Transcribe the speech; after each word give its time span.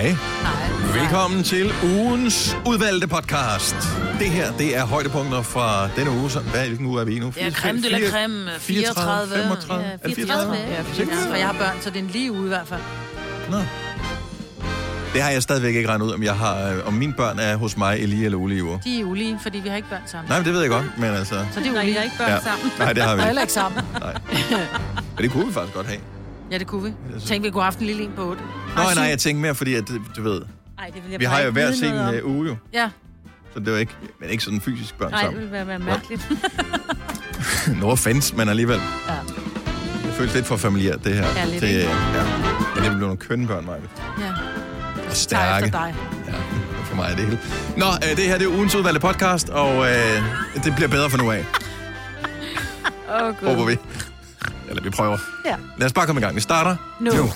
Hej. 0.00 0.16
Nej. 0.42 1.00
Velkommen 1.02 1.42
til 1.42 1.72
ugens 1.84 2.56
udvalgte 2.66 3.08
podcast. 3.08 3.74
Det 4.18 4.30
her, 4.30 4.52
det 4.52 4.76
er 4.76 4.84
højdepunkter 4.86 5.42
fra 5.42 5.88
denne 5.96 6.10
uge. 6.10 6.30
Så, 6.30 6.40
hvad, 6.40 6.66
hvilken 6.66 6.86
uge 6.86 7.00
er 7.00 7.04
vi 7.04 7.16
i 7.16 7.18
nu? 7.18 7.32
Er 7.38 7.50
creme 7.50 7.82
de 7.82 7.88
la 7.88 7.98
creme. 8.10 8.50
34. 8.58 9.34
35. 9.36 9.84
Ja, 9.84 9.90
Er 9.92 9.96
det 9.96 10.14
34. 10.16 10.54
34? 10.56 10.56
Ja, 10.74 10.94
Sikkert. 10.94 11.16
ja, 11.24 11.30
for 11.30 11.36
jeg 11.36 11.46
har 11.46 11.52
børn, 11.52 11.76
så 11.80 11.90
det 11.90 11.96
er 11.98 12.02
en 12.02 12.10
lige 12.12 12.32
uge 12.32 12.44
i 12.44 12.48
hvert 12.48 12.66
fald. 12.68 12.80
Nå. 13.50 13.56
Det 15.12 15.22
har 15.22 15.30
jeg 15.30 15.42
stadigvæk 15.42 15.74
ikke 15.74 15.88
regnet 15.88 16.06
ud, 16.06 16.12
om, 16.12 16.22
jeg 16.22 16.34
har, 16.34 16.68
øh, 16.68 16.86
om 16.86 16.92
mine 16.94 17.12
børn 17.12 17.38
er 17.38 17.56
hos 17.56 17.76
mig 17.76 18.08
lige 18.08 18.24
eller 18.24 18.38
ulige 18.38 18.64
uger. 18.64 18.78
De 18.78 19.00
er 19.00 19.04
ulige, 19.04 19.38
fordi 19.42 19.58
vi 19.58 19.68
har 19.68 19.76
ikke 19.76 19.88
børn 19.88 20.02
sammen. 20.06 20.28
Nej, 20.28 20.38
men 20.38 20.44
det 20.46 20.54
ved 20.54 20.60
jeg 20.60 20.70
godt, 20.70 20.84
men 20.98 21.10
altså... 21.10 21.34
Så 21.52 21.60
det 21.60 21.66
er 21.68 21.72
Nej, 21.72 21.82
ulige. 21.82 21.90
I 21.92 21.96
har 21.96 22.02
ikke 22.02 22.16
børn 22.18 22.28
Ja. 22.28 22.34
ja. 22.34 22.40
sammen. 22.40 22.70
Nej, 22.78 22.92
det 22.92 23.02
har 23.02 23.14
vi 23.14 23.18
ikke. 23.18 23.26
heller 23.26 23.42
ikke 23.42 23.52
sammen. 23.52 23.82
Nej. 24.00 24.14
Men 25.16 25.22
det 25.24 25.30
kunne 25.30 25.46
vi 25.46 25.52
faktisk 25.52 25.74
godt 25.74 25.86
have. 25.86 26.00
Ja, 26.50 26.58
det 26.58 26.66
kunne 26.66 26.82
vi. 26.82 26.92
så- 27.20 27.26
Tænkte, 27.26 27.46
vi 27.48 27.50
kunne 27.52 27.62
have 27.62 27.66
haft 27.72 27.78
en 27.78 27.86
lille 27.86 28.02
en 28.02 28.12
på 28.16 28.22
8. 28.30 28.42
Nå, 28.76 28.82
nej, 28.94 29.04
jeg 29.04 29.18
tænkte 29.18 29.42
mere, 29.42 29.54
fordi 29.54 29.74
at, 29.74 29.88
du 30.16 30.22
ved, 30.22 30.42
Nej, 30.76 30.86
det 30.94 31.02
vil 31.04 31.10
jeg 31.10 31.20
vi 31.20 31.24
har 31.24 31.40
jo 31.40 31.50
hver 31.50 31.72
sin 31.72 31.94
øh, 31.94 32.26
uge 32.26 32.48
jo. 32.48 32.56
Ja, 32.72 32.90
Så 33.54 33.60
det 33.60 33.72
var 33.72 33.78
ikke, 33.78 33.92
men 34.20 34.30
ikke 34.30 34.44
sådan 34.44 34.60
fysisk 34.60 34.94
børn 34.98 35.10
Nej, 35.10 35.20
det 35.20 35.26
sammen. 35.26 35.42
vil 35.42 35.52
være, 35.52 35.66
være 35.66 35.78
mærkeligt. 35.78 36.28
No 37.80 37.90
offense, 37.90 38.36
men 38.36 38.48
alligevel. 38.48 38.80
Ja. 39.08 39.14
Det 40.06 40.14
føles 40.14 40.34
lidt 40.34 40.46
for 40.46 40.56
familiært, 40.56 41.04
det 41.04 41.14
her. 41.14 41.26
Ja, 41.36 41.44
lidt, 41.44 41.60
det, 41.62 41.68
ikke? 41.68 41.80
ja. 41.80 42.24
Men 42.74 42.84
det 42.84 42.90
bliver 42.90 42.98
nogle 42.98 43.16
kønne 43.16 43.46
børn, 43.46 43.66
Maja. 43.66 43.78
ja. 44.20 44.32
Og 45.08 45.16
stærke. 45.16 45.64
efter 45.66 45.78
dig. 45.78 45.94
Ja, 46.28 46.32
for 46.84 46.96
mig 46.96 47.10
er 47.12 47.16
det 47.16 47.24
hele. 47.24 47.38
Nå, 47.76 47.86
øh, 48.10 48.16
det 48.16 48.24
her 48.24 48.38
det 48.38 48.44
er 48.46 48.50
ugens 48.50 48.74
udvalgte 48.74 49.00
podcast, 49.00 49.48
og 49.48 49.86
øh, 49.90 50.22
det 50.64 50.74
bliver 50.76 50.88
bedre 50.88 51.10
for 51.10 51.18
nu 51.18 51.30
af, 51.30 51.44
Åh, 53.20 53.26
oh, 53.28 53.34
håber 53.44 53.64
vi. 53.66 53.76
Eller 54.80 54.90
vi 54.90 54.96
prøver. 54.96 55.18
Ja. 55.44 55.56
Lad 55.78 55.86
os 55.86 55.92
bare 55.92 56.06
komme 56.06 56.20
i 56.20 56.24
gang. 56.24 56.36
Vi 56.36 56.40
starter 56.40 56.76
Nu. 57.00 57.12
nu. 57.12 57.32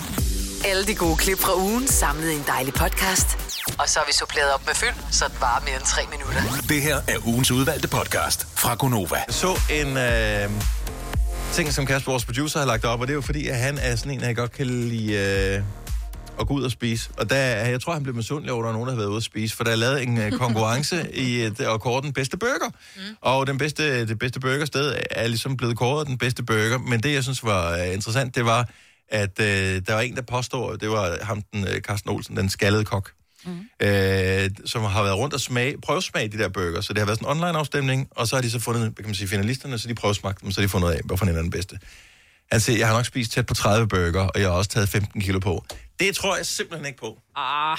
Alle 0.65 0.85
de 0.87 0.95
gode 0.95 1.17
klip 1.17 1.41
fra 1.41 1.57
ugen 1.57 1.89
samlet 1.89 2.31
i 2.31 2.35
en 2.35 2.45
dejlig 2.47 2.75
podcast. 2.75 3.39
Og 3.79 3.89
så 3.89 3.99
har 3.99 4.07
vi 4.07 4.13
suppleret 4.13 4.53
op 4.55 4.67
med 4.67 4.75
fyld, 4.75 4.95
så 5.11 5.25
det 5.25 5.41
varer 5.41 5.61
mere 5.65 5.75
end 5.75 5.85
tre 5.85 6.03
minutter. 6.11 6.63
Det 6.69 6.83
her 6.83 6.97
er 7.09 7.27
ugens 7.27 7.51
udvalgte 7.51 7.89
podcast 7.89 8.47
fra 8.57 8.75
Gonova. 8.75 9.15
Jeg 9.17 9.25
så 9.29 9.61
en 9.71 9.97
øh, 9.97 10.51
ting, 11.53 11.73
som 11.73 11.87
Kasper, 11.87 12.11
vores 12.13 12.25
producer, 12.25 12.59
har 12.59 12.67
lagt 12.67 12.85
op, 12.85 13.01
og 13.01 13.07
det 13.07 13.13
er 13.13 13.15
jo 13.15 13.21
fordi, 13.21 13.49
at 13.49 13.57
han 13.59 13.79
er 13.79 13.97
sådan 13.97 14.13
en, 14.13 14.21
jeg 14.21 14.37
godt 14.37 14.53
kan 14.53 14.67
lide 14.67 15.13
øh, 15.13 15.63
at 16.41 16.47
gå 16.47 16.55
ud 16.55 16.63
og 16.63 16.71
spise. 16.71 17.11
Og 17.17 17.31
der, 17.31 17.37
jeg 17.37 17.81
tror, 17.81 17.93
han 17.93 18.03
blev 18.03 18.15
misundelig 18.15 18.53
over, 18.53 18.63
at 18.63 18.65
der 18.65 18.71
er 18.71 18.73
nogen, 18.73 18.87
der 18.87 18.95
har 18.95 18.99
været 18.99 19.09
ude 19.09 19.17
at 19.17 19.23
spise, 19.23 19.57
for 19.57 19.65
der 19.65 19.71
er 19.71 19.77
lavet 19.77 20.03
en 20.03 20.19
øh, 20.19 20.33
konkurrence 20.33 21.11
i 21.27 21.41
et, 21.41 21.61
og 21.61 21.81
kåret 21.81 22.05
den 22.05 22.13
bedste 22.13 22.37
burger. 22.37 22.71
Mm. 22.97 23.03
Og 23.21 23.47
den 23.47 23.59
bedste, 23.59 24.07
det 24.07 24.19
bedste 24.19 24.41
burgersted 24.41 24.95
er 25.11 25.27
ligesom 25.27 25.57
blevet 25.57 25.77
kåret 25.77 26.07
den 26.07 26.19
bedste 26.19 26.43
burger. 26.43 26.79
Men 26.79 27.03
det, 27.03 27.15
jeg 27.15 27.23
synes 27.23 27.45
var 27.45 27.73
øh, 27.73 27.95
interessant, 27.95 28.35
det 28.35 28.45
var, 28.45 28.69
at 29.09 29.41
øh, 29.41 29.83
der 29.87 29.95
var 29.95 30.01
en, 30.01 30.17
der 30.17 30.23
påstår, 30.23 30.77
det 30.77 30.91
var 30.91 31.19
ham, 31.23 31.43
den, 31.53 31.69
øh, 31.69 31.81
Carsten 31.81 32.11
Olsen, 32.11 32.37
den 32.37 32.49
skaldede 32.49 32.85
kok, 32.85 33.11
mm. 33.45 33.87
øh, 33.87 34.51
som 34.67 34.83
har 34.83 35.03
været 35.03 35.17
rundt 35.17 35.35
og 35.35 35.41
smage, 35.41 35.81
prøvesmage 35.81 36.29
de 36.29 36.39
der 36.39 36.49
burger. 36.49 36.81
Så 36.81 36.93
det 36.93 36.99
har 36.99 37.07
været 37.07 37.19
sådan 37.19 37.37
en 37.37 37.37
online-afstemning, 37.37 38.09
og 38.11 38.29
så 38.29 38.37
har 38.37 38.43
de 38.43 38.51
så 38.51 38.61
fundet, 38.61 38.97
kan 38.97 39.05
man 39.05 39.15
sige, 39.15 39.29
finalisterne, 39.29 39.79
så 39.79 39.89
de 39.89 39.95
prøvesmagt 39.95 40.43
dem, 40.43 40.51
så 40.51 40.61
de 40.61 40.69
fundet 40.69 40.91
af, 40.91 41.01
hvorfor 41.05 41.27
en 41.27 41.37
er 41.37 41.43
den 41.43 41.51
bedste. 41.51 41.79
Han 42.53 42.61
siger, 42.61 42.79
jeg 42.79 42.87
har 42.87 42.95
nok 42.95 43.07
spist 43.07 43.33
tæt 43.33 43.47
på 43.47 43.55
30 43.55 43.89
burger, 43.89 44.21
og 44.21 44.41
jeg 44.41 44.49
har 44.49 44.57
også 44.57 44.71
taget 44.71 44.89
15 44.89 45.21
kilo 45.21 45.39
på. 45.39 45.65
Det 45.99 46.17
tror 46.17 46.37
jeg 46.37 46.47
simpelthen 46.47 46.87
ikke 46.87 46.99
på. 46.99 47.23
Ah, 47.37 47.79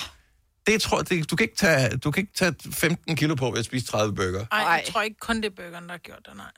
Det 0.68 0.82
tror 0.82 1.02
det, 1.02 1.32
du, 1.32 1.36
kan 1.36 1.44
ikke 1.44 1.56
tage, 1.56 1.98
du 1.98 2.12
kan 2.12 2.22
ikke 2.22 2.34
tage 2.34 2.56
15 2.72 3.16
kilo 3.16 3.36
på 3.36 3.52
ved 3.52 3.60
at 3.60 3.66
spise 3.66 3.86
30 3.86 4.16
burger. 4.16 4.46
Ej, 4.52 4.58
jeg 4.60 4.84
tror 4.92 5.02
ikke 5.02 5.18
kun 5.20 5.36
det 5.36 5.46
er 5.46 5.50
burgeren, 5.56 5.84
der 5.84 5.92
har 5.92 5.98
gjort 5.98 6.20
det, 6.26 6.36
nej. 6.38 6.52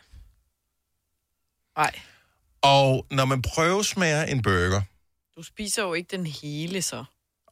nej. 1.77 1.91
Og 2.61 3.05
når 3.11 3.25
man 3.25 3.41
prøvesmager 3.41 4.23
en 4.23 4.41
burger, 4.41 4.81
Du 5.37 5.43
spiser 5.43 5.81
jo 5.83 5.93
ikke 5.93 6.17
den 6.17 6.25
hele, 6.27 6.81
så. 6.81 7.03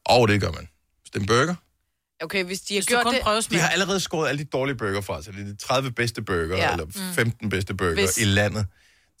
og 0.06 0.28
det 0.28 0.40
gør 0.40 0.50
man. 0.52 0.68
Hvis 1.00 1.10
det 1.10 1.16
er 1.16 1.20
en 1.20 1.26
burger, 1.26 1.54
Okay, 2.22 2.44
hvis 2.44 2.60
de 2.60 2.74
har 2.74 2.78
Hvis 2.80 2.86
gjort 2.86 3.02
kun 3.04 3.14
det... 3.14 3.22
prøver 3.22 3.40
de 3.40 3.58
har 3.58 3.68
allerede 3.68 4.00
skåret 4.00 4.28
alle 4.28 4.38
de 4.44 4.48
dårlige 4.48 4.76
burger 4.76 5.00
fra 5.00 5.22
sig. 5.22 5.34
Det 5.34 5.40
er 5.40 5.44
de 5.44 5.56
30 5.56 5.92
bedste 5.92 6.22
burger, 6.22 6.56
ja. 6.56 6.72
Eller 6.72 6.86
15 7.14 7.48
bedste 7.50 7.74
burger 7.74 7.94
Hvis- 7.94 8.18
i 8.18 8.24
landet. 8.24 8.66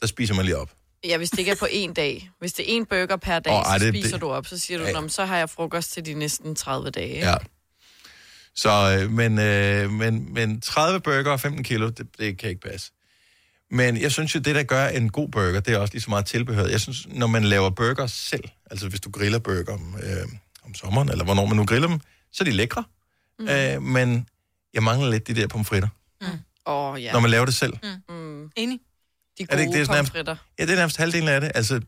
Der 0.00 0.06
spiser 0.06 0.34
man 0.34 0.44
lige 0.44 0.56
op. 0.56 0.70
Ja, 1.04 1.16
hvis 1.16 1.30
det 1.30 1.38
ikke 1.38 1.50
er 1.50 1.56
på 1.56 1.66
en 1.70 1.94
dag. 1.94 2.30
Hvis 2.38 2.52
det 2.52 2.72
er 2.72 2.76
en 2.76 2.86
burger 2.86 3.16
per 3.16 3.38
dag, 3.38 3.52
oh, 3.52 3.58
ej, 3.66 3.78
så 3.78 3.84
det- 3.84 3.94
spiser 3.94 4.10
det- 4.10 4.20
du 4.20 4.28
op. 4.30 4.46
Så 4.46 4.58
siger 4.58 4.78
du, 4.78 4.84
Ja. 4.84 5.08
så 5.08 5.24
har 5.24 5.36
jeg 5.38 5.50
frokost 5.50 5.92
til 5.92 6.06
de 6.06 6.14
næsten 6.14 6.54
30 6.54 6.90
dage. 6.90 7.18
Ja. 7.30 7.34
Så, 8.54 8.98
øh, 9.02 9.10
men, 9.10 9.38
øh, 9.38 9.90
men, 9.90 10.34
men 10.34 10.60
30 10.60 11.00
burger 11.00 11.30
og 11.30 11.40
15 11.40 11.64
kilo, 11.64 11.88
det, 11.88 12.06
det 12.18 12.38
kan 12.38 12.48
ikke 12.48 12.60
passe. 12.70 12.92
Men 13.70 13.96
jeg 14.00 14.12
synes 14.12 14.34
jo, 14.34 14.40
det 14.40 14.54
der 14.54 14.62
gør 14.62 14.86
en 14.88 15.10
god 15.10 15.28
burger, 15.28 15.60
det 15.60 15.74
er 15.74 15.78
også 15.78 15.94
lige 15.94 16.02
så 16.02 16.10
meget 16.10 16.26
tilbehør. 16.26 16.66
Jeg 16.66 16.80
synes, 16.80 17.06
når 17.08 17.26
man 17.26 17.44
laver 17.44 17.70
burger 17.70 18.06
selv, 18.06 18.44
altså 18.70 18.88
hvis 18.88 19.00
du 19.00 19.10
griller 19.10 19.38
burger 19.38 19.72
om, 19.72 19.96
øh, 20.02 20.26
om 20.64 20.74
sommeren, 20.74 21.08
eller 21.08 21.24
hvornår 21.24 21.46
man 21.46 21.56
nu 21.56 21.64
griller 21.66 21.88
dem, 21.88 22.00
så 22.32 22.42
er 22.42 22.44
de 22.44 22.50
lækre. 22.50 22.84
Mm. 23.38 23.48
Øh, 23.48 23.82
men 23.82 24.28
jeg 24.74 24.82
mangler 24.82 25.10
lidt 25.10 25.26
de 25.28 25.34
der 25.34 25.46
pomfritter, 25.46 25.88
Åh, 26.22 26.28
oh, 26.66 27.02
ja. 27.02 27.12
når 27.12 27.20
man 27.20 27.30
laver 27.30 27.44
det 27.44 27.54
selv. 27.54 27.72
Mm, 28.08 28.50
Enig. 28.56 28.80
De 29.38 29.42
Er 29.42 29.46
det 29.46 29.58
ikke 29.60 29.64
gode 29.70 29.78
det, 29.78 29.86
sådan 29.86 29.98
er- 29.98 30.02
pomfritter. 30.02 30.36
Ja, 30.58 30.64
det 30.66 30.72
er 30.72 30.76
nærmest 30.76 30.96
halvdelen 30.96 31.28
af 31.28 31.40
det. 31.40 31.52
Altså, 31.54 31.80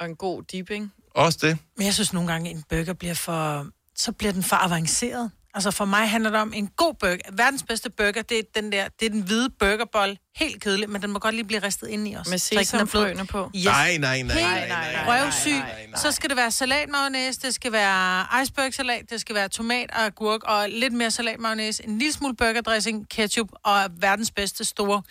Og 0.00 0.06
en 0.06 0.16
god 0.16 0.42
dipping. 0.42 0.92
også 1.14 1.38
det. 1.42 1.58
Men 1.76 1.86
jeg 1.86 1.94
synes 1.94 2.12
nogle 2.12 2.32
gange, 2.32 2.50
en 2.50 2.64
burger 2.70 2.92
bliver 2.92 3.14
for... 3.14 3.66
Så 3.96 4.12
bliver 4.12 4.32
den 4.32 4.42
for 4.42 4.56
avanceret. 4.56 5.30
Altså 5.54 5.70
for 5.70 5.84
mig 5.84 6.10
handler 6.10 6.30
det 6.30 6.40
om 6.40 6.52
en 6.52 6.66
god 6.76 6.94
burger. 6.94 7.16
Verdens 7.32 7.62
bedste 7.62 7.90
burger, 7.90 8.22
det 8.22 8.38
er 8.38 8.42
den 8.54 8.72
der, 8.72 8.88
det 9.00 9.06
er 9.06 9.10
den 9.10 9.20
hvide 9.20 9.50
burgerbold. 9.50 10.16
Helt 10.36 10.62
kedelig, 10.62 10.90
men 10.90 11.02
den 11.02 11.10
må 11.12 11.18
godt 11.18 11.34
lige 11.34 11.44
blive 11.44 11.62
ristet 11.62 11.88
ind 11.88 12.08
i 12.08 12.16
os. 12.16 12.28
Med 12.30 12.38
Så 12.38 12.48
ikke 12.54 12.58
den 12.58 12.60
er 12.60 12.64
sesamfrøene 12.64 13.26
på. 13.26 13.50
Yes. 13.56 13.64
Nej, 13.64 13.96
nej, 13.96 14.22
nej, 14.22 14.34
nej, 14.36 14.68
nej, 14.68 14.92
nej. 14.92 15.22
røvsyg. 15.24 15.62
Så 15.96 16.12
skal 16.12 16.28
det 16.30 16.36
være 16.36 16.50
salatmayonnaise, 16.50 17.40
det 17.40 17.54
skal 17.54 17.72
være 17.72 18.26
icebergsalat, 18.42 19.10
det 19.10 19.20
skal 19.20 19.34
være 19.34 19.48
tomat 19.48 19.90
og 19.90 20.04
agurk 20.04 20.42
og 20.42 20.68
lidt 20.68 20.92
mere 20.92 21.10
salatmayonnaise, 21.10 21.84
en 21.86 21.98
lille 21.98 22.12
smule 22.12 22.36
burgerdressing, 22.36 23.08
ketchup 23.08 23.48
og 23.64 23.90
verdens 24.00 24.30
bedste 24.30 24.64
store 24.64 25.02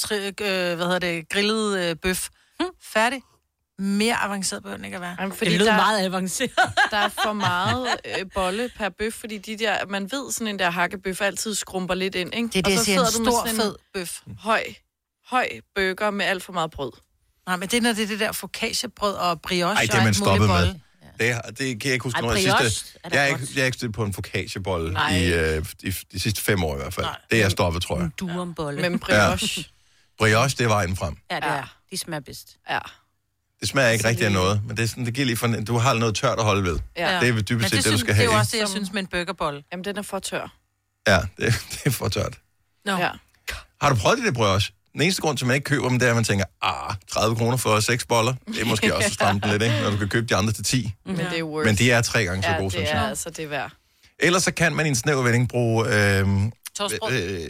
tri, 0.00 0.16
øh, 0.16 0.32
hvad 0.76 0.76
hedder 0.76 0.98
det, 0.98 1.28
grillet 1.28 1.78
øh, 1.78 1.96
bøf. 1.96 2.28
Færdig. 2.82 3.22
Mere 3.78 4.14
avanceret 4.14 4.62
behøver 4.62 4.76
den 4.76 4.84
ikke 4.84 4.94
at 4.94 5.00
være. 5.00 5.16
Jamen, 5.20 5.36
fordi 5.36 5.50
det 5.50 5.58
lyder 5.60 5.70
der, 5.70 5.76
meget 5.76 6.04
avanceret. 6.04 6.50
der 6.90 6.96
er 6.96 7.08
for 7.08 7.32
meget 7.32 7.88
øh, 8.04 8.26
bolle 8.34 8.70
per 8.76 8.88
bøf, 8.88 9.12
fordi 9.12 9.38
de 9.38 9.56
der, 9.58 9.86
man 9.86 10.12
ved, 10.12 10.32
sådan 10.32 10.46
en 10.46 10.58
der 10.58 10.70
hakkebøf 10.70 11.20
altid 11.20 11.54
skrumper 11.54 11.94
lidt 11.94 12.14
ind, 12.14 12.34
ikke? 12.34 12.48
Det 12.48 12.56
er 12.56 12.62
det, 12.62 12.66
og 12.66 12.70
jeg 12.70 12.78
så 12.78 12.84
siger, 12.84 13.00
en 13.00 13.06
sidder 13.06 13.18
du 13.18 13.24
med 13.24 13.32
stor, 13.32 13.46
sådan 13.46 13.60
fed 13.60 13.74
bøf. 13.94 14.20
en 14.26 14.38
høj, 14.40 14.64
høj 15.26 15.48
burger 15.74 16.10
med 16.10 16.26
alt 16.26 16.42
for 16.42 16.52
meget 16.52 16.70
brød. 16.70 16.92
Nej, 17.46 17.56
men 17.56 17.68
det 17.68 17.76
er, 17.76 17.80
når 17.80 17.92
det 17.92 18.02
er 18.02 18.06
det 18.06 18.20
der 18.20 18.32
focaccia-brød 18.32 19.14
og 19.14 19.42
brioche 19.42 19.76
Ej, 19.76 19.82
det 19.82 19.94
er 19.94 20.04
man 20.04 20.14
stoppet 20.14 20.48
med. 20.48 20.74
Det, 21.20 21.58
det 21.58 21.80
kan 21.80 21.88
jeg 21.88 21.92
ikke 21.92 22.02
huske, 22.02 22.20
når 22.20 22.32
jeg 22.32 22.38
sidste... 22.60 22.98
er 23.04 23.10
Jeg 23.12 23.22
er, 23.22 23.26
ikke, 23.26 23.46
jeg 23.54 23.60
er 23.60 23.66
ikke 23.66 23.78
stødt 23.78 23.94
på 23.94 24.04
en 24.04 24.14
focaccia-bolle 24.14 24.98
i, 25.12 25.32
øh, 25.32 25.64
i, 25.82 25.90
de 26.12 26.20
sidste 26.20 26.42
fem 26.42 26.64
år 26.64 26.74
i 26.74 26.76
hvert 26.76 26.94
fald. 26.94 27.06
Nej. 27.06 27.16
Det 27.30 27.38
er 27.38 27.42
jeg 27.42 27.50
stoppet, 27.50 27.82
tror 27.82 28.00
jeg. 28.00 28.10
Duumbolle. 28.20 28.90
Med 28.90 28.98
brioche. 28.98 29.64
Brioche, 30.20 30.56
det 30.58 30.64
er 30.64 30.68
vejen 30.68 30.96
frem. 30.96 31.16
Ja, 31.30 31.36
det 31.36 31.44
Ja. 31.44 31.48
er. 31.52 31.76
De 31.90 31.96
smager 31.96 32.20
bedst. 32.20 32.48
Ja. 32.70 32.78
Det 33.60 33.68
smager 33.68 33.88
ikke 33.88 34.08
rigtig 34.08 34.26
af 34.26 34.32
noget, 34.32 34.60
men 34.66 34.76
det, 34.76 34.82
er 34.82 34.86
sådan, 34.88 35.06
det 35.06 35.14
giver 35.14 35.26
lige 35.26 35.36
for, 35.36 35.46
du 35.46 35.78
har 35.78 35.94
noget 35.94 36.14
tørt 36.14 36.38
at 36.38 36.44
holde 36.44 36.64
ved. 36.64 36.78
ja. 36.96 37.20
Det 37.20 37.28
er 37.28 37.32
vel 37.32 37.42
dybest 37.48 37.68
set 37.70 37.76
det, 37.76 37.84
det, 37.84 37.92
du 37.92 37.98
skal 37.98 38.08
det 38.08 38.20
er 38.20 38.24
have. 38.24 38.32
jo 38.32 38.38
også 38.38 38.50
det, 38.52 38.58
jeg 38.58 38.68
Som- 38.68 38.76
synes 38.76 38.92
med 38.92 39.00
en 39.02 39.06
burgerbolle. 39.06 39.62
Jamen, 39.72 39.84
den 39.84 39.98
er 39.98 40.02
for 40.02 40.18
tør. 40.18 40.52
Ja, 41.08 41.18
det, 41.38 41.54
det 41.70 41.80
er 41.86 41.90
for 41.90 42.08
tørt. 42.08 42.38
Nå. 42.84 42.96
Ja. 42.96 43.10
Har 43.82 43.90
du 43.90 43.96
prøvet 43.96 44.18
det 44.18 44.26
der 44.26 44.32
brioche? 44.32 44.72
Den 44.92 45.02
eneste 45.02 45.22
grund 45.22 45.38
til, 45.38 45.44
at 45.44 45.46
man 45.46 45.54
ikke 45.54 45.64
køber 45.64 45.88
dem, 45.88 45.98
det 45.98 46.06
er, 46.06 46.10
at 46.10 46.14
man 46.16 46.24
tænker, 46.24 46.44
ah, 46.62 46.94
30 47.12 47.36
kroner 47.36 47.56
for 47.56 47.80
6 47.80 48.04
boller. 48.06 48.34
Det 48.46 48.60
er 48.60 48.64
måske 48.64 48.94
også 48.96 49.06
at 49.06 49.12
stramme 49.12 49.40
den 49.40 49.50
lidt, 49.50 49.62
ikke? 49.62 49.80
Når 49.82 49.90
du 49.90 49.96
kan 49.96 50.08
købe 50.08 50.26
de 50.26 50.36
andre 50.36 50.52
til 50.52 50.64
10. 50.64 50.92
Men 51.06 51.16
det 51.18 51.38
er 51.38 51.42
worth. 51.42 51.66
Men 51.66 51.76
de 51.76 51.90
er 51.90 52.02
tre 52.02 52.24
gange 52.24 52.42
så 52.42 52.48
ja, 52.48 52.54
gode, 52.56 52.64
det 52.64 52.72
synes 52.72 52.90
er 52.90 53.00
jeg. 53.00 53.08
altså 53.08 53.30
det 53.30 53.44
er 53.44 53.48
værd. 53.48 53.72
Ellers 54.18 54.42
så 54.42 54.52
kan 54.52 54.74
man 54.76 54.86
i 54.86 54.88
en 54.88 54.94
snæver 54.94 55.22
vending 55.22 55.48
bruge... 55.48 55.86
Øh, 56.18 56.26
Toastbrød. 56.80 57.12
øh, 57.12 57.40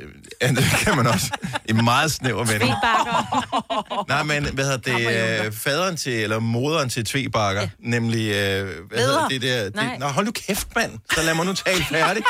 ja, 0.42 0.48
det 0.48 0.64
kan 0.84 0.96
man 0.96 1.06
også. 1.06 1.30
I 1.64 1.72
meget 1.72 2.12
snæver. 2.12 2.44
Bakker. 2.44 4.04
Nej, 4.12 4.22
men 4.22 4.54
hvad 4.54 4.64
hedder 4.64 4.96
det? 5.38 5.46
Øh, 5.46 5.52
faderen 5.52 5.96
til, 5.96 6.12
eller 6.12 6.38
moderen 6.38 6.88
til 6.88 7.04
tvebakker, 7.04 7.62
ja. 7.62 7.68
nemlig, 7.78 8.28
øh, 8.28 8.68
hvad 8.88 8.98
hedder 8.98 9.28
det 9.28 9.42
der? 9.42 9.65
Det, 9.65 9.74
Nej. 9.74 9.97
nå, 9.98 10.06
hold 10.06 10.27
nu 10.27 10.32
kæft, 10.32 10.68
mand. 10.77 10.92
Så 11.15 11.22
lad 11.22 11.34
mig 11.34 11.47
nu 11.47 11.53
tale 11.53 11.84
færdig. 11.84 12.22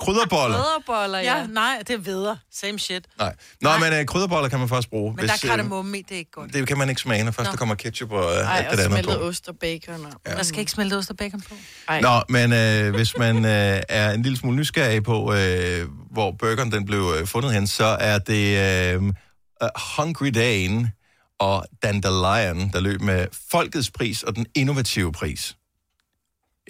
Krydderboller. 0.00 0.56
Brødreboller, 0.56 1.18
ja. 1.18 1.36
Ja, 1.36 1.46
nej, 1.46 1.82
det 1.86 1.90
er 1.94 1.98
videre. 1.98 2.38
Same 2.52 2.78
shit. 2.78 3.06
Nej. 3.18 3.34
Nå, 3.60 3.70
men 3.80 3.92
øh, 3.92 4.06
krydderboller 4.06 4.48
kan 4.48 4.58
man 4.58 4.68
faktisk 4.68 4.90
bruge. 4.90 5.14
Men 5.16 5.26
der 5.26 5.32
er 5.32 5.36
kardemomme 5.48 5.98
i, 5.98 6.02
det 6.02 6.14
er 6.14 6.18
ikke 6.18 6.30
godt. 6.30 6.52
det 6.52 6.68
kan 6.68 6.78
man 6.78 6.88
ikke 6.88 7.00
smage, 7.00 7.24
når 7.24 7.30
først 7.30 7.46
Nå. 7.46 7.50
der 7.50 7.56
kommer 7.56 7.74
ketchup 7.74 8.12
og 8.12 8.32
øh, 8.32 8.38
Ej, 8.38 8.58
alt 8.58 8.66
og 8.66 8.76
det 8.76 8.82
andet 8.82 8.92
smeltet 8.92 9.18
på. 9.18 9.26
ost 9.26 9.48
og 9.48 9.56
bacon. 9.58 10.06
Og... 10.06 10.12
Der 10.36 10.42
skal 10.42 10.60
ikke 10.60 10.72
smelte 10.72 10.94
ost 10.94 11.10
og 11.10 11.16
bacon 11.16 11.40
på. 11.40 11.54
Ej. 11.88 12.00
Nå, 12.00 12.22
men 12.28 12.52
øh, 12.52 12.94
hvis 12.94 13.18
man 13.18 13.44
øh, 13.44 13.82
er 13.88 14.10
en 14.12 14.22
lille 14.22 14.38
smule 14.38 14.56
nysgerrig 14.56 15.02
på, 15.02 15.34
øh, 15.34 15.88
hvor 16.10 16.30
burgeren 16.38 16.72
den 16.72 16.84
blev 16.86 17.14
øh, 17.20 17.26
fundet 17.26 17.52
hen, 17.52 17.66
så 17.66 17.84
er 17.84 18.18
det 18.18 18.58
øh, 18.94 19.02
uh, 19.02 19.68
Hungry 19.96 20.26
Dane 20.34 20.92
og 21.38 21.66
Dandelion, 21.82 22.70
der 22.72 22.80
løb 22.80 23.00
med 23.00 23.26
folkets 23.50 23.90
pris 23.90 24.22
og 24.22 24.36
den 24.36 24.46
innovative 24.54 25.12
pris. 25.12 25.56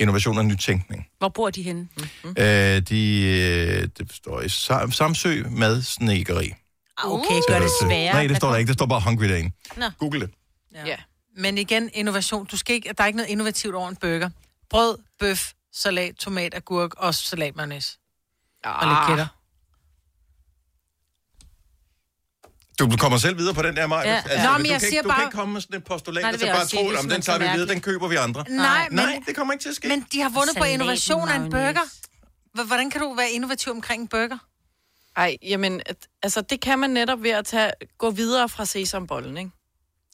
Innovation 0.01 0.39
og 0.39 0.45
nytænkning. 0.45 1.07
Hvor 1.19 1.29
bor 1.29 1.51
de 1.51 1.63
henne? 1.63 1.89
Mm. 2.25 2.31
Øh, 2.39 2.81
de, 2.81 3.23
øh, 3.23 3.89
det 3.99 4.13
står 4.13 4.41
i 4.41 4.47
Sam- 4.49 4.91
Samsø 4.91 5.43
med 5.51 5.83
snekeri. 5.83 6.53
Okay, 7.05 7.41
gør 7.49 7.59
det 7.61 7.71
sværere. 7.83 8.13
Nej, 8.13 8.27
det 8.27 8.37
står 8.37 8.51
der 8.51 8.57
ikke. 8.57 8.69
Det 8.69 8.75
står 8.75 8.87
bare 8.87 9.01
Hungry 9.01 9.25
Dane. 9.29 9.51
Nå. 9.77 9.85
Google 9.99 10.21
det. 10.21 10.31
Ja. 10.87 10.97
Men 11.37 11.59
igen, 11.59 11.91
innovation. 11.95 12.47
Du 12.47 12.57
skal 12.57 12.75
ikke, 12.75 12.93
der 12.99 13.03
er 13.03 13.07
ikke 13.07 13.17
noget 13.17 13.31
innovativt 13.31 13.75
over 13.75 13.89
en 13.89 13.97
burger. 13.97 14.31
brød, 14.71 14.99
bøf, 15.21 15.53
salat, 15.75 16.15
tomat, 16.15 16.55
agurk 16.55 16.95
og 16.97 17.15
salat 17.15 17.57
mayonnaise. 17.57 17.99
Og 18.65 18.85
Ah. 18.85 18.89
lidt 18.89 19.09
kætter. 19.09 19.27
Du 22.79 22.97
kommer 22.97 23.19
selv 23.19 23.39
videre 23.39 23.55
på 23.55 23.63
den 23.63 23.77
der, 23.77 23.87
Maja. 23.87 24.11
Ja. 24.11 24.17
Altså, 24.17 24.47
Nå, 24.49 24.53
du 24.53 24.59
men 24.59 24.67
jeg 24.67 24.71
kan, 24.73 24.81
siger 24.81 24.93
ikke, 24.93 25.03
du 25.03 25.09
bare- 25.09 25.19
kan 25.19 25.27
ikke 25.29 25.37
komme 25.37 25.53
med 25.53 25.61
sådan 25.61 25.77
et 25.77 25.85
postulat, 25.85 26.23
Nej, 26.23 26.29
og 26.29 26.33
det 26.33 26.41
så 26.41 26.47
bare 26.47 26.67
sige, 26.67 26.83
tro, 26.83 26.91
det 26.91 26.99
om 26.99 27.09
den 27.09 27.23
tager 27.23 27.39
vi 27.39 27.45
så 27.47 27.53
videre, 27.53 27.69
den 27.69 27.81
køber 27.81 28.09
vi 28.09 28.17
andre. 28.17 28.45
Nej, 28.49 28.87
men, 28.91 28.97
Nej, 28.97 29.21
det 29.27 29.37
kommer 29.37 29.53
ikke 29.53 29.63
til 29.63 29.69
at 29.69 29.75
ske. 29.75 29.89
men 29.89 30.07
de 30.13 30.21
har 30.21 30.29
vundet 30.29 30.57
på 30.59 30.65
innovation 30.65 31.29
af 31.29 31.37
en 31.37 31.51
burger. 31.51 32.65
Hvordan 32.67 32.91
kan 32.91 33.01
du 33.01 33.15
være 33.15 33.31
innovativ 33.31 33.73
omkring 33.73 34.03
en 34.03 34.09
burger? 34.09 34.39
Ej, 35.17 35.37
jamen, 35.43 35.81
altså, 36.23 36.41
det 36.41 36.61
kan 36.61 36.79
man 36.79 36.91
netop 36.91 37.23
ved 37.23 37.31
at 37.31 37.45
tage, 37.47 37.71
gå 37.99 38.11
videre 38.11 38.49
fra 38.49 38.65
sesambollen, 38.65 39.37
ikke? 39.37 39.51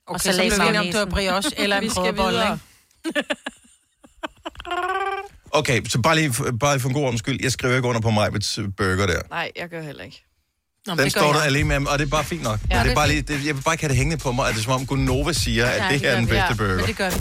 Okay, 0.07 0.19
salat 0.21 0.53
så 0.53 0.59
bliver 0.59 0.71
vi 0.73 0.77
enige 0.79 1.01
om, 1.03 1.09
du 1.09 1.15
brioche 1.15 1.51
eller 1.63 1.81
Vi 1.81 1.87
en 1.87 1.93
krødebolle, 1.93 2.39
ikke? 2.43 2.59
Okay, 5.51 5.85
så 5.89 6.01
bare 6.03 6.17
lige, 6.17 6.33
bare 6.61 6.81
for 6.81 6.89
en 6.89 6.95
god 6.95 7.09
omskyld. 7.09 7.39
Jeg 7.43 7.53
skriver 7.53 7.77
ikke 7.77 7.89
under 7.89 8.01
på 8.01 8.11
Majbets 8.11 8.59
burger 8.77 9.07
der. 9.07 9.21
Nej, 9.31 9.51
jeg 9.57 9.69
gør 9.69 9.83
heller 9.83 10.05
ikke. 10.05 10.25
Nå, 10.87 10.95
Den 10.95 11.11
står 11.11 11.33
der 11.33 11.39
jeg. 11.39 11.47
alene 11.47 11.81
med, 11.81 11.87
og 11.91 11.99
det 11.99 12.05
er 12.07 12.11
bare 12.11 12.25
fint 12.25 12.43
nok. 12.43 12.61
Ja, 12.71 12.83
det 12.83 12.91
er 12.91 12.95
bare 12.95 13.09
lige, 13.09 13.23
det, 13.23 13.47
jeg 13.47 13.57
vil 13.57 13.63
bare 13.63 13.75
ikke 13.75 13.83
have 13.83 13.89
det 13.89 13.97
hængende 13.97 14.23
på 14.23 14.33
mig, 14.33 14.49
at 14.49 14.55
det 14.55 14.61
er 14.61 14.65
som 14.65 14.73
om 14.73 14.87
Gunova 14.87 15.33
siger, 15.33 15.67
at 15.67 15.77
Ja, 15.79 15.83
det 15.85 15.91
det 15.91 16.01
her 16.01 16.11
er 16.11 16.17
den 16.17 16.27
bedste 16.27 16.47
Ja, 16.49 16.55
burger. 16.55 16.87
Det 16.87 16.97
gør 16.97 17.11
vi. 17.11 17.17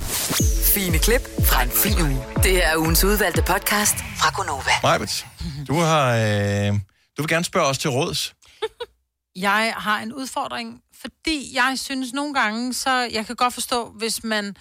Fine 0.73 0.99
klip 0.99 1.21
fra 1.45 1.63
en 1.63 1.71
fin 1.71 2.01
uge. 2.01 2.23
Det 2.43 2.65
er 2.65 2.77
ugens 2.77 3.03
udvalgte 3.03 3.41
podcast 3.41 3.95
fra 3.97 4.31
Gonova. 4.35 4.71
Majbet, 4.83 5.25
du 5.67 5.79
har... 5.79 6.15
Øh, 6.15 6.73
du 7.17 7.21
vil 7.21 7.27
gerne 7.27 7.45
spørge 7.45 7.65
os 7.67 7.77
til 7.77 7.89
råds. 7.89 8.33
Jeg 9.35 9.73
har 9.77 9.99
en 9.99 10.13
udfordring, 10.13 10.79
fordi 11.01 11.51
jeg 11.55 11.73
synes 11.75 12.13
nogle 12.13 12.33
gange, 12.33 12.73
så 12.73 13.09
jeg 13.11 13.25
kan 13.25 13.35
godt 13.35 13.53
forstå, 13.53 13.93
hvis 13.97 14.23
man... 14.23 14.57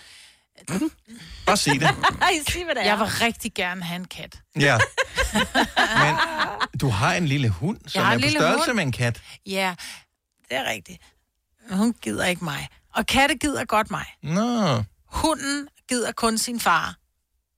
Bare 1.46 1.56
sig 1.56 1.72
det. 1.80 1.80
Sig 2.48 2.64
hvad 2.64 2.74
det 2.74 2.82
er. 2.82 2.86
Jeg 2.86 2.98
vil 2.98 3.06
rigtig 3.06 3.52
gerne 3.54 3.82
have 3.84 3.96
en 3.96 4.04
kat. 4.04 4.38
Ja. 4.60 4.78
Men 6.04 6.14
du 6.82 6.88
har 6.88 7.14
en 7.14 7.26
lille 7.26 7.48
hund, 7.48 7.78
som 7.86 8.02
er 8.02 8.18
på 8.18 8.28
størrelse 8.28 8.66
hund. 8.66 8.76
med 8.76 8.84
en 8.84 8.92
kat. 8.92 9.22
Ja, 9.46 9.74
det 10.48 10.56
er 10.56 10.70
rigtigt. 10.70 11.02
Hun 11.70 11.94
gider 12.02 12.26
ikke 12.26 12.44
mig. 12.44 12.68
Og 12.94 13.06
katte 13.06 13.34
gider 13.34 13.64
godt 13.64 13.90
mig. 13.90 14.04
Nå. 14.22 14.82
Hunden 15.06 15.68
gider 15.88 16.12
kun 16.12 16.38
sin 16.38 16.60
far. 16.60 16.96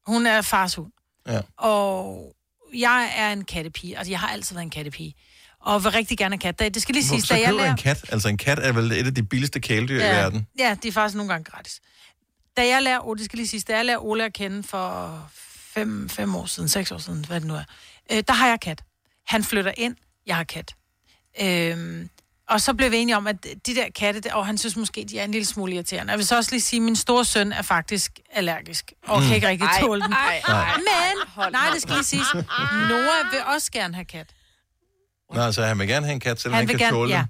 Hun 0.06 0.26
er 0.26 0.42
fars 0.42 0.74
hund. 0.74 0.92
Ja. 1.28 1.40
Og 1.58 2.34
jeg 2.74 3.12
er 3.16 3.32
en 3.32 3.44
kattepige. 3.44 3.98
Altså, 3.98 4.10
jeg 4.10 4.20
har 4.20 4.28
altid 4.28 4.54
været 4.54 4.64
en 4.64 4.70
kattepige. 4.70 5.14
Og 5.60 5.84
vil 5.84 5.92
rigtig 5.92 6.18
gerne 6.18 6.38
have 6.42 6.52
kat. 6.52 6.74
Det 6.74 6.82
skal 6.82 6.94
lige 6.94 7.04
så 7.04 7.26
da 7.30 7.40
jeg 7.40 7.54
lærer... 7.54 7.70
en 7.70 7.76
kat. 7.76 8.04
Altså 8.08 8.28
en 8.28 8.36
kat 8.36 8.58
er 8.58 8.72
vel 8.72 8.92
et 8.92 9.06
af 9.06 9.14
de 9.14 9.22
billigste 9.22 9.60
kæledyr 9.60 10.00
i 10.00 10.04
verden. 10.04 10.46
Ja, 10.58 10.76
de 10.82 10.88
er 10.88 10.92
faktisk 10.92 11.16
nogle 11.16 11.32
gange 11.32 11.44
gratis. 11.44 11.80
Da 12.56 12.66
jeg 12.66 12.82
lærer, 12.82 13.06
oh, 13.06 13.16
det 13.16 13.24
skal 13.24 13.36
lige 13.36 13.48
siges, 13.48 13.64
da 13.64 13.76
jeg 13.76 13.84
lærer 13.84 14.04
Ole 14.04 14.24
at 14.24 14.32
kende 14.32 14.62
for 14.62 15.20
fem, 15.74 16.08
fem 16.08 16.34
år 16.34 16.46
siden, 16.46 16.68
seks 16.68 16.92
år 16.92 16.98
siden, 16.98 17.24
hvad 17.24 17.40
det 17.40 17.48
nu 17.48 17.54
er, 17.54 17.64
øh, 18.12 18.22
der 18.28 18.32
har 18.32 18.48
jeg 18.48 18.60
kat. 18.60 18.82
Han 19.26 19.44
flytter 19.44 19.72
ind, 19.76 19.96
jeg 20.26 20.36
har 20.36 20.44
kat. 20.44 20.74
Øhm, 21.42 22.08
og 22.48 22.60
så 22.60 22.74
blev 22.74 22.90
vi 22.90 22.96
enige 22.96 23.16
om, 23.16 23.26
at 23.26 23.44
de 23.44 23.74
der 23.74 23.86
katte, 23.94 24.34
og 24.34 24.46
han 24.46 24.58
synes 24.58 24.76
måske, 24.76 25.04
de 25.08 25.18
er 25.18 25.24
en 25.24 25.30
lille 25.30 25.44
smule 25.46 25.74
irriterende. 25.74 26.10
Jeg 26.10 26.18
vil 26.18 26.26
så 26.26 26.36
også 26.36 26.50
lige 26.50 26.60
sige, 26.60 26.78
at 26.78 26.82
min 26.82 26.96
store 26.96 27.24
søn 27.24 27.52
er 27.52 27.62
faktisk 27.62 28.18
allergisk, 28.32 28.92
og 29.06 29.22
kan 29.22 29.34
ikke 29.34 29.48
rigtig 29.48 29.68
tåle 29.80 30.02
den. 30.02 30.12
Ej, 30.12 30.42
ej. 30.48 30.76
Men, 30.76 31.52
nej, 31.52 31.70
det 31.72 31.82
skal 31.82 31.94
lige 31.94 32.04
siges, 32.04 32.26
Noah 32.88 33.32
vil 33.32 33.40
også 33.54 33.72
gerne 33.72 33.94
have 33.94 34.04
kat. 34.04 34.26
Nå, 35.34 35.52
så 35.52 35.64
han 35.64 35.78
vil 35.78 35.88
gerne 35.88 36.06
have 36.06 36.14
en 36.14 36.20
kat, 36.20 36.40
selvom 36.40 36.54
han, 36.56 36.68
Han 36.68 36.78
kan 36.78 36.78
gerne, 36.78 36.96
tåle 36.96 37.10
ja. 37.10 37.24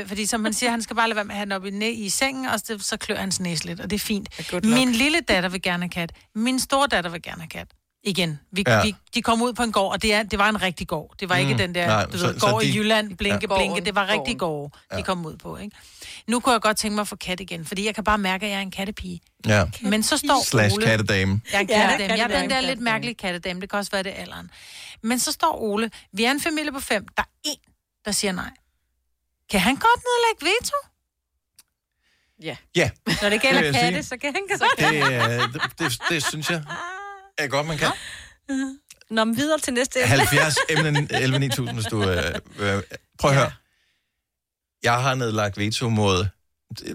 Øh, 0.00 0.08
fordi 0.08 0.26
som 0.26 0.40
man 0.40 0.52
siger, 0.52 0.70
han 0.70 0.82
skal 0.82 0.96
bare 0.96 1.08
lade 1.08 1.16
være 1.16 1.24
med 1.24 1.34
at 1.34 1.36
have 1.36 1.44
den 1.44 1.52
op 1.52 1.66
i, 1.66 1.70
næ- 1.70 1.90
i 1.90 2.08
sengen, 2.08 2.46
og 2.46 2.60
så, 2.60 2.78
så 2.80 2.96
klør 2.96 3.16
hans 3.16 3.40
næse 3.40 3.64
lidt, 3.64 3.80
og 3.80 3.90
det 3.90 3.96
er 3.96 4.00
fint. 4.04 4.28
Min 4.64 4.92
lille 4.92 5.20
datter 5.20 5.48
vil 5.48 5.62
gerne 5.62 5.82
have 5.82 5.90
kat. 5.90 6.12
Min 6.34 6.60
store 6.60 6.86
datter 6.86 7.10
vil 7.10 7.22
gerne 7.22 7.42
have 7.42 7.48
kat. 7.48 7.68
Igen. 8.06 8.40
Vi, 8.52 8.64
Ja. 8.66 8.76
ja. 8.76 8.82
vi, 8.82 8.94
de 9.14 9.22
kom 9.22 9.42
ud 9.42 9.52
på 9.52 9.62
en 9.62 9.72
gård, 9.72 9.92
og 9.92 10.02
det, 10.02 10.14
er, 10.14 10.22
det 10.22 10.38
var 10.38 10.48
en 10.48 10.62
rigtig 10.62 10.88
gård. 10.88 11.14
Det 11.20 11.28
var 11.28 11.36
ikke 11.36 11.52
Mm. 11.52 11.58
den 11.58 11.74
der, 11.74 11.86
Nej, 11.86 12.04
du 12.04 12.18
så- 12.18 12.26
ved, 12.26 12.40
så 12.40 12.46
gård 12.46 12.62
de- 12.62 12.68
i 12.68 12.76
Jylland, 12.76 13.16
blinke, 13.16 13.46
Ja. 13.50 13.54
ja. 13.54 13.58
blinke. 13.58 13.84
Det 13.84 13.94
var 13.94 14.06
rigtig 14.08 14.38
gård, 14.38 14.72
de 14.90 14.96
Ja. 14.96 15.02
kom 15.02 15.26
ud 15.26 15.36
på, 15.36 15.56
ikke? 15.56 15.76
Nu 16.28 16.40
kunne 16.40 16.52
jeg 16.52 16.60
godt 16.60 16.76
tænke 16.76 16.94
mig 16.94 17.00
at 17.02 17.08
få 17.08 17.16
kat 17.16 17.40
igen, 17.40 17.64
fordi 17.64 17.86
jeg 17.86 17.94
kan 17.94 18.04
bare 18.04 18.18
mærke, 18.18 18.46
at 18.46 18.50
jeg 18.52 18.58
er 18.58 18.62
en 18.62 18.70
kattepige. 18.70 19.20
Ja. 19.46 19.64
Men 19.82 20.02
så 20.02 20.16
står 20.18 20.44
Slash 20.44 20.74
Ole... 20.74 20.86
kattedame. 20.86 21.40
Jeg 21.52 21.56
er 21.58 21.60
en 21.60 21.68
Ja, 21.68 21.88
kattedame. 21.88 22.14
Jeg 22.22 22.30
er 22.36 22.40
den 22.40 22.50
der 22.50 22.60
lidt 22.60 22.80
mærkelige 22.80 23.14
kattedame. 23.14 23.60
Det 23.60 23.70
kan 23.70 23.78
også 23.78 23.90
være 23.90 24.02
det 24.02 24.12
er 24.18 24.22
alderen. 24.22 24.50
Men 25.02 25.18
så 25.18 25.32
står 25.32 25.60
Ole. 25.62 25.90
Vi 26.12 26.24
er 26.24 26.30
en 26.30 26.40
familie 26.40 26.72
på 26.72 26.80
fem. 26.80 27.06
Der 27.16 27.22
er 27.22 27.26
en, 27.44 27.58
der 28.04 28.12
siger 28.12 28.32
nej. 28.32 28.50
Kan 29.50 29.60
han 29.60 29.74
godt 29.74 30.02
nedlægge 30.04 30.56
veto? 30.60 30.76
Ja. 32.42 32.56
Ja, 32.76 32.90
Når 33.22 33.28
det 33.30 33.42
gælder 33.42 33.62
Det 33.62 33.74
katte, 33.74 33.88
sige. 33.92 34.02
så 34.02 34.16
kan 34.16 34.32
han 34.34 34.42
godt. 34.58 34.70
det, 34.78 35.62
det, 35.62 35.78
det, 35.78 35.98
det 36.08 36.24
synes 36.24 36.50
jeg 36.50 36.64
er 37.38 37.48
godt, 37.48 37.66
man 37.66 37.78
kan. 37.78 37.90
Nå, 39.10 39.24
men 39.24 39.36
videre 39.36 39.58
til 39.58 39.72
næste 39.72 40.00
emne. 40.00 40.08
70 40.08 40.56
emne 40.68 41.08
11 41.10 41.38
9000, 41.38 41.76
hvis 41.76 41.86
du... 41.86 42.02
Øh, 42.10 42.34
øh, 42.58 42.82
prøv 43.18 43.30
at 43.30 43.36
høre. 43.36 43.52
Jeg 44.82 45.02
har 45.02 45.14
nedlagt 45.14 45.58
veto 45.58 45.88
mod... 45.88 46.26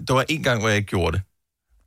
Der 0.08 0.14
var 0.14 0.24
en 0.28 0.42
gang, 0.42 0.60
hvor 0.60 0.68
jeg 0.68 0.76
ikke 0.76 0.88
gjorde 0.88 1.16
det. 1.16 1.22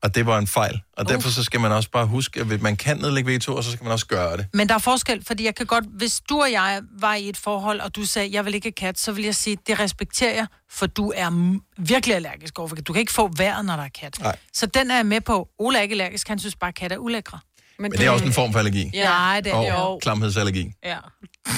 Og 0.03 0.15
det 0.15 0.25
var 0.25 0.37
en 0.37 0.47
fejl. 0.47 0.81
Og 0.93 1.09
derfor 1.09 1.29
så 1.29 1.43
skal 1.43 1.59
man 1.59 1.71
også 1.71 1.89
bare 1.91 2.05
huske, 2.05 2.39
at 2.39 2.61
man 2.61 2.77
kan 2.77 2.97
nedlægge 2.97 3.31
veto, 3.31 3.55
og 3.55 3.63
så 3.63 3.71
skal 3.71 3.83
man 3.83 3.91
også 3.93 4.05
gøre 4.07 4.37
det. 4.37 4.47
Men 4.53 4.69
der 4.69 4.75
er 4.75 4.79
forskel, 4.79 5.25
fordi 5.25 5.43
jeg 5.43 5.55
kan 5.55 5.65
godt, 5.65 5.85
hvis 5.89 6.21
du 6.29 6.41
og 6.41 6.51
jeg 6.51 6.81
var 6.99 7.15
i 7.15 7.29
et 7.29 7.37
forhold, 7.37 7.79
og 7.79 7.95
du 7.95 8.05
sagde, 8.05 8.29
jeg 8.31 8.45
vil 8.45 8.55
ikke 8.55 8.71
kat, 8.71 8.99
så 8.99 9.11
vil 9.11 9.23
jeg 9.23 9.35
sige, 9.35 9.57
det 9.67 9.79
respekterer 9.79 10.33
jeg, 10.35 10.47
for 10.71 10.85
du 10.87 11.13
er 11.15 11.59
virkelig 11.77 12.15
allergisk 12.15 12.59
overfor. 12.59 12.75
Du 12.75 12.93
kan 12.93 12.99
ikke 12.99 13.11
få 13.11 13.31
vejret, 13.37 13.65
når 13.65 13.75
der 13.75 13.83
er 13.83 13.89
kat. 13.89 14.19
Nej. 14.19 14.37
Så 14.53 14.65
den 14.65 14.91
er 14.91 14.95
jeg 14.95 15.05
med 15.05 15.21
på. 15.21 15.49
Ole 15.59 15.77
er 15.77 15.81
ikke 15.81 15.93
allergisk, 15.93 16.27
han 16.27 16.39
synes 16.39 16.55
bare, 16.55 16.67
at 16.67 16.75
kat 16.75 16.91
er 16.91 16.97
ulækre. 16.97 17.39
Men 17.79 17.91
det 17.91 18.05
er 18.05 18.09
også 18.09 18.25
en 18.25 18.33
form 18.33 18.51
for 18.51 18.59
allergi. 18.59 18.91
Ja. 18.93 19.03
Nej, 19.03 19.41
det 19.41 19.51
er 19.51 19.55
Og 19.55 19.69
jo. 19.93 19.99
klamhedsallergi. 20.01 20.71
Ja. 20.83 20.97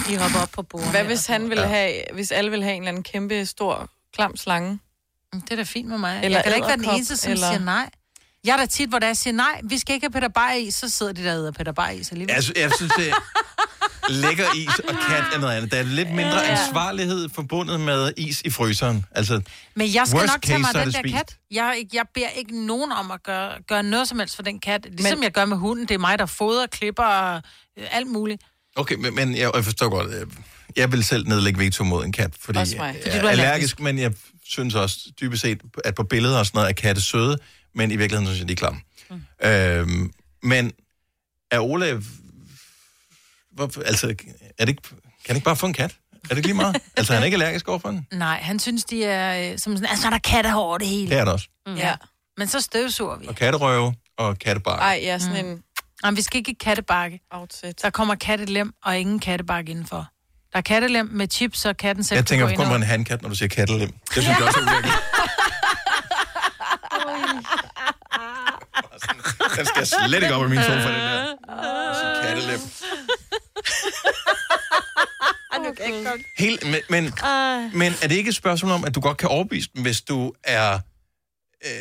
De 0.08 0.18
hopper 0.18 0.40
op 0.42 0.50
på 0.52 0.62
bordet. 0.64 0.90
Hvad 0.90 1.04
hvis 1.04 1.26
han 1.28 1.50
ville 1.50 1.64
Ja. 1.64 1.70
have, 1.70 1.94
hvis 2.14 2.32
alle 2.32 2.50
ville 2.50 2.64
have 2.64 2.76
en 2.76 2.82
eller 2.82 2.90
anden 2.90 3.04
kæmpe, 3.04 3.46
stor, 3.46 3.90
klam 4.16 4.38
slange? 4.38 4.80
Det 5.34 5.52
er 5.52 5.56
da 5.56 5.64
fint 5.64 5.88
med 5.90 5.98
mig. 5.98 6.20
Eller 6.24 6.38
jeg 6.38 6.44
kan 6.46 6.56
ikke 6.56 6.68
være 6.68 6.78
den 6.78 6.90
eneste, 6.90 7.18
som 7.18 7.32
eller- 7.32 7.48
siger 7.52 7.60
nej. 7.60 7.90
Jeg 8.44 8.54
er 8.54 8.58
da 8.58 8.66
tit, 8.66 8.90
hvor 8.90 9.00
der 9.00 9.14
siger 9.14 9.34
nej, 9.34 9.62
vi 9.64 9.78
skal 9.78 9.94
ikke 9.94 10.06
have 10.06 10.12
Peter 10.12 10.28
Bayer 10.28 10.54
i, 10.54 10.72
så 10.72 10.90
sidder 10.90 11.12
de 11.12 11.24
der 11.24 11.48
og 11.48 11.54
Peter 11.54 11.72
Bayer 11.72 11.90
i 11.92 12.04
så 12.04 12.10
alligevel. 12.12 12.36
Jeg, 12.36 12.58
jeg 12.58 12.72
synes, 12.78 12.92
det 12.98 13.14
lækker 14.10 14.46
is 14.56 14.80
og 14.80 14.96
kat 15.10 15.24
er 15.36 15.40
noget 15.40 15.56
andet. 15.58 15.72
Der 15.72 15.78
er 15.78 15.84
lidt 15.84 16.12
mindre 16.12 16.46
ansvarlighed 16.48 17.30
forbundet 17.36 17.80
med 17.80 18.12
is 18.18 18.42
i 18.46 18.50
fryseren. 18.50 19.06
Altså, 19.12 19.42
Men 19.76 19.94
jeg 19.94 20.04
skal 20.08 20.18
nok 20.26 20.42
tage 20.44 20.60
mig 20.60 20.70
den 20.74 20.86
der 20.92 21.00
spist. 21.00 21.16
kat. 21.16 21.38
Jeg, 21.52 21.76
ikke- 21.78 21.90
jeg 21.98 22.06
beder 22.14 22.30
ikke 22.30 22.66
nogen 22.66 22.92
om 22.92 23.12
at 23.12 23.24
gøre, 23.24 23.52
gøre 23.68 23.84
noget 23.84 24.08
som 24.08 24.20
helst 24.20 24.36
for 24.36 24.44
den 24.44 24.60
kat. 24.60 24.88
Ligesom 24.92 25.18
Men- 25.18 25.24
jeg 25.24 25.32
gør 25.32 25.46
med 25.46 25.58
hunden. 25.58 25.88
Det 25.88 25.94
er 25.94 26.00
mig, 26.00 26.20
der 26.20 26.26
fodrer, 26.26 26.68
klipper 26.68 27.04
og 27.04 27.42
øh, 27.80 27.86
alt 27.92 28.08
muligt. 28.08 28.42
okay, 28.76 28.96
men, 28.96 29.16
men 29.16 29.36
jeg, 29.38 29.52
jeg 29.56 29.64
forstår 29.64 29.90
godt. 29.90 30.30
Jeg 30.76 30.92
vil 30.92 31.04
selv 31.04 31.28
nedlægge 31.28 31.60
veto 31.60 31.84
mod 31.84 32.06
en 32.06 32.12
kat, 32.12 32.32
fordi, 32.40 32.60
jeg 32.60 32.68
Fordi 32.68 32.80
er 32.82 32.92
du 32.94 33.08
er 33.08 33.12
allergisk, 33.12 33.30
allergisk. 33.44 33.80
men 33.80 34.00
jeg 34.00 34.14
synes 34.46 34.76
også 34.76 34.98
dybest 35.22 35.42
set, 35.42 35.62
at 35.86 35.96
på 35.96 36.04
billeder 36.04 36.40
og 36.40 36.46
sådan 36.46 36.58
noget 36.58 36.70
er 36.70 36.74
katte 36.74 37.02
søde, 37.02 37.38
men 37.76 37.92
i 37.92 37.96
virkeligheden 37.96 38.28
synes 38.28 38.40
jeg, 38.40 38.48
de 38.48 38.54
er 38.54 38.56
klamme. 38.58 38.80
Mm. 39.10 39.48
Øhm, 39.48 40.12
men 40.44 40.72
er 41.52 41.60
Ole... 41.60 42.04
Hvor, 43.58 43.82
altså, 43.86 44.08
er 44.58 44.66
det 44.66 44.70
ikke, 44.70 44.82
kan 44.82 44.98
han 45.28 45.36
ikke 45.36 45.46
bare 45.46 45.56
få 45.56 45.66
en 45.66 45.74
kat? 45.74 45.96
Er 46.14 46.28
det 46.28 46.38
ikke 46.38 46.48
lige 46.48 46.56
meget? 46.56 46.78
altså, 46.98 47.14
han 47.14 47.22
er 47.22 47.26
ikke 47.26 47.36
allergisk 47.36 47.68
overfor 47.68 47.90
den? 47.90 48.08
Nej, 48.14 48.40
han 48.42 48.60
synes, 48.60 48.84
de 48.84 49.06
er 49.06 49.52
øh, 49.52 49.60
som 49.60 49.76
sådan, 49.76 49.90
altså, 49.90 50.10
der 50.10 50.16
er 50.16 50.20
kattehår 50.20 50.62
over 50.62 50.78
det 50.78 50.88
hele. 50.88 51.10
Det 51.10 51.18
er 51.18 51.24
det 51.24 51.34
også. 51.34 51.48
Mm. 51.68 51.76
Ja. 51.76 51.96
Men 52.38 52.48
så 52.48 52.62
støvsuger 52.62 53.18
vi. 53.18 53.28
Og 53.28 53.36
katterøve 53.36 53.96
og 54.18 54.40
kattebark. 54.40 54.80
Ej, 54.82 55.00
jeg 55.04 55.10
er 55.14 55.18
sådan 55.18 55.46
en 55.46 55.64
Jamen, 56.04 56.18
vi 56.18 56.22
skal 56.22 56.38
ikke 56.38 56.52
i 56.52 56.58
kattebakke. 56.60 57.20
outfit. 57.32 57.82
Der 57.82 57.90
kommer 57.90 58.16
kattelem 58.16 58.74
og 58.86 59.00
ingen 59.00 59.20
kattebakke 59.20 59.72
indenfor. 59.72 60.08
Der 60.52 60.58
er 60.58 60.62
kattelem 60.62 61.10
med 61.12 61.28
chips, 61.32 61.60
så 61.60 61.74
katten 61.74 62.04
selv 62.04 62.16
Jeg 62.18 62.26
tænker 62.26 62.56
kun 62.56 62.68
på 62.68 62.76
en 62.76 62.84
handkat, 62.84 63.22
når 63.22 63.30
du 63.30 63.36
siger 63.36 63.50
kattelem. 63.50 63.90
Det 63.90 64.24
synes 64.24 64.28
jeg 64.28 64.48
også 64.48 64.60
er 64.60 64.64
ulækkert. 64.64 64.94
Den 69.58 69.66
skal 69.66 69.88
slet 69.88 70.24
ikke 70.24 70.36
op 70.36 70.46
i 70.46 70.50
min 70.50 70.60
sofa, 70.62 70.74
den 70.74 70.96
der. 70.96 71.36
Så 75.54 75.74
kattelem. 75.78 76.24
Helt, 76.38 76.64
men, 76.66 76.76
men, 76.90 77.04
men 77.74 77.94
er 78.02 78.08
det 78.08 78.16
ikke 78.16 78.30
et 78.30 78.36
spørgsmål 78.36 78.72
om, 78.72 78.86
at 78.86 78.96
du 78.96 79.00
godt 79.00 79.18
kan 79.18 79.30
overbevise 79.30 79.70
dem, 79.76 79.82
hvis 79.82 80.02
du 80.02 80.34
er... 80.44 80.80
Øh, 81.66 81.72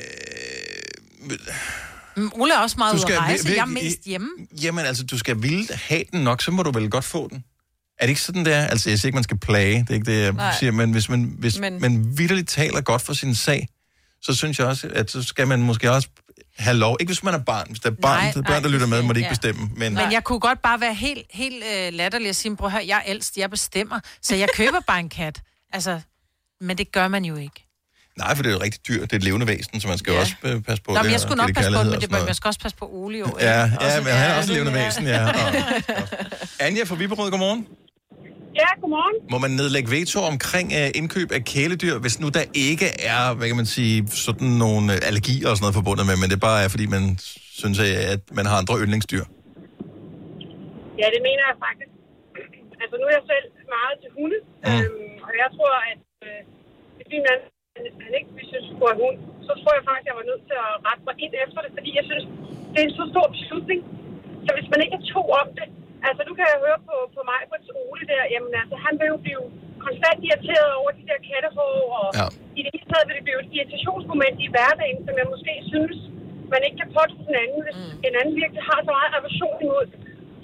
Mm, 2.18 2.30
Ole 2.34 2.54
er 2.54 2.58
også 2.58 2.74
meget 2.78 2.92
Du 2.92 2.96
ude 2.96 3.02
skal 3.02 3.12
at 3.14 3.18
rejse. 3.20 3.48
vir- 3.48 3.54
Jeg 3.54 3.60
er 3.60 3.64
mest 3.66 4.02
hjemme. 4.04 4.28
jamen, 4.62 4.84
altså, 4.86 5.04
du 5.04 5.18
skal 5.18 5.42
ville 5.42 5.66
have 5.74 6.04
den 6.12 6.20
nok, 6.24 6.42
så 6.42 6.50
må 6.50 6.62
du 6.62 6.70
vel 6.70 6.90
godt 6.90 7.04
få 7.04 7.28
den. 7.28 7.44
Er 7.98 8.06
det 8.06 8.08
ikke 8.08 8.20
sådan, 8.20 8.44
der? 8.44 8.66
Altså, 8.66 8.90
jeg 8.90 8.98
siger 8.98 9.08
ikke, 9.08 9.16
man 9.16 9.24
skal 9.24 9.38
plage, 9.38 9.78
det 9.80 9.90
er 9.90 9.94
ikke 9.94 10.12
det, 10.12 10.22
jeg 10.22 10.32
Nej. 10.32 10.54
siger, 10.58 10.72
men 10.72 10.92
hvis 10.92 11.08
man, 11.08 11.34
hvis 11.38 11.58
Men- 11.58 11.80
man 11.80 12.18
vidderligt 12.18 12.48
taler 12.48 12.80
godt 12.80 13.02
for 13.02 13.12
sin 13.12 13.34
sag, 13.34 13.68
så 14.26 14.34
synes 14.34 14.58
jeg 14.58 14.66
også, 14.66 14.88
at 14.94 15.10
så 15.10 15.22
skal 15.22 15.48
man 15.48 15.62
måske 15.62 15.92
også 15.92 16.08
have 16.58 16.76
lov. 16.76 16.96
Ikke 17.00 17.10
hvis 17.10 17.22
man 17.22 17.34
er 17.34 17.38
barn. 17.38 17.66
Hvis 17.68 17.80
der 17.80 17.90
er 17.90 17.94
barn, 18.02 18.22
Nej, 18.22 18.32
så 18.32 18.38
er 18.38 18.42
børn, 18.42 18.62
der 18.62 18.68
lytter 18.68 18.86
med, 18.86 19.02
må 19.02 19.12
de 19.12 19.18
ikke 19.18 19.26
ja. 19.26 19.32
bestemme. 19.32 19.70
Men, 19.76 19.94
Men 19.94 20.12
jeg 20.12 20.24
kunne 20.24 20.40
godt 20.40 20.62
bare 20.62 20.80
være 20.80 20.94
helt, 20.94 21.26
helt 21.30 21.64
øh, 21.76 21.92
latterlig 21.92 22.28
og 22.28 22.34
sige, 22.34 22.56
prøv 22.56 22.66
at 22.66 22.72
høre, 22.72 22.84
jeg 22.86 22.96
er 22.96 23.02
ældst, 23.10 23.36
jeg 23.36 23.50
bestemmer, 23.50 24.00
så 24.22 24.34
jeg 24.36 24.48
køber 24.54 24.80
bare 24.86 25.00
en 25.00 25.08
kat. 25.08 25.40
Altså, 25.72 26.00
men 26.60 26.78
det 26.78 26.92
gør 26.92 27.08
man 27.08 27.24
jo 27.24 27.36
ikke. 27.36 27.62
Nej, 28.18 28.34
for 28.36 28.42
det 28.42 28.50
er 28.50 28.54
jo 28.54 28.60
rigtig 28.62 28.80
dyrt. 28.88 29.00
Det 29.00 29.12
er 29.12 29.16
et 29.16 29.22
levende 29.22 29.46
væsen, 29.46 29.80
så 29.80 29.88
man 29.88 29.98
skal 29.98 30.12
Ja. 30.12 30.20
også 30.20 30.34
øh, 30.42 30.62
passe 30.62 30.82
på 30.84 30.90
Nå, 30.90 30.96
det. 30.96 31.04
men 31.04 31.10
jeg 31.12 31.16
og 31.16 31.20
skulle 31.20 31.36
nok 31.36 31.54
passe 31.54 31.70
på 31.70 31.78
det, 31.78 31.86
men 31.86 31.94
og 31.94 32.00
det, 32.00 32.10
noget. 32.10 32.36
skal 32.36 32.48
også 32.48 32.60
passe 32.60 32.76
på 32.76 32.88
Ole, 32.92 33.18
jo. 33.18 33.36
Ja, 33.40 33.60
ja, 33.60 34.00
men 34.00 34.12
han 34.12 34.30
er 34.30 34.34
også 34.36 34.52
et 34.52 34.58
levende 34.58 34.72
væsen, 34.74 35.06
ja. 35.06 35.26
Og, 35.28 35.54
Anja 36.60 36.84
fra 36.84 36.94
Viberød, 36.94 37.30
godmorgen. 37.30 37.66
Ja, 38.60 38.68
godmorgen. 38.80 39.16
Må 39.32 39.38
man 39.44 39.52
nedlægge 39.60 39.88
veto 39.96 40.18
omkring 40.32 40.68
uh, 40.80 40.88
indkøb 41.00 41.28
af 41.38 41.42
kæledyr, 41.52 41.94
hvis 42.04 42.16
nu 42.22 42.28
der 42.38 42.44
ikke 42.68 42.88
er, 43.14 43.22
hvad 43.36 43.46
kan 43.50 43.56
man 43.62 43.70
sige, 43.76 43.94
sådan 44.26 44.52
nogle 44.64 44.84
uh, 44.94 45.08
allergier 45.08 45.46
og 45.50 45.54
sådan 45.56 45.64
noget 45.66 45.78
forbundet 45.80 46.04
med, 46.10 46.16
men 46.22 46.28
det 46.32 46.38
bare 46.48 46.58
er, 46.64 46.68
fordi 46.74 46.86
man 46.96 47.02
synes, 47.60 47.78
øh, 47.86 48.12
at 48.14 48.22
man 48.38 48.44
har 48.50 48.56
andre 48.62 48.74
yndlingsdyr? 48.84 49.24
Ja, 51.00 51.06
det 51.14 51.20
mener 51.28 51.44
jeg 51.50 51.56
faktisk. 51.66 51.92
Altså, 52.82 52.94
nu 53.00 53.04
er 53.10 53.14
jeg 53.18 53.24
selv 53.32 53.46
meget 53.76 53.96
til 54.02 54.10
hunde, 54.18 54.38
Mm. 54.66 54.70
øhm, 54.80 55.12
og 55.28 55.32
jeg 55.42 55.48
tror, 55.56 55.72
at 55.92 56.00
øh, 56.26 56.40
min 57.12 57.22
mand 57.28 57.40
han 58.06 58.12
ikke 58.18 58.30
vi 58.38 58.44
synes 58.52 58.66
på 58.80 58.84
en 58.92 58.98
hund, 59.04 59.16
så 59.48 59.52
tror 59.60 59.72
jeg 59.78 59.84
faktisk, 59.88 60.06
at 60.06 60.10
jeg 60.10 60.18
var 60.20 60.26
nødt 60.30 60.42
til 60.48 60.56
at 60.66 60.72
rette 60.86 61.02
mig 61.08 61.16
ind 61.24 61.34
efter 61.44 61.58
det, 61.64 61.70
fordi 61.76 61.90
jeg 61.98 62.04
synes, 62.10 62.24
det 62.72 62.78
er 62.80 62.86
en 62.88 62.94
så 63.00 63.04
stor 63.12 63.26
beslutning. 63.36 63.80
Så 64.44 64.50
hvis 64.56 64.68
man 64.72 64.80
ikke 64.84 64.96
er 65.00 65.04
to 65.14 65.22
om 65.40 65.48
det, 65.58 65.66
altså 66.08 66.22
nu 66.28 66.32
kan 66.38 66.46
jeg 66.52 66.58
høre 66.66 66.80
på, 66.88 66.96
på 67.16 67.20
mig 67.30 67.40
på 67.50 67.56
Ole 67.82 68.04
der, 68.12 68.22
jamen 68.34 68.52
altså, 68.62 68.76
han 68.86 68.94
vil 68.98 69.08
jo 69.14 69.18
blive 69.26 69.44
konstant 69.86 70.18
irriteret 70.28 70.70
over 70.80 70.90
de 70.98 71.02
der 71.10 71.18
kattehår, 71.30 71.76
og 72.00 72.08
Ja. 72.18 72.26
i 72.58 72.60
det 72.64 72.70
hele 72.74 72.88
taget 72.92 73.06
vil 73.08 73.16
det 73.18 73.24
blive 73.26 73.40
et 73.44 73.50
irritationsmoment 73.58 74.36
i 74.46 74.48
hverdagen, 74.54 74.98
som 75.06 75.14
jeg 75.20 75.26
måske 75.34 75.52
synes, 75.72 75.96
man 76.52 76.60
ikke 76.66 76.78
kan 76.82 76.90
påtage 76.96 77.24
den 77.28 77.36
anden, 77.44 77.60
hvis 77.66 77.78
mm. 77.82 78.06
en 78.08 78.14
anden 78.20 78.34
virkelig 78.42 78.62
har 78.70 78.78
så 78.86 78.90
meget 78.98 79.12
aversion 79.20 79.58
imod. 79.66 79.86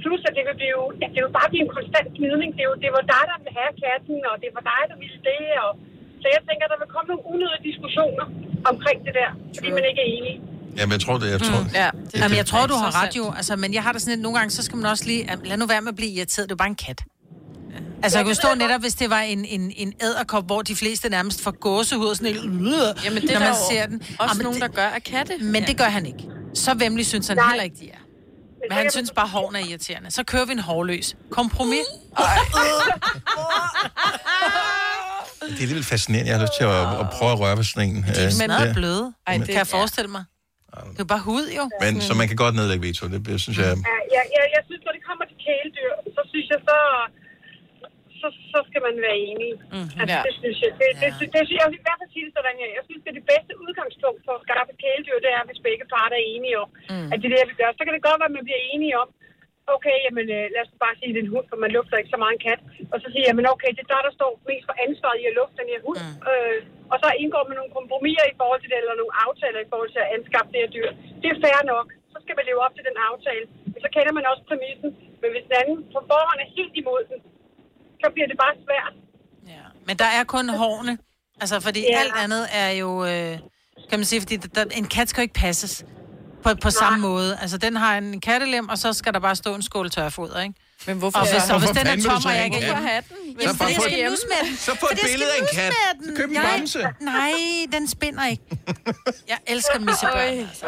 Plus, 0.02 0.20
at 0.28 0.34
det 0.36 0.44
vil, 0.48 0.56
blive, 0.62 0.82
at 1.04 1.10
det 1.14 1.20
vil 1.24 1.32
bare 1.40 1.50
blive 1.52 1.64
en 1.66 1.74
konstant 1.78 2.08
gnidning. 2.18 2.50
Det, 2.56 2.62
er 2.64 2.70
jo, 2.72 2.76
det 2.84 2.90
var 2.96 3.04
dig, 3.14 3.22
der 3.30 3.36
ville 3.40 3.54
have 3.60 3.72
katten, 3.84 4.16
og 4.30 4.34
det 4.42 4.50
var 4.56 4.62
dig, 4.72 4.82
der 4.90 4.96
ville 5.02 5.20
det. 5.30 5.42
Og, 5.64 5.70
så 6.22 6.26
jeg 6.34 6.42
tænker, 6.48 6.64
der 6.72 6.78
vil 6.82 6.90
komme 6.94 7.08
nogle 7.12 7.24
unødige 7.32 7.64
diskussioner 7.70 8.26
omkring 8.70 8.98
det 9.06 9.14
der, 9.20 9.30
fordi 9.56 9.68
man 9.78 9.84
ikke 9.90 10.00
er 10.06 10.10
enige. 10.16 10.38
Jamen, 10.76 10.92
jeg 10.92 11.00
tror 11.00 11.18
det. 11.18 11.30
Jeg 11.30 11.40
tror, 11.40 11.60
mm. 11.60 11.66
Ja, 11.74 11.90
Det 12.12 12.20
Jamen, 12.20 12.36
jeg 12.36 12.46
tror, 12.46 12.66
du 12.66 12.74
har 12.74 13.02
ret 13.02 13.16
jo. 13.16 13.32
Altså, 13.36 13.56
men 13.56 13.74
jeg 13.74 13.82
har 13.82 13.92
det 13.92 14.00
sådan 14.02 14.12
lidt, 14.12 14.22
nogle 14.22 14.38
gange, 14.38 14.50
så 14.50 14.62
skal 14.62 14.76
man 14.76 14.86
også 14.90 15.04
lige... 15.04 15.38
Lad 15.44 15.56
nu 15.56 15.66
være 15.66 15.80
med 15.80 15.88
at 15.88 15.96
blive 15.96 16.10
irriteret. 16.10 16.48
Det 16.48 16.52
er 16.52 16.56
bare 16.56 16.68
en 16.68 16.74
kat. 16.74 17.02
Altså, 18.02 18.18
jeg 18.18 18.24
kunne 18.26 18.34
stå 18.34 18.54
netop, 18.56 18.80
hvis 18.80 18.94
det 18.94 19.10
var 19.10 19.18
en, 19.20 19.44
en, 19.44 19.72
en 19.76 19.92
æderkop, 20.02 20.46
hvor 20.46 20.62
de 20.62 20.76
fleste 20.76 21.08
nærmest 21.08 21.42
får 21.42 21.50
gåsehud 21.50 22.06
og 22.06 22.16
sådan 22.16 22.32
lidt... 22.32 22.44
Jamen, 22.44 23.22
det 23.22 23.30
er 23.30 23.32
når 23.32 23.32
der 23.32 23.38
man 23.38 23.48
jo 23.48 23.54
ser 23.70 23.86
den. 23.86 24.00
også 24.00 24.16
Jamen, 24.34 24.42
nogen, 24.44 24.54
det, 24.62 24.68
der 24.70 24.76
gør 24.76 24.86
af 24.88 25.02
katte. 25.02 25.32
Men 25.40 25.66
det 25.66 25.76
gør 25.78 25.84
han 25.84 26.06
ikke. 26.06 26.18
Så 26.54 26.74
vemmelig 26.74 27.06
synes 27.06 27.28
han 27.28 27.36
Nej. 27.36 27.48
heller 27.48 27.64
ikke, 27.64 27.76
de 27.80 27.90
er. 27.90 27.96
Men 28.70 28.78
han 28.78 28.90
synes 28.90 29.10
bare, 29.16 29.28
hårene 29.28 29.60
er 29.60 29.64
irriterende. 29.64 30.10
Så 30.10 30.24
kører 30.24 30.44
vi 30.44 30.52
en 30.52 30.58
hårløs. 30.58 31.16
Kompromis. 31.30 31.78
Det 35.40 35.48
er 35.48 35.60
alligevel 35.60 35.84
fascinerende. 35.84 36.30
Jeg 36.30 36.38
har 36.38 36.42
lyst 36.44 36.52
til 36.58 36.64
at, 36.64 37.00
at 37.00 37.06
prøve 37.18 37.32
at 37.32 37.38
røre 37.40 37.56
ved 37.56 37.64
sådan 37.64 37.88
en. 37.88 38.02
De 38.02 38.08
er 38.08 38.60
Øh, 38.60 38.66
ja. 38.66 38.72
bløde. 38.72 39.12
Ej, 39.26 39.38
Kan 39.38 39.46
det- 39.46 39.54
jeg 39.54 39.66
forestille 39.66 40.10
mig? 40.10 40.24
Det 40.92 40.98
er 41.00 41.04
jo 41.06 41.12
bare 41.14 41.24
hud, 41.30 41.46
jo. 41.58 41.64
Men 41.84 41.92
så 42.06 42.12
man 42.20 42.26
kan 42.30 42.38
godt 42.44 42.54
nedlægge 42.58 42.82
veto. 42.88 43.02
Det, 43.12 43.20
det 43.28 43.36
synes 43.44 43.56
jeg... 43.64 43.70
Ja, 43.90 43.96
jeg, 44.16 44.24
jeg, 44.36 44.44
jeg 44.56 44.62
synes, 44.68 44.82
når 44.86 44.92
det 44.96 45.02
kommer 45.08 45.24
til 45.30 45.38
kæledyr, 45.46 45.90
så 46.16 46.22
synes 46.32 46.46
jeg, 46.52 46.60
så, 46.68 46.78
så, 48.20 48.28
så 48.52 48.58
skal 48.68 48.80
man 48.86 48.94
være 49.06 49.18
enige. 49.30 49.54
Mm-hmm. 49.74 50.00
Altså, 50.00 50.16
Ja. 50.16 50.22
det 50.28 50.34
synes 50.42 50.58
jeg. 50.64 50.70
Det, 50.80 50.88
det, 51.02 51.08
det, 51.20 51.26
det, 51.34 51.40
jeg 51.60 51.66
vil 51.70 51.78
i 51.82 51.84
hvert 51.86 51.98
fald 52.00 52.10
sige 52.14 52.24
det 52.26 52.32
sådan 52.38 52.56
her. 52.62 52.70
Jeg 52.78 52.84
synes, 52.88 53.00
det 53.04 53.10
er 53.12 53.18
det 53.20 53.26
bedste 53.32 53.52
udgangspunkt 53.64 54.20
for 54.26 54.34
at 54.38 54.42
skaffe 54.46 54.72
kæledyr, 54.84 55.18
det 55.24 55.30
er, 55.38 55.42
hvis 55.48 55.60
begge 55.68 55.84
parter 55.94 56.16
er 56.22 56.26
enige 56.34 56.56
om, 56.62 56.68
mm. 56.92 57.08
at 57.12 57.16
det 57.20 57.26
er 57.28 57.32
det, 57.32 57.40
jeg 57.42 57.50
vil 57.50 57.60
gøre. 57.62 57.72
Så 57.78 57.82
kan 57.84 57.92
det 57.96 58.02
godt 58.08 58.18
være, 58.20 58.30
at 58.32 58.36
man 58.38 58.46
bliver 58.48 58.62
enige 58.72 58.94
om, 59.02 59.08
okay, 59.76 59.96
jamen 60.04 60.26
øh, 60.36 60.44
lad 60.54 60.62
os 60.64 60.72
bare 60.84 60.94
sige, 60.98 61.10
at 61.10 61.14
det 61.14 61.20
er 61.22 61.26
en 61.28 61.34
hund, 61.34 61.46
for 61.50 61.58
man 61.64 61.70
lufter 61.76 61.96
ikke 62.00 62.14
så 62.14 62.20
meget 62.22 62.34
en 62.36 62.44
kat. 62.48 62.60
Og 62.92 62.96
så 63.02 63.06
siger 63.12 63.26
jeg, 63.28 63.36
men 63.38 63.46
okay, 63.54 63.70
det 63.76 63.82
er 63.84 63.90
der, 63.94 64.02
der 64.08 64.14
står 64.18 64.30
mest 64.50 64.64
for 64.68 64.76
ansvaret 64.86 65.18
i 65.22 65.24
at 65.30 65.34
lufte 65.40 65.56
den 65.60 65.68
her 65.72 65.80
hund. 65.86 65.98
Mm. 66.02 66.16
Øh, 66.30 66.58
og 66.92 66.96
så 67.02 67.08
indgår 67.22 67.44
man 67.48 67.56
nogle 67.60 67.72
kompromiser 67.78 68.26
i 68.32 68.36
forhold 68.40 68.60
til 68.62 68.70
det, 68.72 68.78
eller 68.82 68.94
nogle 69.02 69.14
aftaler 69.26 69.60
i 69.62 69.68
forhold 69.72 69.90
til 69.94 70.02
at 70.04 70.10
anskaffe 70.16 70.50
det 70.52 70.60
her 70.62 70.70
dyr. 70.76 70.90
Det 71.22 71.28
er 71.32 71.38
fair 71.44 71.60
nok. 71.74 71.86
Så 72.12 72.18
skal 72.24 72.34
man 72.38 72.44
leve 72.50 72.60
op 72.66 72.74
til 72.76 72.84
den 72.88 72.96
aftale. 73.10 73.44
Men 73.72 73.80
så 73.84 73.88
kender 73.94 74.12
man 74.18 74.24
også 74.32 74.42
præmissen. 74.50 74.90
Men 75.22 75.28
hvis 75.34 75.44
den 75.48 75.56
anden 75.60 75.76
på 75.94 75.98
forhånd 76.10 76.40
er 76.44 76.48
helt 76.58 76.74
imod 76.82 77.02
den, 77.10 77.18
så 78.02 78.06
bliver 78.14 78.28
det 78.32 78.38
bare 78.44 78.54
svært. 78.66 78.94
Ja. 79.54 79.64
Men 79.88 79.94
der 80.02 80.10
er 80.18 80.22
kun 80.34 80.46
hårene. 80.62 80.94
Altså, 81.42 81.56
fordi 81.66 81.80
Ja. 81.90 81.98
alt 82.02 82.14
andet 82.24 82.44
er 82.62 82.70
jo... 82.82 82.90
Øh, 83.12 83.34
kan 83.90 83.98
man 84.00 84.04
sige, 84.10 84.20
fordi 84.24 84.36
der, 84.56 84.64
en 84.80 84.88
kat 84.96 85.06
skal 85.08 85.20
jo 85.20 85.26
ikke 85.28 85.40
passes 85.46 85.74
på, 86.44 86.54
på 86.62 86.70
samme 86.70 86.98
måde. 86.98 87.38
Altså, 87.42 87.58
den 87.58 87.76
har 87.76 87.98
en 87.98 88.20
kattelem, 88.20 88.68
og 88.68 88.78
så 88.78 88.92
skal 88.92 89.12
der 89.14 89.20
bare 89.20 89.36
stå 89.36 89.54
en 89.54 89.62
skål 89.62 89.90
tørfoder, 89.90 90.40
ikke? 90.42 90.54
Men 90.86 90.98
hvorfor? 90.98 91.18
Og 91.18 91.24
hvis, 91.32 91.34
og 91.50 91.58
hvis 91.58 91.70
Hvorfor 91.70 91.84
den 91.90 91.98
er 91.98 92.02
tom, 92.10 92.22
og 92.26 92.34
jeg 92.36 92.44
ikke... 92.44 92.60
kat? 92.60 92.76
have 92.76 93.02
den? 93.08 93.34
Hvis 93.36 93.44
Så 93.50 93.56
Fordi 93.56 93.70
jeg 93.70 93.76
få 93.76 93.82
skal 93.82 93.98
et- 94.04 94.10
nusse 94.10 94.26
med 94.32 94.48
den. 94.48 94.56
Så 94.56 94.70
få 94.80 94.86
et 94.92 94.98
billede 95.10 95.30
af 95.36 95.40
en 95.42 95.48
kat. 95.58 95.72
med 95.72 96.06
den. 96.06 96.16
Så 96.16 96.22
køb 96.22 96.28
en 96.30 96.36
Nej, 96.36 96.56
bamse. 96.56 96.78
Nej, 97.00 97.32
den 97.72 97.88
spinder 97.88 98.26
ikke. 98.26 98.42
Jeg 99.28 99.38
elsker 99.46 99.78
missebørn. 99.78 100.38
Altså. 100.48 100.66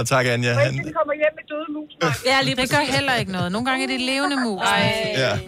Uh, 0.00 0.06
tak, 0.06 0.26
Anja. 0.26 0.52
Han, 0.52 0.72
den 0.74 0.92
kommer 0.98 1.14
hjem 1.22 1.32
med 1.38 1.44
døde 1.52 1.68
mus. 1.76 2.24
Ja, 2.26 2.42
lige 2.42 2.56
det 2.56 2.70
gør 2.70 2.78
heller 2.96 3.14
ikke 3.14 3.32
noget. 3.32 3.52
Nogle 3.52 3.66
gange 3.70 3.82
er 3.84 3.88
det 3.88 4.00
levende 4.00 4.36
mus. 4.46 4.62
ja. 5.16 5.38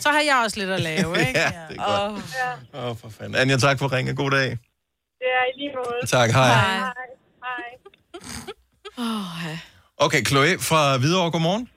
Så 0.00 0.08
har 0.08 0.20
jeg 0.20 0.36
også 0.44 0.56
lidt 0.60 0.70
at 0.70 0.80
lave, 0.80 1.18
ikke? 1.20 1.38
ja, 1.40 1.50
det 1.68 1.76
er 1.78 2.08
godt. 2.08 2.22
Åh, 2.74 2.90
oh, 2.90 2.96
for 3.00 3.10
fanden. 3.18 3.34
Anja, 3.34 3.56
tak 3.56 3.78
for 3.78 3.92
ringen. 3.92 4.16
God 4.16 4.30
dag. 4.30 4.48
Det 5.20 5.28
er 5.38 5.44
i 5.54 5.58
lige 5.60 5.72
måde. 5.76 6.06
Tak, 6.06 6.30
hej. 6.30 6.46
Hej. 6.54 6.90
Hej. 8.96 9.54
Okay, 9.96 10.22
Chloe 10.28 10.52
fra 10.68 10.80
Hvidovre, 11.00 11.30
godmorgen. 11.30 11.68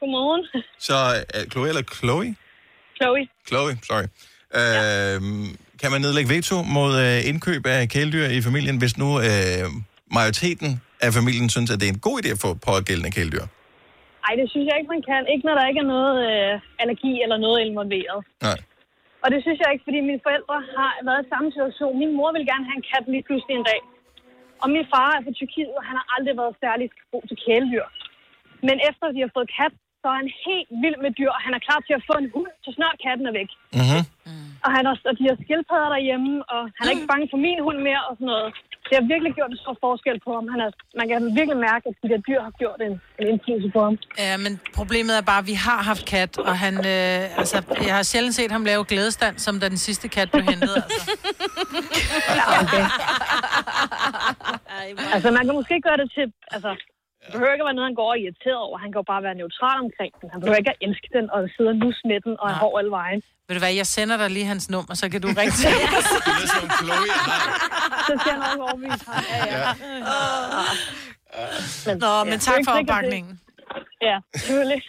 Godmorgen. 0.00 0.42
Så 0.78 0.96
uh, 1.36 1.50
Chloe 1.50 1.68
eller 1.68 1.82
Chloe? 1.82 2.34
Chloe. 2.98 3.22
Chloe, 3.48 3.72
sorry. 3.88 4.06
Uh, 4.58 5.18
kan 5.80 5.88
man 5.92 6.00
nedlægge 6.04 6.30
veto 6.34 6.56
mod 6.76 6.92
uh, 7.04 7.28
indkøb 7.30 7.62
af 7.66 7.88
kæledyr 7.94 8.26
i 8.38 8.40
familien, 8.48 8.76
hvis 8.82 8.94
nu 9.02 9.08
uh, 9.28 9.66
majoriteten 10.18 10.70
af 11.06 11.10
familien 11.18 11.48
synes, 11.54 11.68
at 11.70 11.78
det 11.80 11.86
er 11.88 11.94
en 11.98 12.04
god 12.08 12.16
idé 12.20 12.28
at 12.36 12.40
få 12.46 12.50
pågældende 12.68 13.12
kæledyr? 13.16 13.44
Ej, 14.26 14.34
det 14.40 14.46
synes 14.52 14.66
jeg 14.68 14.76
ikke, 14.78 14.92
man 14.94 15.04
kan. 15.10 15.22
Ikke 15.32 15.46
når 15.48 15.54
der 15.58 15.66
ikke 15.70 15.82
er 15.86 15.90
noget 15.96 16.14
øh, 16.28 16.52
allergi 16.82 17.12
eller 17.24 17.38
noget 17.46 17.58
involveret. 17.68 18.18
Nej. 18.46 18.58
Og 19.22 19.28
det 19.32 19.40
synes 19.44 19.58
jeg 19.62 19.68
ikke, 19.72 19.86
fordi 19.88 20.00
mine 20.10 20.22
forældre 20.26 20.56
har 20.76 20.90
været 21.08 21.20
i 21.24 21.30
samme 21.32 21.48
situation. 21.56 21.92
Min 22.02 22.12
mor 22.18 22.30
ville 22.34 22.48
gerne 22.52 22.66
have 22.68 22.78
en 22.80 22.86
kat 22.92 23.04
lige 23.14 23.26
pludselig 23.28 23.54
en 23.56 23.66
dag. 23.72 23.80
Og 24.64 24.68
min 24.74 24.86
far 24.92 25.10
er 25.16 25.20
fra 25.24 25.32
Tyrkiet, 25.38 25.72
og 25.78 25.84
han 25.88 25.96
har 26.00 26.06
aldrig 26.14 26.34
været 26.40 26.54
særlig 26.64 26.86
god 27.12 27.24
til 27.28 27.38
kæledyr. 27.44 27.86
Men 28.68 28.76
efter 28.88 29.04
de 29.14 29.20
har 29.24 29.32
fået 29.36 29.48
kat, 29.58 29.74
så 30.00 30.06
er 30.12 30.16
han 30.22 30.30
helt 30.46 30.68
vild 30.82 30.98
med 31.04 31.10
dyr, 31.18 31.30
og 31.36 31.40
han 31.46 31.52
er 31.58 31.62
klar 31.66 31.80
til 31.86 31.94
at 31.98 32.06
få 32.08 32.14
en 32.22 32.28
hund, 32.34 32.52
så 32.64 32.70
snart 32.78 32.96
katten 33.04 33.26
er 33.30 33.34
væk. 33.40 33.50
Mm-hmm. 33.78 34.02
Og, 34.64 34.70
han 34.76 34.82
har, 34.88 34.94
og 35.10 35.14
de 35.18 35.24
har 35.30 35.36
skildpadder 35.44 35.90
derhjemme, 35.94 36.32
og 36.54 36.62
han 36.76 36.82
er 36.86 36.92
ikke 36.94 37.10
bange 37.12 37.26
for 37.32 37.40
min 37.46 37.60
hund 37.66 37.78
mere 37.88 38.02
og 38.08 38.12
sådan 38.16 38.30
noget. 38.34 38.48
Det 38.88 38.94
har 38.98 39.04
virkelig 39.12 39.32
gjort 39.38 39.50
en 39.54 39.60
stor 39.64 39.76
forskel 39.84 40.16
på 40.26 40.30
ham. 40.36 40.46
Han 40.52 40.60
er, 40.66 40.70
man 41.00 41.06
kan 41.10 41.18
virkelig 41.40 41.58
mærke, 41.68 41.84
at 41.90 41.96
de 42.02 42.06
der 42.12 42.20
dyr 42.28 42.40
har 42.48 42.54
gjort 42.62 42.80
en, 42.86 42.94
en 43.20 43.26
indflydelse 43.32 43.68
på 43.76 43.80
ham. 43.86 43.94
Ja, 44.26 44.36
men 44.44 44.52
problemet 44.78 45.14
er 45.20 45.24
bare, 45.32 45.42
at 45.44 45.48
vi 45.52 45.56
har 45.66 45.80
haft 45.90 46.04
kat, 46.14 46.32
og 46.48 46.54
han, 46.64 46.74
øh, 46.94 47.40
altså, 47.40 47.56
jeg 47.88 47.94
har 47.98 48.04
sjældent 48.12 48.34
set 48.38 48.50
ham 48.56 48.64
lave 48.70 48.82
glædestand, 48.92 49.34
som 49.46 49.54
da 49.60 49.66
den 49.74 49.80
sidste 49.88 50.06
kat 50.16 50.28
blev 50.32 50.44
hentet, 50.52 50.72
altså. 50.84 51.02
Okay. 52.62 52.84
Altså, 55.14 55.28
man 55.38 55.44
kan 55.46 55.54
måske 55.60 55.76
gøre 55.86 55.98
det 56.02 56.08
til... 56.16 56.26
Altså, 56.56 56.70
det 57.22 57.32
behøver 57.32 57.52
ikke 57.52 57.64
at 57.64 57.68
være 57.70 57.78
noget, 57.78 57.88
han 57.90 57.98
går 58.00 58.08
og 58.12 58.16
er 58.16 58.22
irriteret 58.24 58.60
over. 58.66 58.76
Han 58.84 58.88
kan 58.92 58.98
jo 59.02 59.06
bare 59.12 59.22
være 59.28 59.36
neutral 59.42 59.78
omkring 59.86 60.12
den. 60.20 60.26
Han 60.32 60.38
behøver 60.40 60.58
ikke 60.62 60.72
at 60.74 60.80
elske 60.86 61.08
den 61.16 61.26
og 61.34 61.38
sidde 61.54 61.70
og 61.74 61.78
lusse 61.84 62.02
med 62.10 62.18
den 62.26 62.34
og 62.40 62.46
have 62.50 62.60
hår 62.64 62.78
alle 62.80 62.92
vejen. 63.00 63.20
Ved 63.46 63.54
du 63.56 63.60
hvad, 63.64 63.74
jeg 63.82 63.86
sender 63.96 64.16
dig 64.22 64.30
lige 64.36 64.48
hans 64.54 64.66
nummer, 64.74 64.94
så 65.02 65.06
kan 65.12 65.20
du 65.24 65.28
ringe 65.40 65.54
til 65.60 65.68
Det 66.26 66.44
er 66.44 66.50
som 66.56 66.66
Chloe. 66.78 67.08
Så 68.08 68.12
skal 68.20 68.30
jeg 68.34 68.40
nok 68.48 68.58
overbevise 68.66 69.04
ham. 69.10 69.24
Ja, 69.32 69.38
ja. 69.54 69.72
Men, 71.86 71.94
Nå, 72.04 72.24
men 72.30 72.38
tak 72.48 72.60
for 72.66 72.72
opbakningen. 72.80 73.40
Ja, 74.02 74.16
selvfølgelig. 74.36 74.82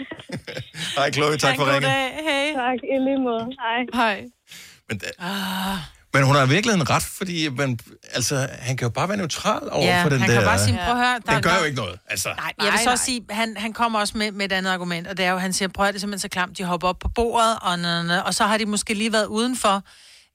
Hej, 0.98 1.12
Chloe. 1.12 1.38
Tak 1.38 1.56
for 1.56 1.66
ringen. 1.66 1.90
dag. 1.92 2.06
Hej. 2.30 2.54
tak, 2.54 2.80
i 2.94 2.98
lige 3.08 3.20
måde. 3.20 3.46
Hej. 3.64 3.80
Hej. 3.94 4.18
Men, 4.90 5.02
men 6.16 6.24
hun 6.24 6.36
har 6.36 6.46
i 6.46 6.50
virkeligheden 6.50 6.90
ret, 6.90 7.04
fordi 7.04 7.50
man, 7.50 7.80
altså, 8.14 8.48
han 8.60 8.78
kan 8.78 8.86
jo 8.86 8.90
bare 8.90 9.08
være 9.10 9.18
neutral 9.18 9.70
over 9.72 9.86
Ja, 9.86 10.04
for 10.04 10.10
den 10.10 10.20
han 10.20 10.30
der... 10.30 10.36
kan 10.36 10.46
bare 10.46 10.60
sige, 10.60 10.80
prøv 10.86 10.92
at 10.92 10.98
høre. 10.98 11.20
Der, 11.26 11.34
Den 11.34 11.42
gør 11.42 11.50
der, 11.50 11.60
jo 11.60 11.64
ikke 11.64 11.78
noget. 11.78 12.00
Altså, 12.08 12.30
Nej, 12.38 12.54
jeg 12.64 12.72
vil 12.72 12.80
så 12.84 12.92
også 12.92 13.06
sige, 13.06 13.26
han, 13.30 13.58
han 13.58 13.74
kommer 13.74 14.00
også 14.00 14.18
med, 14.18 14.32
med 14.32 14.46
et 14.46 14.52
andet 14.52 14.72
argument, 14.72 15.08
og 15.08 15.18
det 15.18 15.26
er 15.26 15.32
jo, 15.32 15.38
han 15.38 15.54
siger, 15.54 15.70
prøv 15.70 15.86
at 15.86 15.94
det 15.94 15.98
er 15.98 16.02
simpelthen 16.02 16.20
så 16.20 16.30
klamt, 16.30 16.58
de 16.58 16.64
hopper 16.64 16.88
op 16.88 17.00
på 17.00 17.10
bordet, 17.10 17.58
og, 17.62 17.80
næ, 17.80 18.04
næ, 18.04 18.20
og 18.20 18.34
så 18.34 18.44
har 18.44 18.58
de 18.58 18.66
måske 18.66 18.94
lige 18.94 19.14
været 19.14 19.26
udenfor, 19.26 19.84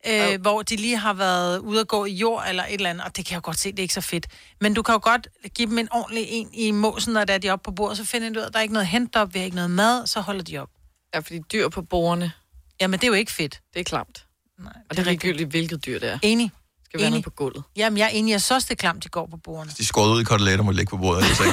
øh, 0.07 0.41
hvor 0.41 0.63
de 0.63 0.77
lige 0.77 0.97
har 0.97 1.13
været 1.15 1.59
ude 1.59 1.81
at 1.81 1.89
gå 1.89 2.05
i 2.05 2.13
jord 2.13 2.45
eller 2.49 2.65
et 2.65 2.75
eller 2.75 2.91
andet, 2.91 3.05
og 3.05 3.17
det 3.17 3.27
kan 3.27 3.33
jeg 3.33 3.37
jo 3.37 3.45
godt 3.45 3.59
se, 3.59 3.71
det 3.71 3.79
er 3.79 3.83
ikke 3.83 3.95
så 3.95 4.01
fedt. 4.01 4.27
Men 4.61 4.75
du 4.75 4.83
kan 4.83 4.93
jo 4.93 5.01
godt 5.03 5.29
give 5.55 5.69
dem 5.71 5.79
en 5.79 5.89
ordentlig 5.93 6.27
en 6.29 6.49
i 6.53 6.71
måsen, 6.71 7.13
når 7.13 7.25
der 7.25 7.35
er 7.35 7.39
de 7.39 7.51
oppe 7.51 7.63
på 7.65 7.71
bordet, 7.71 7.97
så 7.97 8.05
finder 8.05 8.29
de 8.29 8.39
ud 8.39 8.43
af, 8.43 8.47
at 8.47 8.53
der 8.53 8.59
er 8.59 8.63
ikke 8.63 8.75
noget 8.75 8.87
hent 8.89 9.17
op, 9.17 9.35
vi 9.35 9.39
har 9.39 9.45
ikke 9.45 9.57
noget 9.57 9.71
mad, 9.71 10.07
så 10.07 10.21
holder 10.21 10.43
de 10.43 10.59
op. 10.59 10.69
Ja, 11.15 11.19
fordi 11.19 11.39
dyr 11.53 11.69
på 11.69 11.83
bordene, 11.83 12.33
Jamen, 12.81 13.01
det 13.01 13.05
er 13.05 13.09
jo 13.09 13.15
ikke 13.15 13.33
fedt. 13.33 13.61
det 13.75 13.81
er 13.81 13.85
klamt. 13.85 14.25
Nej, 14.65 14.73
Og 14.91 14.97
det 14.97 14.99
er 14.99 15.05
ligegyldigt, 15.05 15.51
hvilket 15.51 15.87
dyr 15.87 15.99
det 15.99 16.11
er. 16.13 16.19
Enig. 16.23 16.51
skal 16.85 17.01
være 17.01 17.07
Enig. 17.07 17.11
noget 17.11 17.25
på 17.25 17.31
gulvet. 17.31 17.63
Jamen, 17.77 17.99
jeg 17.99 18.05
er 18.05 18.09
enig, 18.09 18.33
jeg 18.33 18.41
så 18.43 18.67
det 18.69 18.79
klamt, 18.79 19.05
de 19.05 19.09
går 19.09 19.27
på 19.27 19.37
bordene. 19.45 19.73
De 19.79 19.85
skåret 19.87 20.15
ud 20.15 20.21
i 20.21 20.25
koteletter 20.25 20.65
må 20.65 20.71
ligge 20.71 20.91
på 20.91 20.97
bordet. 20.97 21.25
Altså. 21.25 21.45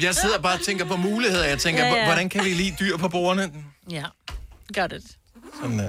Jeg 0.00 0.14
sidder 0.14 0.38
bare 0.38 0.54
og 0.54 0.60
tænker 0.60 0.84
på 0.84 0.96
muligheder. 0.96 1.44
Jeg 1.44 1.58
tænker, 1.58 1.82
Ja, 1.82 1.88
ja, 1.88 1.94
ja. 1.94 2.00
ja. 2.00 2.06
hvordan 2.08 2.28
kan 2.28 2.44
vi 2.44 2.48
lide 2.50 2.76
dyr 2.80 2.96
på 2.96 3.08
bordene? 3.08 3.52
Ja, 3.90 4.04
gør 4.74 4.86
det. 4.86 5.02
Sådan, 5.62 5.80
uh. 5.80 5.84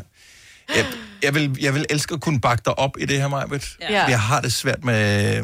Jeg, 0.76 0.86
jeg, 1.24 1.34
vil, 1.36 1.58
jeg 1.62 1.74
vil 1.74 1.86
elske 1.90 2.14
at 2.14 2.22
kunne 2.22 2.42
bakke 2.42 2.62
dig 2.66 2.80
op 2.80 2.92
i 3.00 3.06
det 3.06 3.20
her, 3.22 3.28
Majbet. 3.28 3.78
Ja. 3.82 4.04
Jeg 4.06 4.20
har 4.22 4.42
det 4.42 4.54
svært 4.54 4.84
med, 4.84 5.42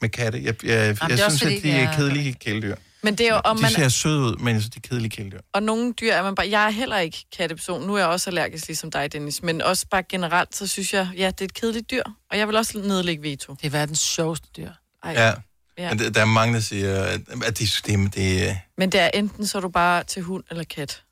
med 0.00 0.08
katte. 0.08 0.44
Jeg, 0.44 0.64
jeg, 0.64 0.72
jeg, 0.72 0.94
det 0.94 1.02
er 1.02 1.08
jeg 1.08 1.18
synes, 1.18 1.42
fordi, 1.42 1.56
at 1.56 1.62
de 1.62 1.68
det 1.68 1.76
er 1.80 1.88
er- 1.88 1.94
kedelige 1.96 2.32
kæledyr. 2.34 2.76
Men 3.02 3.14
det 3.14 3.28
er 3.28 3.34
jo, 3.34 3.40
om 3.44 3.56
De 3.56 3.62
man, 3.62 3.70
ser 3.70 3.88
søde 3.88 4.20
ud, 4.20 4.36
men 4.36 4.60
synes, 4.60 4.74
de 4.74 4.80
er 4.84 4.88
kedelige 4.88 5.10
kæledyr. 5.10 5.40
og 5.52 5.62
nogle 5.62 5.92
dyr 5.92 6.12
er 6.12 6.22
man 6.22 6.34
bare... 6.34 6.50
Jeg 6.50 6.66
er 6.66 6.70
heller 6.70 6.98
ikke 6.98 7.24
katteperson. 7.36 7.86
Nu 7.86 7.94
er 7.94 7.98
jeg 7.98 8.06
også 8.06 8.30
allergisk, 8.30 8.66
ligesom 8.66 8.90
dig, 8.90 9.12
Dennis. 9.12 9.42
Men 9.42 9.62
også 9.62 9.86
bare 9.90 10.02
generelt, 10.02 10.56
så 10.56 10.66
synes 10.66 10.94
jeg, 10.94 11.08
ja, 11.16 11.26
det 11.26 11.40
er 11.40 11.44
et 11.44 11.54
kedeligt 11.54 11.90
dyr. 11.90 12.02
Og 12.30 12.38
jeg 12.38 12.48
vil 12.48 12.56
også 12.56 12.78
nedlægge 12.78 13.22
veto. 13.22 13.54
Det 13.54 13.66
er 13.66 13.70
verdens 13.70 13.98
sjoveste 13.98 14.48
dyr. 14.56 14.70
Ej. 15.04 15.12
Ja. 15.12 15.32
Ja. 15.78 15.88
Men 15.88 15.98
der, 15.98 16.10
der 16.10 16.20
er 16.20 16.24
mange, 16.24 16.54
der 16.54 16.60
siger, 16.60 17.02
at, 17.02 17.20
at 17.44 17.58
de, 17.58 17.66
det, 17.86 18.14
det, 18.14 18.58
Men 18.78 18.92
det 18.92 19.00
er 19.00 19.10
enten, 19.14 19.46
så 19.46 19.58
er 19.58 19.62
du 19.62 19.68
bare 19.68 20.04
til 20.04 20.22
hund 20.22 20.44
eller 20.50 20.64
kat. 20.64 21.02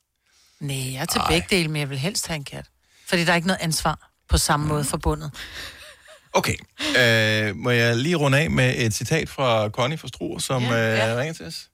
Nej, 0.60 0.92
jeg 0.92 1.00
er 1.00 1.04
til 1.04 1.20
begge 1.28 1.46
dele, 1.50 1.68
men 1.68 1.80
jeg 1.80 1.90
vil 1.90 1.98
helst 1.98 2.26
have 2.26 2.36
en 2.36 2.44
kat. 2.44 2.64
Fordi 3.08 3.24
der 3.24 3.32
er 3.32 3.36
ikke 3.36 3.46
noget 3.46 3.60
ansvar 3.62 4.10
på 4.28 4.38
samme 4.38 4.66
måde 4.66 4.84
forbundet. 4.84 5.30
Okay. 6.32 6.54
Øh, 6.98 7.56
må 7.56 7.70
jeg 7.70 7.96
lige 7.96 8.16
runde 8.16 8.38
af 8.38 8.50
med 8.50 8.74
et 8.76 8.94
citat 8.94 9.28
fra 9.28 9.68
Connie 9.68 9.98
fra 9.98 10.08
Struer, 10.08 10.38
som 10.38 10.62
ja, 10.62 10.74
Ja, 10.74 11.12
øh, 11.12 11.18
ringer 11.18 11.34
til 11.34 11.46
os? 11.46 11.68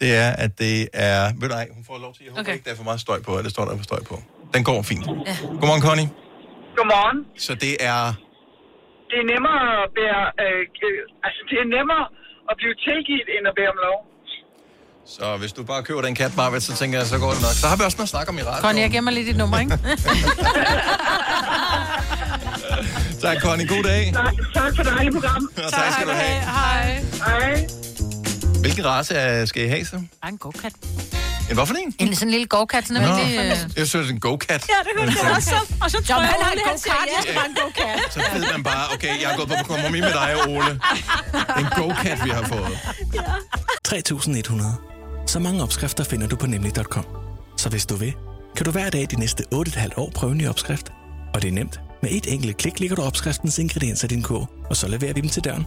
Det 0.00 0.10
er, 0.24 0.30
at 0.44 0.52
det 0.58 0.74
er... 0.92 1.18
Ved 1.40 1.48
du 1.48 1.54
ej, 1.54 1.66
hun 1.76 1.84
får 1.88 1.98
lov 2.04 2.12
til... 2.14 2.22
Jeg 2.24 2.30
håber 2.32 2.40
okay. 2.42 2.52
Ikke, 2.54 2.64
der 2.64 2.72
er 2.74 2.78
for 2.82 2.88
meget 2.90 3.00
støj 3.06 3.18
på, 3.26 3.30
det 3.46 3.50
står 3.54 3.64
der 3.64 3.72
er 3.72 3.76
for 3.82 3.88
støj 3.92 4.02
på. 4.10 4.16
Den 4.54 4.62
går 4.64 4.82
fint. 4.82 5.06
Ja. 5.06 5.12
Godmorgen, 5.60 5.82
Connie. 5.88 6.08
Godmorgen. 6.76 7.18
Så 7.46 7.52
det 7.64 7.74
er... 7.92 8.00
Det 9.10 9.16
er 9.22 9.26
nemmere 9.34 9.62
at 9.84 9.88
bære, 9.98 10.22
øh, 10.44 10.62
øh, 10.86 11.26
altså 11.26 11.40
det 11.50 11.56
er 11.64 11.66
nemmere 11.76 12.04
at 12.50 12.54
blive 12.60 12.74
tilgivet, 12.86 13.28
end 13.34 13.44
at 13.50 13.54
bære 13.58 13.70
om 13.74 13.78
lov. 13.86 13.98
Så 15.16 15.26
hvis 15.42 15.52
du 15.52 15.60
bare 15.72 15.82
køber 15.88 16.02
den 16.02 16.14
kat, 16.14 16.32
Marvitt, 16.36 16.64
så 16.68 16.72
tænker 16.80 16.98
jeg, 16.98 17.06
så 17.06 17.18
går 17.24 17.30
det 17.34 17.40
nok. 17.46 17.54
Så 17.62 17.66
har 17.70 17.76
vi 17.76 17.82
også 17.88 17.98
noget 18.00 18.08
at 18.10 18.14
snakke 18.16 18.28
om 18.32 18.36
i 18.38 18.42
radioen. 18.42 18.62
Connie, 18.66 18.82
jeg 18.82 18.90
gemmer 18.90 19.12
lige 19.16 19.26
dit 19.30 19.38
nummer, 19.42 19.58
ikke? 19.62 19.72
Tak, 23.24 23.36
Connie. 23.42 23.66
God 23.68 23.82
dag. 23.82 24.12
Tak, 24.12 24.34
tak 24.54 24.76
for 24.76 24.82
det 24.82 24.92
dejlige 24.92 25.12
program. 25.12 25.48
Og 25.66 25.72
tak 25.78 25.92
skal 25.92 26.06
du 26.06 26.12
have. 26.12 26.40
Hej. 26.40 27.04
Hej. 27.26 27.75
Hvilken 28.66 28.84
race 28.84 29.14
er, 29.14 29.44
skal 29.44 29.64
I 29.64 29.68
have 29.68 29.84
så? 29.84 29.96
Bare 30.22 30.32
en 30.32 30.38
go-kat. 30.38 30.72
En 31.50 31.54
hvad 31.54 31.66
for 31.66 31.74
en? 31.74 31.94
En 31.98 32.14
sådan 32.14 32.28
en 32.28 32.30
lille 32.30 32.46
go-kat, 32.46 32.86
sådan 32.86 33.02
en 33.02 33.08
Nå, 33.08 33.18
lille... 33.18 33.42
øh, 33.42 33.48
jeg 33.48 33.86
synes, 33.86 33.90
det 33.90 34.10
er 34.10 34.14
en 34.14 34.20
go-kat. 34.20 34.66
Ja, 34.68 34.74
det 34.84 34.92
kunne 34.96 35.10
det 35.10 35.36
også. 35.36 35.54
Og 35.82 35.90
så 35.90 36.02
tror 36.02 36.20
jeg, 36.20 36.28
han 36.28 36.42
har 36.42 36.52
en 36.52 36.58
ja. 36.58 36.70
jeg 36.70 37.22
skal 37.22 37.34
bare 37.34 37.48
en 37.48 37.56
go-kat. 37.62 38.12
Så 38.12 38.20
ved 38.34 38.44
man 38.52 38.62
bare, 38.62 38.94
okay, 38.94 39.22
jeg 39.22 39.32
er 39.32 39.36
gået 39.36 39.48
på 39.48 39.54
kompromis 39.72 40.00
med 40.00 40.12
dig, 40.12 40.30
Ole. 40.48 40.70
Det 40.70 40.80
er 41.48 41.64
en 41.66 41.72
go-kat, 41.76 42.24
vi 42.24 42.30
har 42.30 42.42
fået. 42.42 42.78
3100. 43.84 44.74
Så 45.26 45.38
mange 45.38 45.62
opskrifter 45.62 46.04
finder 46.04 46.26
du 46.26 46.36
på 46.36 46.46
nemlig.com. 46.46 47.04
Så 47.56 47.68
hvis 47.68 47.86
du 47.86 47.96
vil, 47.96 48.14
kan 48.56 48.64
du 48.64 48.70
hver 48.70 48.90
dag 48.90 49.06
de 49.10 49.16
næste 49.20 49.44
8,5 49.54 49.88
år 49.96 50.10
prøve 50.14 50.32
en 50.32 50.38
ny 50.38 50.48
opskrift. 50.48 50.92
Og 51.34 51.42
det 51.42 51.48
er 51.48 51.52
nemt. 51.52 51.80
Med 52.02 52.10
et 52.10 52.32
enkelt 52.32 52.56
klik 52.56 52.80
ligger 52.80 52.96
du 52.96 53.02
opskriftens 53.02 53.58
ingredienser 53.58 54.04
i 54.04 54.08
din 54.08 54.22
kog, 54.22 54.48
og 54.70 54.76
så 54.76 54.88
leverer 54.88 55.12
vi 55.12 55.20
dem 55.20 55.30
til 55.30 55.44
døren. 55.44 55.66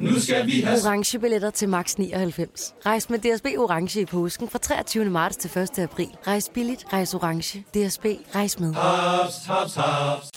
Nu 0.00 0.20
skal 0.20 0.46
vi 0.46 0.60
have... 0.60 0.78
Orange 0.84 1.18
billetter 1.18 1.50
til 1.50 1.68
max 1.68 1.94
99. 1.94 2.74
Rejs 2.86 3.10
med 3.10 3.18
DSB 3.18 3.46
Orange 3.58 4.00
i 4.00 4.04
påsken 4.04 4.48
fra 4.48 4.58
23. 4.58 5.04
marts 5.04 5.36
til 5.36 5.58
1. 5.58 5.78
april. 5.78 6.08
Rejs 6.26 6.50
billigt, 6.54 6.84
rejs 6.92 7.14
orange. 7.14 7.58
DSB, 7.58 8.06
rejs 8.34 8.58
med. 8.60 8.74
Haps, 8.74 9.34
haps, 9.46 9.74
haps. 9.74 10.30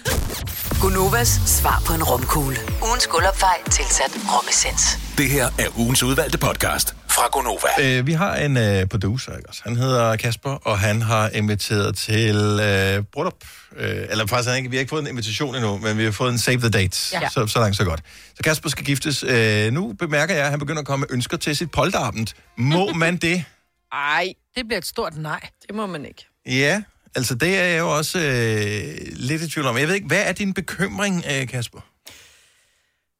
Gunovas 0.82 1.28
svar 1.28 1.82
på 1.86 1.92
en 1.94 2.02
romkugle. 2.02 2.56
Ugens 2.88 3.06
guldopfej 3.06 3.56
tilsat 3.64 4.12
romessens. 4.32 4.82
Det 5.18 5.30
her 5.30 5.44
er 5.44 5.78
ugens 5.78 6.02
udvalgte 6.02 6.38
podcast 6.38 6.97
fra 7.18 7.28
Gonova. 7.28 7.98
Øh, 7.98 8.06
vi 8.06 8.12
har 8.12 8.36
en 8.36 8.56
øh, 8.56 8.86
producer, 8.86 9.36
ikke 9.36 9.48
også? 9.48 9.60
Han 9.64 9.76
hedder 9.76 10.16
Kasper, 10.16 10.50
og 10.50 10.78
han 10.78 11.02
har 11.02 11.28
inviteret 11.28 11.96
til 11.96 12.36
øh, 12.62 13.04
bryllup. 13.12 13.44
Øh, 13.76 14.06
eller 14.10 14.26
faktisk, 14.26 14.48
han 14.48 14.56
ikke, 14.58 14.70
vi 14.70 14.76
har 14.76 14.80
ikke 14.80 14.90
fået 14.90 15.00
en 15.02 15.06
invitation 15.06 15.54
endnu, 15.54 15.78
men 15.78 15.98
vi 15.98 16.04
har 16.04 16.10
fået 16.10 16.32
en 16.32 16.38
save 16.38 16.58
the 16.58 16.68
date. 16.70 16.98
Ja. 17.20 17.28
Så, 17.28 17.46
så 17.46 17.58
langt, 17.58 17.76
så 17.76 17.84
godt. 17.84 18.00
Så 18.36 18.42
Kasper 18.44 18.68
skal 18.68 18.84
giftes. 18.84 19.22
Øh, 19.22 19.72
nu 19.72 19.92
bemærker 19.92 20.34
jeg, 20.34 20.44
at 20.44 20.50
han 20.50 20.58
begynder 20.58 20.80
at 20.80 20.86
komme 20.86 21.00
med 21.00 21.14
ønsker 21.14 21.36
til 21.36 21.56
sit 21.56 21.70
polterabend. 21.70 22.26
Må 22.56 22.92
man 23.04 23.16
det? 23.16 23.44
Ej, 23.92 24.32
Det 24.56 24.66
bliver 24.66 24.78
et 24.78 24.86
stort 24.86 25.16
nej. 25.16 25.40
det 25.66 25.74
må 25.76 25.86
man 25.86 26.04
ikke. 26.04 26.26
Ja, 26.46 26.82
altså 27.14 27.34
det 27.34 27.58
er 27.58 27.64
jeg 27.64 27.78
jo 27.78 27.96
også 27.96 28.18
øh, 28.18 29.06
lidt 29.12 29.42
i 29.42 29.48
tvivl 29.50 29.66
om. 29.66 29.78
Jeg 29.78 29.88
ved 29.88 29.94
ikke, 29.94 30.06
hvad 30.06 30.22
er 30.26 30.32
din 30.32 30.54
bekymring, 30.54 31.24
øh, 31.30 31.48
Kasper? 31.48 31.80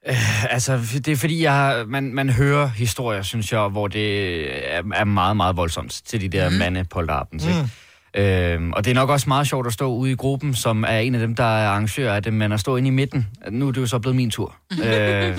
Øh, 0.09 0.53
altså, 0.53 0.81
det 0.95 1.09
er 1.09 1.17
fordi, 1.17 1.43
jeg 1.43 1.53
har, 1.53 1.85
man, 1.85 2.15
man 2.15 2.31
hører 2.31 2.69
historier, 2.69 3.23
synes 3.23 3.53
jeg, 3.53 3.69
hvor 3.69 3.89
det 3.89 4.41
er, 4.75 4.83
er 4.95 5.05
meget, 5.05 5.37
meget 5.37 5.57
voldsomt 5.57 6.01
til 6.07 6.21
de 6.21 6.29
der 6.29 6.51
mm. 6.51 6.57
mande 6.57 6.85
polterabends, 6.85 7.47
mm. 7.47 7.71
Øhm, 8.15 8.73
og 8.73 8.85
det 8.85 8.91
er 8.91 8.95
nok 8.95 9.11
også 9.11 9.29
meget 9.29 9.47
sjovt 9.47 9.67
at 9.67 9.73
stå 9.73 9.95
ude 9.95 10.13
i 10.13 10.15
gruppen, 10.15 10.55
som 10.55 10.85
er 10.89 10.99
en 10.99 11.15
af 11.15 11.21
dem, 11.21 11.35
der 11.35 11.45
er 11.45 11.69
arrangører 11.69 12.15
af 12.15 12.23
det, 12.23 12.33
men 12.33 12.53
at 12.53 12.61
stå 12.61 12.77
inde 12.77 12.89
i 12.89 12.91
midten, 12.91 13.27
nu 13.51 13.69
er 13.69 13.73
det 13.73 13.81
jo 13.81 13.87
så 13.87 13.99
blevet 13.99 14.17
min 14.17 14.31
tur. 14.31 14.57
øh, 14.85 15.39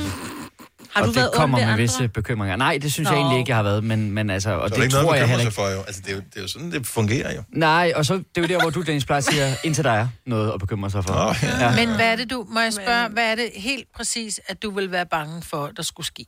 Har 0.94 1.02
og 1.02 1.08
du 1.08 1.12
det 1.12 1.16
været 1.16 1.32
kommer 1.34 1.58
ond 1.58 1.62
ved 1.62 1.66
med 1.68 1.74
andre? 1.74 1.82
visse 1.82 2.08
bekymringer. 2.08 2.56
Nej, 2.56 2.78
det 2.82 2.94
synes 2.94 3.10
Nå. 3.10 3.14
jeg 3.16 3.20
egentlig 3.22 3.40
ikke, 3.40 3.50
jeg 3.50 3.56
har 3.58 3.64
været, 3.64 3.84
men, 3.84 4.12
men 4.12 4.30
altså, 4.30 4.52
og 4.52 4.70
Så 4.70 4.74
det, 4.74 4.78
der 4.78 4.84
ikke 4.84 4.94
tror 4.96 5.02
noget, 5.04 5.20
jeg 5.20 5.28
heller 5.28 5.44
ikke. 5.46 5.56
for, 5.56 5.70
jo. 5.70 5.82
Altså, 5.82 6.02
det 6.02 6.12
er 6.12 6.16
jo, 6.16 6.22
det 6.22 6.38
er 6.38 6.42
jo 6.42 6.48
sådan, 6.48 6.72
det 6.72 6.88
fungerer 6.88 7.36
jo. 7.36 7.44
Nej, 7.54 7.94
og 7.96 8.06
så 8.06 8.14
det 8.14 8.24
er 8.38 8.42
jo 8.42 8.48
der, 8.48 8.62
hvor 8.62 8.70
du, 8.70 8.82
Dennis, 8.82 9.06
plejer 9.06 9.18
at 9.18 9.24
sige, 9.24 9.44
indtil 9.64 9.84
der 9.84 9.92
er 9.92 10.08
noget 10.26 10.52
at 10.54 10.60
bekymre 10.60 10.90
sig 10.92 11.04
for. 11.06 11.14
Åh, 11.30 11.36
ja. 11.44 11.76
Men 11.76 11.96
hvad 11.96 12.12
er 12.12 12.16
det, 12.16 12.30
du... 12.30 12.46
Må 12.50 12.60
jeg 12.60 12.74
spørge, 12.74 13.10
hvad 13.10 13.32
er 13.32 13.36
det 13.36 13.50
helt 13.56 13.86
præcis, 13.96 14.40
at 14.48 14.64
du 14.64 14.72
vil 14.72 14.92
være 14.92 15.06
bange 15.06 15.42
for, 15.42 15.68
der 15.78 15.84
skulle 15.84 16.08
ske? 16.08 16.26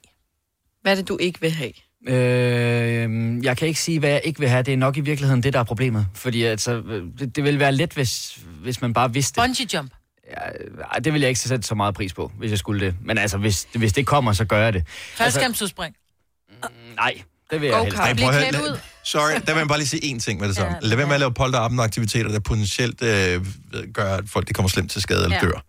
Hvad 0.82 0.92
er 0.92 0.96
det, 0.96 1.08
du 1.08 1.18
ikke 1.22 1.42
vil 1.42 1.52
have? 1.52 1.72
Øh, 2.08 3.44
jeg 3.46 3.58
kan 3.58 3.68
ikke 3.68 3.80
sige, 3.80 4.00
hvad 4.00 4.10
jeg 4.10 4.22
ikke 4.24 4.40
vil 4.40 4.50
have. 4.50 4.64
Det 4.64 4.74
er 4.74 4.78
nok 4.78 4.98
i 4.98 5.02
virkeligheden 5.02 5.44
det, 5.44 5.54
der 5.54 5.60
er 5.60 5.64
problemet. 5.64 6.08
Fordi 6.14 6.44
altså, 6.44 6.72
øh, 6.74 7.04
det, 7.20 7.36
det 7.36 7.44
ville 7.44 7.60
være 7.60 7.72
let, 7.72 7.94
hvis, 7.94 8.40
hvis 8.62 8.82
man 8.82 8.94
bare 8.94 9.14
vidste 9.14 9.42
det. 9.42 9.48
Bungee 9.48 9.68
jump. 9.78 9.92
Ej, 10.92 11.00
det 11.04 11.14
vil 11.14 11.22
jeg 11.22 11.30
ikke 11.30 11.40
sætte 11.42 11.68
så 11.68 11.76
meget 11.76 11.96
pris 11.96 12.14
på, 12.14 12.32
hvis 12.38 12.52
jeg 12.52 12.60
skulle 12.60 12.86
det. 12.86 12.96
Men 13.02 13.18
altså, 13.18 13.38
hvis, 13.38 13.68
hvis 13.76 13.94
det 13.94 14.08
kommer, 14.08 14.34
så 14.34 14.46
gør 14.46 14.64
jeg 14.64 14.74
det. 14.74 14.84
Faldskærmsudspring. 15.16 15.96
Nej, 16.96 17.22
det 17.52 17.62
vil 17.62 17.70
jeg 17.70 17.82
helst 17.84 17.98
prøv 17.98 18.08
at 18.10 18.20
høre, 18.22 18.32
klædt 18.34 18.52
lad- 18.52 18.62
ud. 18.72 18.78
Sorry, 19.06 19.32
der 19.32 19.54
vil 19.54 19.60
jeg 19.60 19.68
bare 19.68 19.78
lige 19.78 19.88
sige 19.88 20.16
én 20.16 20.20
ting 20.20 20.40
med 20.40 20.48
det 20.48 20.56
samme. 20.56 20.72
Ja, 20.82 20.88
Lad 20.88 20.98
være 20.98 21.06
med 21.06 21.14
at 21.14 21.20
lave 21.20 21.34
polterabend-aktiviteter, 21.34 22.32
der 22.32 22.40
potentielt 22.40 23.04
øh, 23.04 23.46
gør, 23.94 24.16
at 24.18 24.24
folk 24.30 24.48
de 24.48 24.54
kommer 24.54 24.70
slemt 24.70 24.92
til 24.92 25.02
skade 25.02 25.24
eller 25.24 25.36
Ja. 25.36 25.42
dør. 25.42 25.64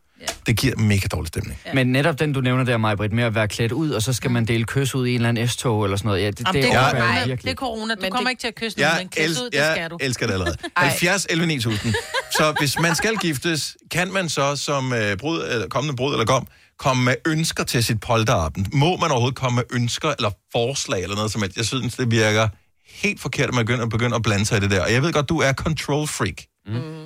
Det 0.47 0.57
giver 0.57 0.77
mega 0.77 1.07
dårlig 1.13 1.29
stemning. 1.29 1.59
Men 1.75 1.87
netop 1.93 2.19
den, 2.19 2.33
du 2.33 2.41
nævner 2.41 2.65
der, 2.65 2.77
Majbrit, 2.77 3.13
med 3.13 3.25
at 3.25 3.35
være 3.35 3.49
klædt 3.49 3.73
ud, 3.73 3.91
og 3.91 4.03
så 4.03 4.13
skal 4.13 4.31
man 4.31 4.45
dele 4.45 4.65
kys 4.65 4.95
ud 4.95 5.07
i 5.07 5.11
en 5.11 5.17
eller 5.17 5.29
anden 5.29 5.49
S-tog 5.49 5.85
eller 5.85 5.97
sådan 5.97 6.09
noget. 6.09 6.23
Ja, 6.23 6.31
det, 6.31 6.41
Jamen, 6.47 6.63
det, 6.63 6.71
det 6.71 6.77
er 6.79 6.91
corona. 6.91 7.21
det 7.21 7.29
virkelig. 7.29 7.51
er 7.51 7.55
corona. 7.55 7.95
Du 7.95 8.01
Men 8.01 8.11
kommer 8.11 8.27
det- 8.29 8.31
ikke 8.31 8.41
til 8.41 8.49
at 8.49 8.55
kysse 8.55 8.79
nogen, 8.79 8.97
men 8.99 9.09
klædt 9.09 9.31
ud, 9.31 9.51
det 9.51 9.61
skal 9.75 9.91
du. 9.91 9.97
jeg 10.01 10.07
elsker 10.07 10.27
det 10.27 10.33
allerede. 10.33 10.57
70 10.77 11.27
11 11.31 11.47
9000. 11.47 11.95
Så 12.37 12.55
hvis 12.59 12.79
man 12.79 12.95
skal 12.95 13.17
giftes, 13.17 13.77
kan 13.91 14.13
man 14.13 14.29
så 14.29 14.57
som 14.57 14.93
øh, 14.93 15.17
brud, 15.17 15.43
eller 15.51 15.69
kommende 15.69 15.97
brud 15.97 16.13
eller 16.13 16.27
kom, 16.27 16.47
komme 16.79 17.05
med 17.05 17.15
ønsker 17.27 17.65
til 17.65 17.85
sit 17.85 18.01
polterabend? 18.01 18.67
Må 18.73 18.97
man 18.97 19.11
overhovedet 19.11 19.39
komme 19.39 19.57
med 19.57 19.65
ønsker 19.73 20.15
eller 20.19 20.31
forslag 20.53 21.03
eller 21.03 21.17
noget 21.17 21.33
som 21.33 21.43
helst? 21.43 21.57
Jeg 21.57 21.65
synes, 21.65 21.95
det 21.97 22.11
virker 22.11 22.49
helt 22.95 23.21
forkert, 23.21 23.49
at 23.49 23.55
man 23.55 23.65
begynder, 23.67 23.87
begynder 23.87 24.17
at 24.17 24.23
blande 24.23 24.47
sig 24.47 24.57
i 24.59 24.61
det 24.61 24.71
der. 24.71 24.83
Og 24.83 24.93
jeg 24.93 25.03
ved 25.03 25.13
godt, 25.13 25.29
du 25.29 25.39
er 25.41 25.53
control 25.53 26.07
freak. 26.07 26.43
Mm. 26.67 27.02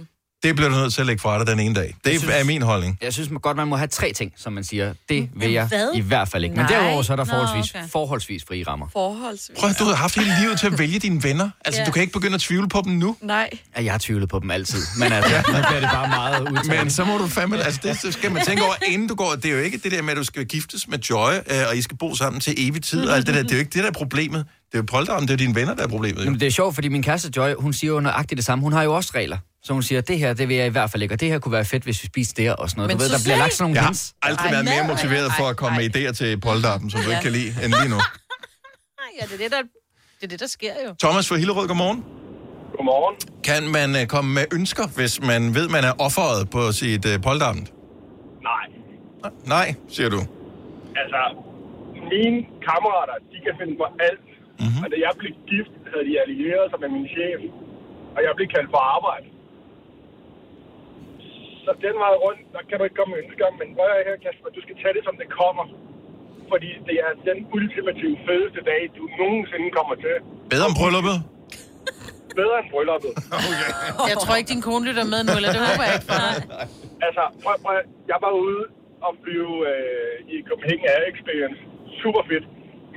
Det 0.47 0.57
bliver 0.57 0.69
du 0.69 0.75
nødt 0.77 0.95
til 0.95 1.01
at 1.01 1.07
lægge 1.07 1.21
fra 1.21 1.39
dig 1.39 1.47
den 1.47 1.61
ene 1.61 1.75
dag. 1.75 1.95
Det 2.05 2.19
synes- 2.19 2.35
er 2.35 2.45
min 2.45 2.63
holdning. 2.63 2.99
Jeg 3.03 3.13
synes 3.13 3.29
godt, 3.43 3.57
man 3.57 3.69
må 3.69 3.77
have 3.77 3.87
tre 3.89 4.13
ting, 4.13 4.33
som 4.37 4.53
man 4.53 4.65
siger. 4.65 4.95
Det 5.09 5.29
vil 5.37 5.53
jeg 5.53 5.67
hvad? 5.67 5.89
i 5.95 6.01
hvert 6.01 6.29
fald 6.29 6.45
ikke. 6.45 6.57
Men 6.57 6.65
Nej. 6.65 6.73
derudover 6.81 7.03
så 7.03 7.13
er 7.13 7.17
der 7.17 7.25
Nå, 7.25 7.31
forholdsvis, 7.31 7.75
okay. 7.75 7.89
forholdsvis 7.89 8.45
frie 8.49 8.65
rammer. 8.67 8.87
Forholdsvis. 8.93 9.57
Prøv 9.59 9.71
du 9.79 9.85
har 9.85 9.95
haft 9.95 10.15
hele 10.19 10.31
livet 10.41 10.61
til 10.61 10.67
at 10.67 10.79
vælge 10.79 10.99
dine 10.99 11.23
venner. 11.23 11.51
Altså, 11.65 11.81
Ja. 11.81 11.87
du 11.87 11.93
kan 11.93 12.01
ikke 12.03 12.13
begynde 12.13 12.35
at 12.35 12.41
tvivle 12.41 12.69
på 12.69 12.83
dem 12.85 12.93
nu. 12.93 13.17
Nej. 13.23 13.51
Ja, 13.77 13.83
jeg 13.85 13.93
har 13.93 13.99
tvivlet 13.99 14.29
på 14.29 14.39
dem 14.39 14.51
altid. 14.51 14.83
Men 14.99 15.13
altså, 15.13 15.37
nu 15.37 15.43
bliver 15.69 15.81
det 15.81 15.89
bare 15.93 16.09
meget 16.09 16.49
udtalt. 16.51 16.69
Men 16.69 16.91
så 16.91 17.05
må 17.05 17.19
du 17.19 17.27
fandme... 17.27 17.63
Altså, 17.65 17.81
det 17.83 18.01
så 18.01 18.13
skal 18.13 18.33
man 18.33 18.45
tænke 18.45 18.65
over, 18.65 18.75
inden 18.87 19.09
du 19.09 19.15
går... 19.15 19.35
Det 19.35 19.45
er 19.45 19.53
jo 19.55 19.61
ikke 19.61 19.79
det 19.79 19.93
der 19.93 20.03
med, 20.03 20.11
at 20.11 20.17
du 20.17 20.25
skal 20.25 20.47
giftes 20.47 20.89
med 20.89 20.99
Joy, 20.99 21.33
øh, 21.35 21.57
og 21.71 21.77
I 21.77 21.83
skal 21.83 21.97
bo 21.97 22.15
sammen 22.15 22.41
til 22.41 22.55
evig 22.69 22.83
tid, 22.83 23.09
og 23.09 23.17
alt 23.17 23.27
det 23.27 23.35
der. 23.35 23.43
Det 23.43 23.51
er 23.51 23.57
jo 23.57 23.61
ikke 23.61 23.71
det, 23.75 23.83
der 23.83 23.89
er 23.89 23.93
problemet. 23.93 24.45
Det 24.73 24.75
er 24.75 24.79
jo 24.79 24.83
polteren, 24.89 25.23
det 25.23 25.31
er 25.31 25.37
dine 25.37 25.55
venner, 25.55 25.75
der 25.75 25.83
er 25.83 25.89
problemet. 25.89 26.19
Jo. 26.19 26.25
Jamen, 26.25 26.41
det 26.41 26.47
er 26.47 26.51
sjovt, 26.51 26.75
fordi 26.75 26.89
min 26.89 27.03
kæreste 27.03 27.31
Joy, 27.37 27.53
hun 27.59 27.73
siger 27.73 27.91
jo 27.93 28.01
nøjagtigt 28.01 28.37
det 28.37 28.45
samme. 28.45 28.63
Hun 28.63 28.73
har 28.73 28.83
jo 28.83 28.95
også 28.95 29.11
regler. 29.15 29.39
Så 29.67 29.73
hun 29.73 29.83
siger, 29.83 30.01
det 30.01 30.19
her, 30.19 30.31
det 30.41 30.49
vil 30.49 30.57
jeg 30.57 30.67
i 30.67 30.75
hvert 30.77 30.91
fald 30.91 31.03
ikke, 31.05 31.15
og 31.15 31.21
det 31.23 31.29
her 31.33 31.39
kunne 31.39 31.57
være 31.61 31.65
fedt, 31.75 31.85
hvis 31.89 31.99
vi 32.03 32.07
spiste 32.13 32.43
det 32.43 32.57
og 32.57 32.71
sådan 32.71 32.79
noget. 32.81 32.89
Men 32.91 32.97
du 32.99 33.03
ved, 33.03 33.11
der 33.17 33.23
bliver 33.27 33.39
lagt 33.45 33.53
sådan 33.55 33.65
nogle 33.65 33.75
Jeg 33.79 33.83
har 33.83 33.89
hints. 33.89 34.15
aldrig 34.29 34.49
været 34.57 34.67
mere 34.75 34.85
motiveret 34.93 35.29
for 35.39 35.47
at 35.53 35.57
komme 35.61 35.75
med 35.81 35.87
idéer 35.97 36.13
til 36.21 36.31
polterappen, 36.47 36.87
som 36.93 36.99
du 37.05 37.09
ikke 37.13 37.25
kan 37.29 37.35
lide, 37.39 37.51
end 37.63 37.71
lige 37.81 37.91
nu. 37.95 38.01
Ja, 39.19 39.23
det 39.31 39.35
er 39.39 39.43
det, 39.45 39.51
der, 39.57 39.63
det, 40.19 40.25
er 40.27 40.31
det, 40.35 40.41
der 40.45 40.51
sker 40.59 40.75
jo. 40.87 40.91
Thomas 41.05 41.25
fra 41.29 41.37
Hillerød, 41.43 41.67
godmorgen. 41.73 42.01
Godmorgen. 42.77 43.15
Kan 43.51 43.63
man 43.77 43.89
øh, 44.01 44.05
komme 44.15 44.31
med 44.39 44.45
ønsker, 44.59 44.85
hvis 44.99 45.15
man 45.31 45.41
ved, 45.59 45.67
man 45.77 45.85
er 45.91 45.95
offeret 46.07 46.41
på 46.57 46.61
sit 46.81 47.05
øh, 47.11 47.15
polterappen? 47.27 47.65
Nej. 48.51 48.65
Nej, 49.55 49.69
siger 49.95 50.09
du. 50.15 50.21
Altså, 51.03 51.21
mine 52.15 52.39
kammerater, 52.69 53.17
de 53.33 53.37
kan 53.47 53.55
finde 53.61 53.75
på 53.83 53.87
alt. 54.09 54.27
Mhm. 54.29 54.63
Mm-hmm. 54.63 54.83
Og 54.85 54.87
da 54.93 54.97
jeg 55.07 55.13
blev 55.21 55.33
gift, 55.53 55.73
havde 55.91 56.05
de 56.11 56.15
allieret 56.25 56.65
sig 56.71 56.79
med 56.85 56.91
min 56.97 57.07
chef. 57.15 57.41
Og 58.17 58.21
jeg 58.27 58.31
blev 58.39 58.49
kaldt 58.57 58.71
for 58.75 58.83
arbejde. 58.97 59.27
Så 61.67 61.71
den 61.87 61.97
vej 62.05 62.15
rundt, 62.25 62.41
der 62.55 62.63
kan 62.69 62.75
du 62.79 62.83
ikke 62.87 62.99
komme 62.99 63.11
med 63.15 63.21
ønsker. 63.25 63.47
Men 63.61 63.69
prøv 63.77 63.89
at 64.01 64.05
her, 64.09 64.17
Kasper, 64.25 64.49
du 64.59 64.63
skal 64.67 64.77
tage 64.83 64.95
det, 64.97 65.03
som 65.09 65.15
det 65.23 65.29
kommer. 65.41 65.65
Fordi 66.53 66.71
det 66.89 66.97
er 67.07 67.13
den 67.29 67.39
ultimative 67.57 68.17
fedeste 68.27 68.61
dag, 68.71 68.81
du 68.99 69.03
nogensinde 69.21 69.69
kommer 69.79 69.95
til. 70.05 70.15
Bedre 70.53 70.67
om 70.71 70.75
brylluppet? 70.81 71.17
Bedre 72.41 72.57
end 72.63 72.69
brylluppet. 72.75 73.13
Okay. 73.99 74.09
Jeg 74.11 74.17
tror 74.23 74.35
ikke, 74.39 74.51
din 74.55 74.65
kone 74.69 74.83
lytter 74.89 75.07
med 75.13 75.21
nu, 75.29 75.33
eller 75.39 75.51
det 75.57 75.61
håber 75.69 75.85
jeg 75.87 75.95
ikke 75.97 76.09
for 76.13 76.21
dig. 76.27 76.35
Altså, 77.07 77.23
prøv, 77.43 77.55
prøv, 77.65 77.75
jeg 78.13 78.19
var 78.27 78.33
ude 78.45 78.63
og 79.07 79.13
flyve 79.23 79.55
øh, 79.73 80.15
i 80.35 80.37
Copenhagen 80.49 80.87
Air 80.93 81.05
Experience. 81.13 81.61
Super 82.03 82.23
fedt. 82.31 82.47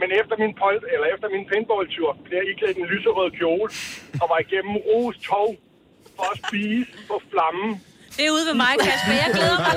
Men 0.02 0.10
efter 0.22 0.36
min, 0.44 0.54
pol, 0.62 0.76
eller 0.94 1.08
efter 1.14 1.28
min 1.36 1.44
paintball-tur 1.52 2.10
blev 2.26 2.36
jeg 2.42 2.48
iklædt 2.52 2.78
en 2.82 2.88
lyserød 2.94 3.30
kjole 3.40 3.70
og 4.22 4.26
var 4.32 4.40
igennem 4.46 4.76
Ros 4.88 5.16
Tog 5.30 5.50
for 6.18 6.28
at 6.34 6.38
spise 6.44 6.92
på 7.10 7.16
flammen. 7.32 7.70
Det 8.18 8.26
er 8.28 8.32
ude 8.32 8.46
ved 8.50 8.54
mig, 8.54 8.74
Kasper. 8.84 9.12
Jeg 9.24 9.30
glæder 9.34 9.58
mig. 9.60 9.74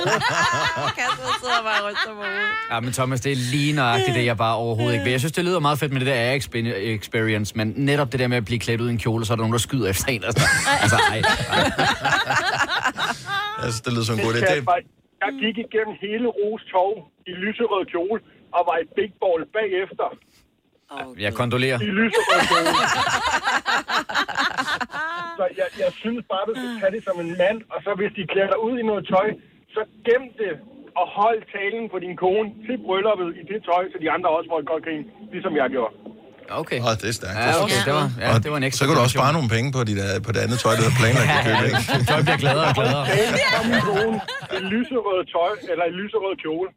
Kasper 0.98 1.24
sidder 1.40 1.62
bare 1.68 1.80
rundt 1.86 1.98
hovedet. 2.06 2.48
Ja, 2.70 2.80
men 2.80 2.92
Thomas, 2.92 3.20
det 3.20 3.32
er 3.32 3.36
lige 3.54 3.72
nøjagtigt 3.72 4.14
det, 4.16 4.24
jeg 4.24 4.36
bare 4.36 4.56
overhovedet 4.56 4.92
ikke 4.94 5.04
vil. 5.04 5.10
Jeg 5.10 5.20
synes, 5.20 5.32
det 5.32 5.44
lyder 5.44 5.60
meget 5.60 5.78
fedt 5.78 5.92
med 5.92 6.00
det 6.00 6.06
der 6.06 6.14
air 6.14 6.38
expe- 6.38 6.76
experience, 6.96 7.56
men 7.56 7.72
netop 7.76 8.12
det 8.12 8.20
der 8.20 8.26
med 8.28 8.36
at 8.36 8.44
blive 8.44 8.58
klædt 8.60 8.80
ud 8.80 8.88
i 8.88 8.92
en 8.92 8.98
kjole, 8.98 9.24
så 9.26 9.32
er 9.32 9.36
der 9.36 9.42
nogen, 9.42 9.52
der 9.52 9.58
skyder 9.58 9.88
efter 9.90 10.08
en. 10.08 10.24
Altså, 10.24 10.42
altså 10.84 10.96
ej. 11.10 11.22
Altså, 13.64 13.82
det 13.84 13.92
lyder 13.92 14.04
som 14.04 14.14
en 14.18 14.24
god 14.24 14.34
idé. 14.34 14.54
Jeg 15.24 15.32
gik 15.44 15.56
igennem 15.66 15.94
hele 16.00 16.26
Ros 16.38 16.62
Tog 16.72 16.92
i 17.26 17.30
lyserød 17.42 17.84
kjole 17.92 18.20
og 18.56 18.62
var 18.68 18.76
i 18.82 18.86
big 18.96 19.10
ball 19.22 19.40
bagefter 19.58 20.08
Jeg 21.24 21.34
kondolerer. 21.34 21.78
i 21.80 21.84
lyserød 21.84 22.40
kjole. 22.50 22.68
Så 25.42 25.46
jeg, 25.60 25.68
jeg 25.84 25.92
synes 26.02 26.22
bare, 26.32 26.44
du 26.48 26.52
skal 26.60 26.70
tage 26.80 26.92
det 26.96 27.02
som 27.08 27.16
en 27.24 27.30
mand, 27.42 27.58
og 27.74 27.78
så 27.84 27.90
hvis 28.00 28.12
de 28.18 28.22
klæder 28.32 28.50
dig 28.54 28.60
ud 28.66 28.74
i 28.82 28.84
noget 28.90 29.02
tøj, 29.14 29.28
så 29.74 29.80
gem 30.08 30.22
det 30.40 30.52
og 31.00 31.06
hold 31.20 31.38
talen 31.56 31.84
på 31.92 31.96
din 32.04 32.14
kone 32.24 32.48
til 32.66 32.76
brylluppet 32.86 33.28
i 33.40 33.42
det 33.50 33.58
tøj, 33.68 33.82
så 33.92 33.96
de 34.04 34.08
andre 34.14 34.28
også 34.36 34.48
får 34.52 34.58
et 34.62 34.68
godt 34.72 34.82
grin, 34.86 35.04
ligesom 35.34 35.52
jeg 35.60 35.66
gjorde. 35.76 35.92
Okay. 36.62 36.78
Åh, 36.86 36.92
det 37.00 37.08
er 37.12 37.16
stærkt. 37.20 37.36
Ja, 37.46 37.50
okay, 37.64 37.80
det 37.88 37.94
var, 37.98 38.06
ja, 38.24 38.28
det 38.44 38.50
var 38.52 38.58
en 38.60 38.66
Og 38.66 38.68
ekstra 38.68 38.80
så 38.80 38.84
kan 38.86 38.94
du 38.96 39.02
også 39.06 39.16
spare 39.18 39.32
nogle 39.38 39.48
penge 39.56 39.68
på, 39.76 39.80
dit, 39.88 39.98
øh, 40.06 40.16
på 40.26 40.30
det 40.34 40.40
andet 40.44 40.58
tøj, 40.64 40.72
du 40.78 40.82
havde 40.86 40.96
planlagt 41.02 41.28
at 41.38 41.42
købe. 41.48 41.64
ikke? 41.70 42.04
Tøj 42.10 42.20
bliver 42.26 42.40
gladere 42.44 42.66
og 42.72 42.76
gladere. 42.80 43.04
Talen 43.12 43.38
fra 43.52 43.62
min 43.70 43.82
kone, 43.90 44.16
et 44.56 44.64
lyserød 44.74 45.20
tøj, 45.36 45.52
eller 45.72 45.84
en 45.90 45.94
lyserød 46.00 46.34
kjole. 46.44 46.68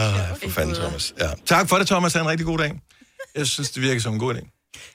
Åh, 0.00 0.22
for 0.40 0.50
fanden, 0.56 0.74
Thomas. 0.82 1.04
Ja. 1.22 1.30
Tak 1.52 1.64
for 1.70 1.76
det, 1.80 1.86
Thomas. 1.92 2.10
Ha' 2.14 2.20
en 2.26 2.30
rigtig 2.32 2.46
god 2.52 2.58
dag. 2.64 2.72
Jeg 3.38 3.46
synes, 3.54 3.68
det 3.74 3.80
virker 3.88 4.00
som 4.06 4.12
en 4.16 4.22
god 4.24 4.34
idé. 4.34 4.42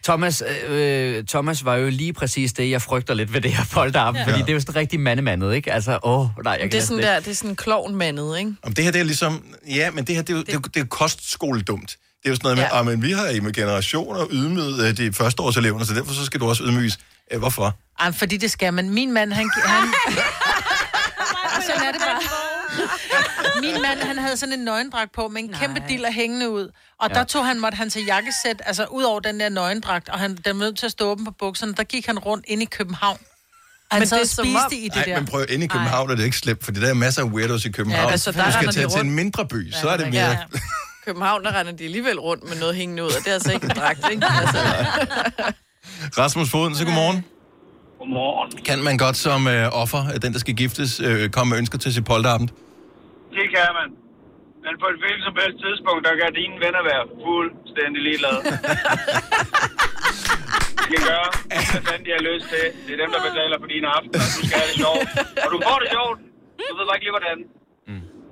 Thomas, 0.04 0.44
øh, 0.68 1.24
Thomas 1.26 1.66
var 1.66 1.76
jo 1.76 1.90
lige 1.90 2.14
præcis 2.14 2.54
det, 2.54 2.70
jeg 2.70 2.82
frygter 2.82 3.14
lidt 3.14 3.34
ved 3.34 3.42
det 3.42 3.52
her 3.54 3.64
polterappen, 3.74 4.24
Ja. 4.24 4.28
fordi 4.32 4.42
det 4.42 4.50
er 4.50 4.54
jo 4.54 4.60
sådan 4.60 4.76
rigtig 4.76 5.00
mandemandet, 5.00 5.56
ikke? 5.56 5.74
Altså, 5.74 6.00
åh, 6.04 6.28
nej, 6.44 6.52
jeg 6.52 6.60
kan 6.62 6.72
Det 6.72 6.78
er 6.78 6.82
sådan 6.82 6.98
ikke. 6.98 7.10
der, 7.10 7.20
det 7.20 7.28
er 7.28 7.36
sådan 7.36 7.56
klovnmandet, 7.56 8.40
ikke? 8.40 8.54
Om 8.64 8.74
det 8.74 8.84
her, 8.84 8.92
det 8.92 9.00
er 9.00 9.04
ligesom... 9.06 9.44
Ja, 9.68 9.92
men 9.92 10.04
det 10.04 10.16
her, 10.16 10.22
det 10.22 10.34
er 10.34 10.38
jo, 10.38 10.44
det... 10.44 10.54
Det, 10.54 10.66
det 10.66 10.76
er 10.76 10.80
jo 10.80 10.88
kostskoledumt. 10.90 11.90
Det 11.90 12.26
er 12.26 12.30
jo 12.30 12.36
sådan 12.36 12.46
noget 12.46 12.58
med, 12.58 12.66
Ja. 12.72 12.78
ja. 12.78 12.84
men 12.84 13.02
vi 13.04 13.12
har 13.12 13.28
i 13.30 13.40
med 13.40 13.54
generationer 13.54 14.26
ydmyget 14.32 14.88
øh, 14.90 14.98
de 14.98 15.14
førsteårseleverne, 15.14 15.86
så 15.86 15.94
derfor 15.94 16.14
så 16.14 16.26
skal 16.26 16.40
du 16.40 16.50
også 16.50 16.64
ydmyges. 16.64 17.00
Øh, 17.34 17.40
hvorfor? 17.40 17.78
Ej, 18.00 18.12
fordi 18.12 18.38
det 18.38 18.52
skal 18.52 18.74
man. 18.74 18.90
Min 18.90 19.14
mand, 19.14 19.34
han... 19.34 19.50
han... 19.66 19.88
Min 23.62 23.82
mand, 23.82 24.00
han 24.00 24.18
havde 24.18 24.38
sådan 24.38 24.54
en 24.54 24.66
nøgendragt 24.66 25.12
på 25.16 25.28
med 25.28 25.42
en 25.44 25.50
Nej. 25.50 25.60
kæmpe 25.60 25.84
diller 25.90 26.12
hængende 26.12 26.50
ud. 26.50 26.64
Og 27.00 27.10
ja. 27.10 27.14
Ja. 27.14 27.20
der 27.20 27.24
tog 27.26 27.46
han, 27.46 27.60
måtte 27.60 27.76
han 27.76 27.90
tage 27.90 28.06
jakkesæt, 28.06 28.62
altså 28.66 28.86
ud 28.86 29.04
over 29.04 29.20
den 29.20 29.40
der 29.40 29.50
nøgendragt, 29.50 30.10
og 30.10 30.20
han 30.20 30.36
den 30.36 30.60
var 30.60 30.66
nødt 30.66 30.78
til 30.78 30.86
at 30.86 30.92
stå 30.92 31.10
åben 31.12 31.26
på 31.26 31.32
bukserne. 31.40 31.74
Der 31.74 31.84
gik 31.84 32.06
han 32.06 32.20
rundt 32.20 32.46
ind 32.48 32.62
i 32.62 32.66
København. 32.66 33.18
Han 33.92 34.00
Men 34.02 34.08
det 34.10 34.22
er 34.22 34.26
spiste 34.26 34.78
i 34.78 34.84
det 34.88 34.96
Nej, 34.96 35.04
der. 35.06 35.16
men 35.20 35.26
prøv, 35.26 35.46
inde 35.50 35.66
i 35.66 35.68
København 35.68 36.10
er 36.12 36.16
det 36.16 36.24
ikke 36.24 36.38
slemt, 36.38 36.64
fordi 36.66 36.80
der 36.80 36.90
er 36.90 36.94
masser 36.94 37.22
af 37.24 37.26
weirdos 37.28 37.66
i 37.66 37.72
København. 37.72 38.02
Ja, 38.02 38.06
Ja, 38.08 38.12
altså, 38.12 38.32
der 38.32 38.46
du 38.46 38.52
skal 38.52 38.72
tage 38.74 38.88
til 38.90 39.02
en 39.02 39.12
mindre 39.12 39.46
by, 39.48 39.72
så 39.72 39.90
er 39.90 39.98
det 39.98 40.10
mere... 40.14 40.30
Ja. 40.30 40.38
København, 41.06 41.44
der 41.44 41.60
render 41.60 41.72
de 41.72 41.84
alligevel 41.84 42.20
rundt 42.20 42.44
med 42.50 42.58
noget 42.60 42.76
hængende 42.76 43.04
ud, 43.04 43.08
og 43.08 43.16
det 43.20 43.28
er 43.28 43.34
altså 43.34 43.52
ikke 43.52 43.64
en 43.66 43.72
dragt, 43.76 44.00
ikke? 44.12 44.26
Altså, 44.42 44.58
Rasmus 46.18 46.50
Foden, 46.50 46.76
så 46.76 46.86
godmorgen. 46.86 47.26
Godmorgen. 48.00 48.52
Kan 48.66 48.84
man 48.84 48.98
godt 48.98 49.18
som 49.18 49.48
øh, 49.48 49.70
offer, 49.72 50.12
den 50.22 50.34
der 50.34 50.40
skal 50.40 50.54
giftes, 50.56 51.00
øh, 51.00 51.30
komme 51.30 51.50
med 51.50 51.58
ønsker 51.58 51.78
til 51.78 51.94
sit 51.94 52.06
polterappen? 52.06 52.50
Det 53.36 53.46
kan 53.56 53.70
man. 53.80 53.90
Men 54.64 54.74
på 54.82 54.86
et 54.92 54.98
hvilket 55.04 55.24
som 55.28 55.36
helst 55.42 55.58
tidspunkt, 55.66 56.02
der 56.08 56.14
kan 56.22 56.30
dine 56.40 56.56
venner 56.66 56.82
være 56.92 57.04
fuldstændig 57.26 58.00
ligeglade. 58.08 58.40
de 60.82 60.86
kan 60.94 61.02
gøre, 61.12 61.30
hvad 61.74 61.82
fanden 61.88 62.04
de 62.08 62.12
har 62.18 62.24
lyst 62.30 62.46
til. 62.54 62.66
Det 62.86 62.92
er 62.96 63.00
dem, 63.04 63.10
der 63.16 63.22
betaler 63.30 63.56
for 63.64 63.70
dine 63.74 63.88
aftener. 63.96 64.26
Du 64.38 64.42
skal 64.48 64.58
have 64.62 64.70
det 64.72 64.78
sjovt. 64.84 65.08
Og 65.44 65.50
du 65.54 65.58
får 65.68 65.78
det 65.84 65.90
sjovt. 65.98 66.18
Du 66.70 66.74
ved 66.78 66.86
bare 66.90 66.98
ikke 66.98 67.08
lige, 67.08 67.18
hvordan. 67.20 67.40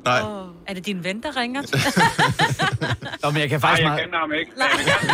Nej. 0.09 0.21
Er 0.69 0.73
det 0.77 0.83
din 0.85 0.99
ven, 1.07 1.17
der 1.25 1.31
ringer? 1.41 1.61
Nå, 3.23 3.27
men 3.33 3.39
jeg 3.43 3.49
kan 3.49 3.59
Nej, 3.59 3.65
faktisk 3.65 3.81
jeg 3.83 3.89
meget... 3.89 4.01
kender 4.03 4.19
ham 4.23 4.31
ikke. 4.39 4.51
Men 4.59 4.65
jeg 4.69 4.77
vil 4.79 4.85
gerne 4.91 5.07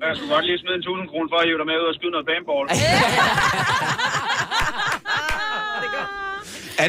Jeg 0.06 0.12
skulle 0.16 0.32
godt 0.34 0.46
lige 0.48 0.58
smide 0.62 0.76
en 0.80 0.80
1000 0.80 1.08
kroner 1.10 1.28
for 1.32 1.38
at 1.42 1.46
hive 1.48 1.58
dig 1.60 1.66
med 1.70 1.76
ud 1.82 1.88
og 1.92 1.96
skyde 1.98 2.12
noget 2.16 2.26
paintball. 2.30 2.66
Er 5.86 6.35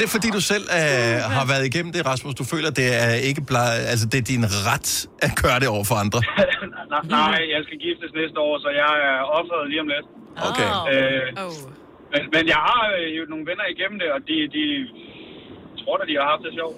det 0.02 0.10
fordi, 0.16 0.28
du 0.38 0.42
selv 0.54 0.66
øh, 0.80 1.16
har 1.38 1.46
været 1.52 1.64
igennem 1.72 1.92
det, 1.96 2.02
Rasmus? 2.12 2.34
Du 2.42 2.46
føler, 2.54 2.70
det 2.82 2.88
er 3.04 3.14
ikke 3.30 3.42
blej, 3.52 3.72
altså 3.92 4.06
det 4.12 4.18
er 4.24 4.28
din 4.34 4.46
ret 4.70 4.90
at 5.26 5.32
gøre 5.44 5.60
det 5.64 5.68
over 5.76 5.86
for 5.90 5.96
andre? 6.04 6.20
Nej, 6.94 7.02
Nej, 7.18 7.40
jeg 7.54 7.62
skal 7.68 7.78
giftes 7.86 8.10
næste 8.22 8.38
år, 8.48 8.54
så 8.66 8.70
jeg 8.84 8.94
er 9.10 9.20
offeret 9.40 9.64
lige 9.72 9.82
om 9.86 9.90
lidt. 9.96 10.08
Okay. 10.50 10.70
Øh, 10.92 11.26
men, 12.14 12.22
men 12.36 12.44
jeg 12.54 12.62
har 12.70 12.84
øh, 13.00 13.08
jo 13.18 13.22
nogle 13.32 13.46
venner 13.50 13.68
igennem 13.76 13.98
det, 14.04 14.10
og 14.16 14.20
de, 14.30 14.36
de 14.58 14.64
tror 15.88 15.98
da, 16.00 16.04
de 16.12 16.16
har 16.20 16.28
haft 16.34 16.44
det 16.48 16.54
sjovt. 16.60 16.78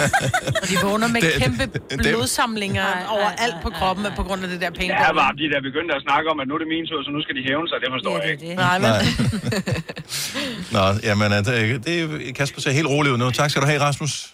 Og 0.62 0.66
de 0.70 0.76
vågner 0.88 1.08
med 1.14 1.20
Det- 1.26 1.32
kæmpe 1.42 1.64
det- 1.90 1.98
blodsamlinger 2.08 2.88
over 3.16 3.28
alt 3.44 3.56
på 3.66 3.70
kroppen 3.78 4.04
på 4.20 4.22
grund 4.28 4.40
af 4.44 4.48
det 4.52 4.60
der 4.64 4.70
penge. 4.80 4.90
Ja, 5.02 5.12
var 5.22 5.30
de 5.40 5.44
der 5.52 5.60
begyndte 5.68 5.92
at 5.98 6.02
snakke 6.08 6.26
om, 6.32 6.36
at 6.42 6.46
nu 6.48 6.54
er 6.56 6.60
det 6.64 6.68
min 6.74 6.84
tur, 6.90 6.98
så 7.06 7.10
nu 7.16 7.20
skal 7.24 7.34
de 7.38 7.42
hævne 7.50 7.66
sig. 7.70 7.76
Det 7.84 7.88
forstår 7.96 8.14
jeg 8.22 8.30
ikke. 8.34 8.54
Nej, 8.64 8.76
men... 8.84 8.90
Nå, 10.76 10.84
jamen, 11.08 11.32
øh, 11.32 11.38
det, 11.38 11.84
det 11.86 11.94
er 12.28 12.32
Kasper 12.40 12.60
ser 12.60 12.70
helt 12.80 12.88
rolig 12.94 13.12
ud 13.12 13.18
nu. 13.18 13.30
Tak 13.30 13.50
skal 13.50 13.62
du 13.62 13.66
have, 13.66 13.80
Rasmus. 13.80 14.33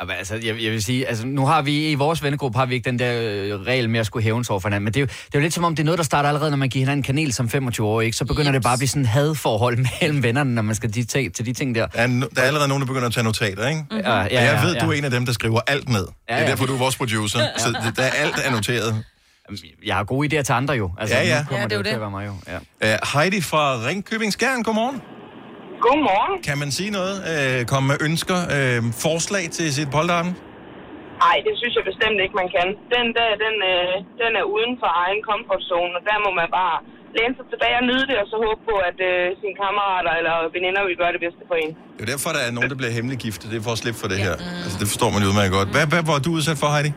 Jamen, 0.00 0.16
altså, 0.18 0.34
jeg, 0.34 0.44
jeg 0.62 0.72
vil 0.72 0.82
sige, 0.82 1.08
altså, 1.08 1.26
nu 1.26 1.46
har 1.46 1.62
vi 1.62 1.90
i 1.90 1.94
vores 1.94 2.22
vennegruppe 2.22 2.58
har 2.58 2.66
vi 2.66 2.74
ikke 2.74 2.84
den 2.90 2.98
der 2.98 3.12
øh, 3.20 3.60
regel 3.60 3.90
med 3.90 4.00
at 4.00 4.06
skulle 4.06 4.22
hævnes 4.24 4.50
over 4.50 4.60
for 4.60 4.68
hinanden, 4.68 4.84
men 4.84 4.92
det 4.94 5.00
er, 5.00 5.02
jo, 5.02 5.06
det 5.06 5.34
er 5.34 5.38
jo 5.38 5.40
lidt 5.40 5.54
som 5.54 5.64
om, 5.64 5.76
det 5.76 5.82
er 5.82 5.84
noget, 5.84 5.98
der 5.98 6.04
starter 6.04 6.28
allerede, 6.28 6.50
når 6.50 6.56
man 6.58 6.68
giver 6.68 6.80
hinanden 6.82 6.98
en 6.98 7.02
kanel 7.02 7.32
som 7.32 7.48
25 7.48 7.86
år, 7.86 8.00
ikke? 8.00 8.16
Så 8.16 8.24
begynder 8.24 8.50
yes. 8.52 8.54
det 8.54 8.62
bare 8.62 8.72
at 8.72 8.78
blive 8.78 8.88
sådan 8.88 9.02
et 9.02 9.08
hadforhold 9.08 9.78
mellem 10.00 10.22
vennerne, 10.22 10.54
når 10.54 10.62
man 10.62 10.74
skal 10.74 10.94
de, 10.94 11.04
til, 11.04 11.32
til 11.32 11.46
de 11.46 11.52
ting 11.52 11.74
der. 11.74 11.86
Der 11.86 11.98
er, 11.98 12.06
no- 12.06 12.28
der 12.34 12.42
er 12.42 12.46
allerede 12.46 12.68
nogen, 12.68 12.80
der 12.80 12.86
begynder 12.86 13.06
at 13.08 13.14
tage 13.14 13.24
notater, 13.24 13.68
ikke? 13.68 13.84
Mhm. 13.90 13.98
Ja, 14.00 14.10
ja, 14.10 14.18
Og 14.24 14.32
jeg 14.32 14.58
ja, 14.62 14.66
ved, 14.66 14.74
ja. 14.74 14.80
du 14.84 14.90
er 14.90 14.94
en 14.94 15.04
af 15.04 15.10
dem, 15.10 15.26
der 15.26 15.32
skriver 15.32 15.60
alt 15.66 15.88
ned. 15.88 16.06
Ja, 16.28 16.34
Det 16.34 16.40
er 16.40 16.44
ja. 16.44 16.50
derfor, 16.50 16.66
du 16.66 16.74
er 16.74 16.78
vores 16.78 16.96
producer. 16.96 17.38
Så 17.58 17.68
det- 17.68 17.96
der 17.96 18.02
er 18.02 18.10
alt 18.10 18.34
er 18.44 18.50
noteret. 18.50 19.04
Jeg 19.86 19.96
har 19.96 20.04
gode 20.04 20.38
idéer 20.38 20.42
til 20.42 20.52
andre 20.52 20.74
jo. 20.74 20.90
Altså, 20.98 21.16
Ja, 21.16 21.22
ja. 21.26 21.38
Nu 21.38 21.44
kommer 21.44 21.58
Ja, 21.58 21.62
det, 21.62 21.70
det 21.70 21.74
er 21.74 21.78
jo 21.78 21.82
til 21.82 21.90
det. 21.90 21.94
at 21.94 22.00
være 22.00 22.10
mig 22.10 22.26
jo. 22.26 22.34
Ja. 22.82 22.94
Uh, 22.94 23.20
Heidi 23.20 23.40
fra 23.40 23.86
Ringkøbing 23.86 24.32
Skjern, 24.32 24.62
godmorgen. 24.62 25.00
Godmorgen. 25.86 26.34
Kan 26.48 26.56
man 26.62 26.70
sige 26.78 26.90
noget? 26.98 27.16
Uh, 27.32 27.58
komme 27.72 27.86
med 27.92 27.98
ønsker, 28.08 28.38
uh, 28.56 28.80
forslag 29.04 29.44
til 29.56 29.66
sit 29.76 29.88
polterappen? 29.96 30.32
Nej, 31.24 31.36
det 31.46 31.54
synes 31.60 31.72
jeg 31.78 31.84
bestemt 31.90 32.18
ikke, 32.24 32.34
man 32.42 32.48
kan. 32.56 32.66
Den 32.96 33.06
der, 33.18 33.28
den, 33.44 33.56
øh, 33.72 33.94
den 34.22 34.32
er 34.40 34.44
uden 34.54 34.72
for 34.82 34.90
egen 35.04 35.20
comfort 35.28 35.62
zone, 35.70 35.92
og 35.98 36.02
der 36.08 36.16
må 36.24 36.30
man 36.40 36.48
bare 36.60 36.76
læne 37.16 37.34
sig 37.38 37.46
tilbage 37.52 37.76
og 37.80 37.84
nyde 37.90 38.04
det, 38.10 38.16
og 38.22 38.26
så 38.32 38.36
håbe 38.46 38.60
på, 38.70 38.74
at 38.90 38.98
øh, 39.10 39.24
sine 39.40 39.54
kammerater 39.62 40.12
eller 40.20 40.34
veninder 40.56 40.80
vil 40.88 40.96
gøre 41.02 41.12
det 41.16 41.22
bedste 41.26 41.42
for 41.50 41.56
en. 41.62 41.70
Det 41.96 42.00
er 42.00 42.04
jo 42.04 42.10
derfor, 42.14 42.28
der 42.36 42.42
er 42.48 42.52
nogen, 42.56 42.70
der 42.72 42.78
bliver 42.80 42.94
hemmelig 42.98 43.18
giftet. 43.26 43.46
Det 43.52 43.56
er 43.60 43.64
for 43.68 43.74
at 43.76 43.80
slippe 43.84 43.98
for 44.02 44.08
det 44.12 44.18
her. 44.26 44.34
Altså, 44.64 44.76
det 44.82 44.86
forstår 44.92 45.08
man 45.14 45.20
jo 45.24 45.28
udmærket 45.30 45.52
godt. 45.58 45.68
Hvad, 45.74 45.86
hvad 45.92 46.02
var 46.10 46.18
du 46.26 46.30
udsat 46.38 46.58
for, 46.62 46.68
Heidi? 46.74 46.92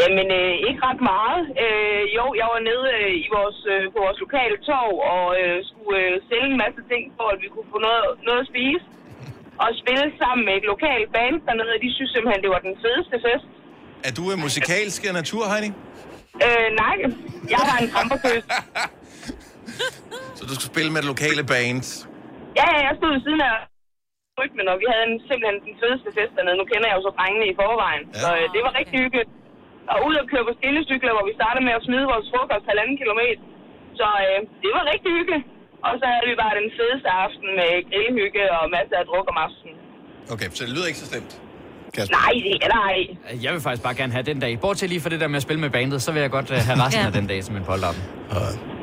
Jamen, 0.00 0.28
øh, 0.40 0.52
ikke 0.68 0.80
ret 0.88 1.02
meget. 1.12 1.40
Øh, 1.64 2.02
jo, 2.18 2.24
jeg 2.40 2.46
var 2.54 2.60
nede 2.70 2.86
øh, 2.98 3.12
i 3.24 3.26
vores, 3.36 3.58
øh, 3.72 3.82
på 3.94 3.98
vores 4.06 4.18
lokale 4.24 4.56
torv 4.68 4.94
og 5.14 5.24
øh, 5.40 5.56
skulle 5.70 5.94
øh, 6.04 6.12
sælge 6.28 6.48
en 6.52 6.58
masse 6.64 6.82
ting, 6.90 7.02
for 7.18 7.26
at 7.34 7.38
vi 7.42 7.48
kunne 7.54 7.68
få 7.74 7.78
noget, 7.86 8.04
noget 8.28 8.40
at 8.44 8.48
spise. 8.52 8.84
Og 9.62 9.68
spille 9.82 10.06
sammen 10.22 10.42
med 10.48 10.54
et 10.60 10.66
lokalt 10.72 11.08
band 11.16 11.36
dernede, 11.46 11.72
og 11.76 11.80
de 11.84 11.88
synes 11.96 12.10
simpelthen, 12.14 12.40
det 12.44 12.50
var 12.54 12.62
den 12.68 12.74
fedeste 12.84 13.16
fest. 13.26 13.46
Er 14.08 14.12
du 14.18 14.22
en 14.34 14.40
musikalsk 14.46 15.00
af 15.08 15.14
natur, 15.20 15.42
Heidi? 15.52 15.70
Øh, 16.46 16.68
nej, 16.82 16.96
jeg 17.52 17.60
var 17.70 17.76
en 17.82 17.88
kramperkøs. 17.94 18.44
Så 20.36 20.42
du 20.48 20.52
skulle 20.56 20.72
spille 20.74 20.90
med 20.94 21.00
det 21.04 21.08
lokale 21.14 21.42
band. 21.52 21.84
Ja, 22.58 22.66
ja, 22.74 22.78
jeg 22.86 22.94
stod 22.98 23.10
ved 23.16 23.22
siden 23.26 23.42
af 23.50 23.54
rytmen, 24.38 24.66
og 24.72 24.76
vi 24.82 24.86
havde 24.92 25.04
en, 25.10 25.16
simpelthen 25.28 25.58
den 25.66 25.74
fedeste 25.82 26.08
fest 26.16 26.32
dernede. 26.36 26.56
Nu 26.60 26.66
kender 26.72 26.86
jeg 26.88 26.96
jo 26.98 27.02
så 27.08 27.12
drengene 27.18 27.46
i 27.52 27.54
forvejen, 27.60 28.04
ja. 28.08 28.20
så 28.22 28.30
øh, 28.38 28.44
det 28.54 28.60
var 28.66 28.72
rigtig 28.80 28.96
hyggeligt. 29.04 29.30
Og 29.92 29.96
ud 30.08 30.14
og 30.22 30.26
køre 30.32 30.44
på 30.48 30.52
stillestykler, 30.60 31.12
hvor 31.16 31.24
vi 31.30 31.34
startede 31.40 31.64
med 31.68 31.74
at 31.78 31.82
smide 31.88 32.04
vores 32.12 32.26
frokost 32.32 32.64
halvanden 32.70 32.96
kilometer. 33.02 33.42
Så 34.00 34.06
øh, 34.26 34.38
det 34.64 34.70
var 34.76 34.82
rigtig 34.92 35.10
hyggeligt. 35.18 35.44
Og 35.86 35.92
så 36.00 36.04
havde 36.12 36.26
vi 36.30 36.36
bare 36.44 36.54
den 36.60 36.68
fedeste 36.78 37.08
aften 37.24 37.48
med 37.60 37.70
grillhygge 37.90 38.42
og 38.58 38.62
masser 38.76 38.96
af 39.02 39.04
druk 39.10 39.26
om 39.32 39.36
aftenen. 39.46 39.76
Okay, 40.34 40.48
så 40.56 40.60
det 40.66 40.72
lyder 40.76 40.88
ikke 40.90 41.00
så 41.04 41.08
slemt. 41.12 41.32
Nej, 42.20 42.32
det 42.46 42.54
er 42.64 42.68
der 42.74 42.80
ej. 42.92 42.98
Jeg 43.44 43.50
vil 43.54 43.60
faktisk 43.66 43.82
bare 43.88 43.94
gerne 44.00 44.12
have 44.16 44.22
den 44.30 44.38
dag. 44.44 44.52
Bortset 44.64 44.88
lige 44.92 45.00
for 45.04 45.08
det 45.12 45.20
der 45.22 45.28
med 45.32 45.36
at 45.40 45.42
spille 45.42 45.60
med 45.66 45.70
bandet, 45.70 46.02
så 46.02 46.12
vil 46.12 46.20
jeg 46.26 46.30
godt 46.30 46.48
uh, 46.50 46.56
have 46.68 46.76
resten 46.84 47.02
Ja. 47.02 47.06
af 47.06 47.12
den 47.18 47.26
dag 47.32 47.44
som 47.44 47.56
en 47.56 47.64
polterappen. 47.70 48.02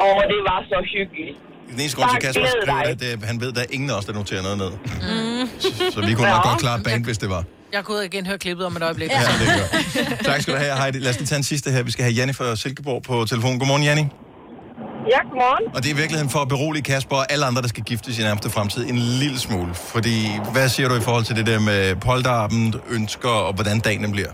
Og 0.08 0.16
det 0.32 0.40
var 0.50 0.60
så 0.72 0.78
hyggeligt. 0.94 1.38
Den 1.70 1.80
eneste 1.82 1.96
grund 1.98 2.10
til, 2.10 2.16
Bare 2.16 2.22
Kasper 2.26 2.48
skriver 2.48 2.94
det 3.04 3.10
er, 3.24 3.28
han 3.32 3.38
ved, 3.44 3.52
der 3.58 3.62
er 3.62 3.72
ingen 3.78 3.90
af 3.90 3.96
os, 4.00 4.06
der 4.10 4.14
noterer 4.22 4.42
noget 4.48 4.58
ned. 4.64 4.72
Mm. 5.10 5.46
Så 5.96 6.00
vi 6.08 6.14
kunne 6.18 6.30
nok 6.36 6.44
Ja. 6.46 6.50
godt 6.50 6.60
klare 6.66 6.80
band, 6.88 7.02
hvis 7.10 7.18
det 7.24 7.30
var. 7.36 7.44
Jeg 7.76 7.82
ud 7.96 8.00
og 8.04 8.08
igen 8.12 8.24
høre 8.32 8.40
klippet 8.46 8.66
om 8.70 8.74
et 8.80 8.84
øjeblik. 8.90 9.08
Ja, 9.10 9.22
det 9.42 9.48
godt. 9.62 9.72
Tak 10.30 10.38
skal 10.42 10.52
du 10.56 10.60
have, 10.66 10.76
Heidi. 10.82 10.98
Lad 11.06 11.12
os 11.14 11.20
lige 11.22 11.30
tage 11.32 11.42
en 11.44 11.50
sidste 11.54 11.68
her. 11.74 11.82
Vi 11.90 11.94
skal 11.96 12.04
have 12.08 12.16
Janni 12.20 12.34
fra 12.40 12.48
Silkeborg 12.64 13.00
på 13.10 13.16
telefon. 13.32 13.54
Godmorgen, 13.60 13.84
Janni. 13.90 14.06
Ja, 15.14 15.20
godmorgen. 15.30 15.66
Og 15.76 15.80
det 15.82 15.88
er 15.92 15.96
i 15.98 16.00
virkeligheden 16.04 16.32
for 16.36 16.42
at 16.46 16.50
berolige 16.56 16.86
Kasper 16.92 17.18
og 17.22 17.26
alle 17.34 17.46
andre, 17.50 17.62
der 17.66 17.72
skal 17.74 17.84
giftes 17.92 18.14
i 18.20 18.22
nærmeste 18.28 18.50
fremtid 18.58 18.82
en 18.94 19.00
lille 19.22 19.40
smule. 19.48 19.72
Fordi, 19.94 20.18
hvad 20.56 20.68
siger 20.76 20.88
du 20.92 20.96
i 21.02 21.06
forhold 21.08 21.26
til 21.30 21.36
det 21.40 21.46
der 21.52 21.60
med 21.70 21.82
polterappen, 22.08 22.62
ønsker 22.98 23.36
og 23.48 23.52
hvordan 23.58 23.78
dagen 23.88 24.12
bliver? 24.18 24.32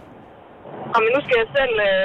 Og 0.93 0.99
men 1.03 1.09
nu 1.15 1.19
skal 1.25 1.35
jeg 1.41 1.49
selv, 1.59 1.75
øh, 1.89 2.03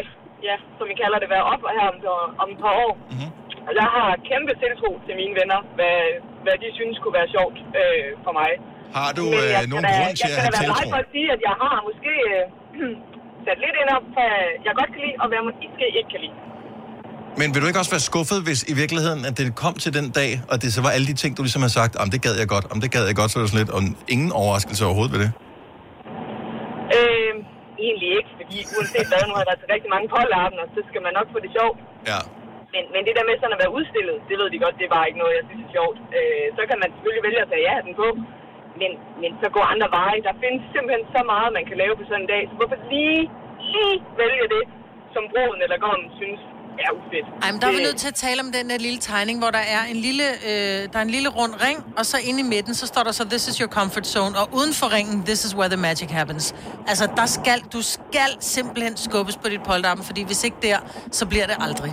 ja, 0.49 0.57
som 0.77 0.85
vi 0.91 0.95
kalder 1.03 1.19
det, 1.23 1.29
være 1.37 1.45
op 1.53 1.63
her 1.79 1.87
om, 1.93 1.97
om 2.43 2.49
et 2.55 2.59
par 2.65 2.75
år. 2.87 2.93
Mm-hmm. 3.13 3.31
Og 3.69 3.73
jeg 3.81 3.89
har 3.97 4.09
kæmpe 4.31 4.53
tiltro 4.63 4.91
til 5.07 5.15
mine 5.21 5.35
venner, 5.41 5.61
hvad, 5.77 5.99
hvad 6.45 6.57
de 6.63 6.69
synes 6.79 6.97
kunne 7.03 7.17
være 7.21 7.31
sjovt 7.37 7.59
øh, 7.81 8.09
for 8.27 8.33
mig. 8.41 8.51
Har 8.99 9.11
du 9.19 9.25
jeg 9.55 9.63
øh, 9.65 9.71
nogen 9.73 9.85
da- 9.87 9.97
grund 9.99 10.15
til 10.21 10.27
at 10.29 10.33
Jeg 10.35 10.43
have 10.45 10.53
skal 10.57 10.67
da 10.67 10.73
være 10.73 10.79
tiltro? 10.81 10.95
meget 10.97 11.09
sige, 11.15 11.29
at 11.37 11.41
jeg 11.49 11.55
har 11.63 11.77
måske 11.89 12.13
øh, 12.35 12.43
sat 13.47 13.59
lidt 13.65 13.77
ind 13.83 13.91
op, 13.97 14.05
hvad 14.17 14.33
jeg 14.67 14.73
godt 14.81 14.91
kan 14.95 15.01
lide, 15.07 15.17
og 15.23 15.27
hvad 15.31 15.39
man 15.49 15.55
måske 15.69 15.85
ikke 16.01 16.11
kan 16.15 16.21
lide. 16.27 16.37
Men 17.41 17.47
vil 17.53 17.59
du 17.63 17.67
ikke 17.71 17.81
også 17.83 17.95
være 17.97 18.07
skuffet, 18.11 18.39
hvis 18.47 18.61
i 18.73 18.75
virkeligheden, 18.83 19.21
at 19.29 19.35
det 19.41 19.47
kom 19.65 19.75
til 19.85 19.93
den 19.99 20.07
dag, 20.21 20.31
og 20.51 20.57
det 20.63 20.69
så 20.77 20.81
var 20.87 20.91
alle 20.97 21.07
de 21.13 21.17
ting, 21.23 21.31
du 21.39 21.43
ligesom 21.47 21.63
har 21.67 21.73
sagt, 21.81 21.93
om 22.03 22.09
det 22.15 22.21
gad 22.27 22.35
jeg 22.43 22.49
godt, 22.55 22.67
om 22.75 22.79
det 22.83 22.89
gad 22.97 23.05
jeg 23.11 23.17
godt, 23.21 23.29
så 23.31 23.37
er 23.39 23.43
det 23.43 23.51
sådan 23.53 23.63
lidt, 23.65 23.73
og 23.77 23.83
ingen 24.15 24.31
overraskelse 24.41 24.83
overhovedet 24.89 25.13
ved 25.15 25.21
det? 25.25 25.31
Øh, 26.99 27.33
egentlig 27.87 28.09
ikke, 28.19 28.31
fordi 28.41 28.57
uanset 28.75 29.07
hvad, 29.11 29.21
nu 29.29 29.33
har 29.37 29.43
jeg 29.43 29.49
været 29.51 29.61
til 29.63 29.69
rigtig 29.75 29.91
mange 29.95 30.07
polteraftener, 30.15 30.65
så 30.77 30.81
skal 30.91 31.01
man 31.07 31.13
nok 31.19 31.27
få 31.35 31.39
det 31.45 31.51
sjovt. 31.59 31.79
Ja. 32.13 32.21
Men, 32.75 32.83
men 32.95 33.01
det 33.07 33.13
der 33.19 33.25
med 33.29 33.35
sådan 33.41 33.57
at 33.57 33.61
være 33.65 33.73
udstillet, 33.79 34.17
det 34.29 34.35
ved 34.41 34.49
de 34.55 34.59
godt, 34.65 34.75
det 34.81 34.85
bare 34.97 35.07
ikke 35.09 35.21
noget, 35.23 35.35
jeg 35.39 35.45
synes 35.49 35.63
er 35.69 35.73
sjovt. 35.79 35.99
Øh, 36.19 36.47
så 36.57 36.63
kan 36.69 36.79
man 36.83 36.89
selvfølgelig 36.95 37.25
vælge 37.29 37.41
at 37.45 37.49
tage 37.53 37.65
ja 37.69 37.75
den 37.87 37.95
på, 38.03 38.09
men, 38.81 38.91
men 39.23 39.31
så 39.41 39.47
gå 39.57 39.61
andre 39.73 39.89
veje. 39.99 40.19
Der 40.29 40.35
findes 40.43 40.63
simpelthen 40.75 41.05
så 41.17 41.21
meget, 41.33 41.49
man 41.59 41.65
kan 41.69 41.77
lave 41.83 41.95
på 41.99 42.05
sådan 42.09 42.23
en 42.25 42.29
dag, 42.35 42.43
så 42.51 42.55
hvorfor 42.59 42.79
lige, 42.95 43.21
lige 43.75 43.97
vælge 44.21 44.47
det, 44.55 44.65
som 45.15 45.23
broden 45.33 45.61
eller 45.65 45.79
gommen 45.85 46.09
synes 46.21 46.41
er 46.87 46.91
ufedt. 46.99 47.27
Ej, 47.45 47.53
men 47.53 47.61
der 47.61 47.67
er 47.71 47.77
vi 47.79 47.83
nødt 47.89 47.97
til 48.05 48.09
at 48.15 48.19
tale 48.27 48.39
om 48.45 48.51
den 48.59 48.71
der 48.71 48.79
lille 48.79 49.01
tegning, 49.11 49.37
hvor 49.43 49.51
der 49.59 49.65
er 49.77 49.83
en 49.93 49.97
lille, 49.97 50.27
øh, 50.49 50.79
der 50.93 50.99
er 51.01 51.05
en 51.11 51.15
lille 51.17 51.29
rund 51.39 51.55
ring, 51.67 51.79
og 51.99 52.05
så 52.07 52.17
inde 52.29 52.41
i 52.41 52.49
midten, 52.55 52.75
så 52.75 52.87
står 52.87 53.03
der 53.03 53.13
så, 53.13 53.25
this 53.29 53.49
is 53.49 53.57
your 53.63 53.71
comfort 53.79 54.07
zone, 54.07 54.33
og 54.41 54.47
uden 54.59 54.73
for 54.81 54.87
ringen, 54.97 55.25
this 55.31 55.41
is 55.47 55.53
where 55.59 55.71
the 55.75 55.81
magic 55.89 56.11
happens. 56.19 56.45
Altså, 56.91 57.05
der 57.21 57.27
skal, 57.27 57.59
du 57.77 57.81
skal 57.83 58.31
simpelthen 58.41 58.97
skubbes 58.97 59.37
på 59.37 59.49
dit 59.49 59.63
polterappen, 59.71 60.05
fordi 60.07 60.23
hvis 60.31 60.45
ikke 60.45 60.57
der, 60.63 60.79
så 61.19 61.27
bliver 61.27 61.47
det 61.51 61.57
aldrig. 61.67 61.93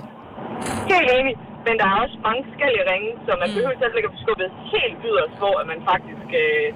Helt 0.93 1.09
enig, 1.19 1.35
men 1.65 1.73
der 1.79 1.85
er 1.93 1.97
også 2.03 2.17
mange 2.27 2.41
forskellige 2.49 2.83
ringe, 2.91 3.09
så 3.25 3.31
man 3.41 3.47
mm. 3.49 3.55
behøver 3.55 3.75
selv 3.83 3.93
ikke 3.97 4.07
at 4.09 4.13
blive 4.13 4.23
skubbet 4.25 4.49
helt 4.73 4.97
yderst, 5.09 5.35
hvor 5.41 5.53
at 5.61 5.65
man 5.73 5.79
faktisk 5.91 6.27
øh, 6.43 6.67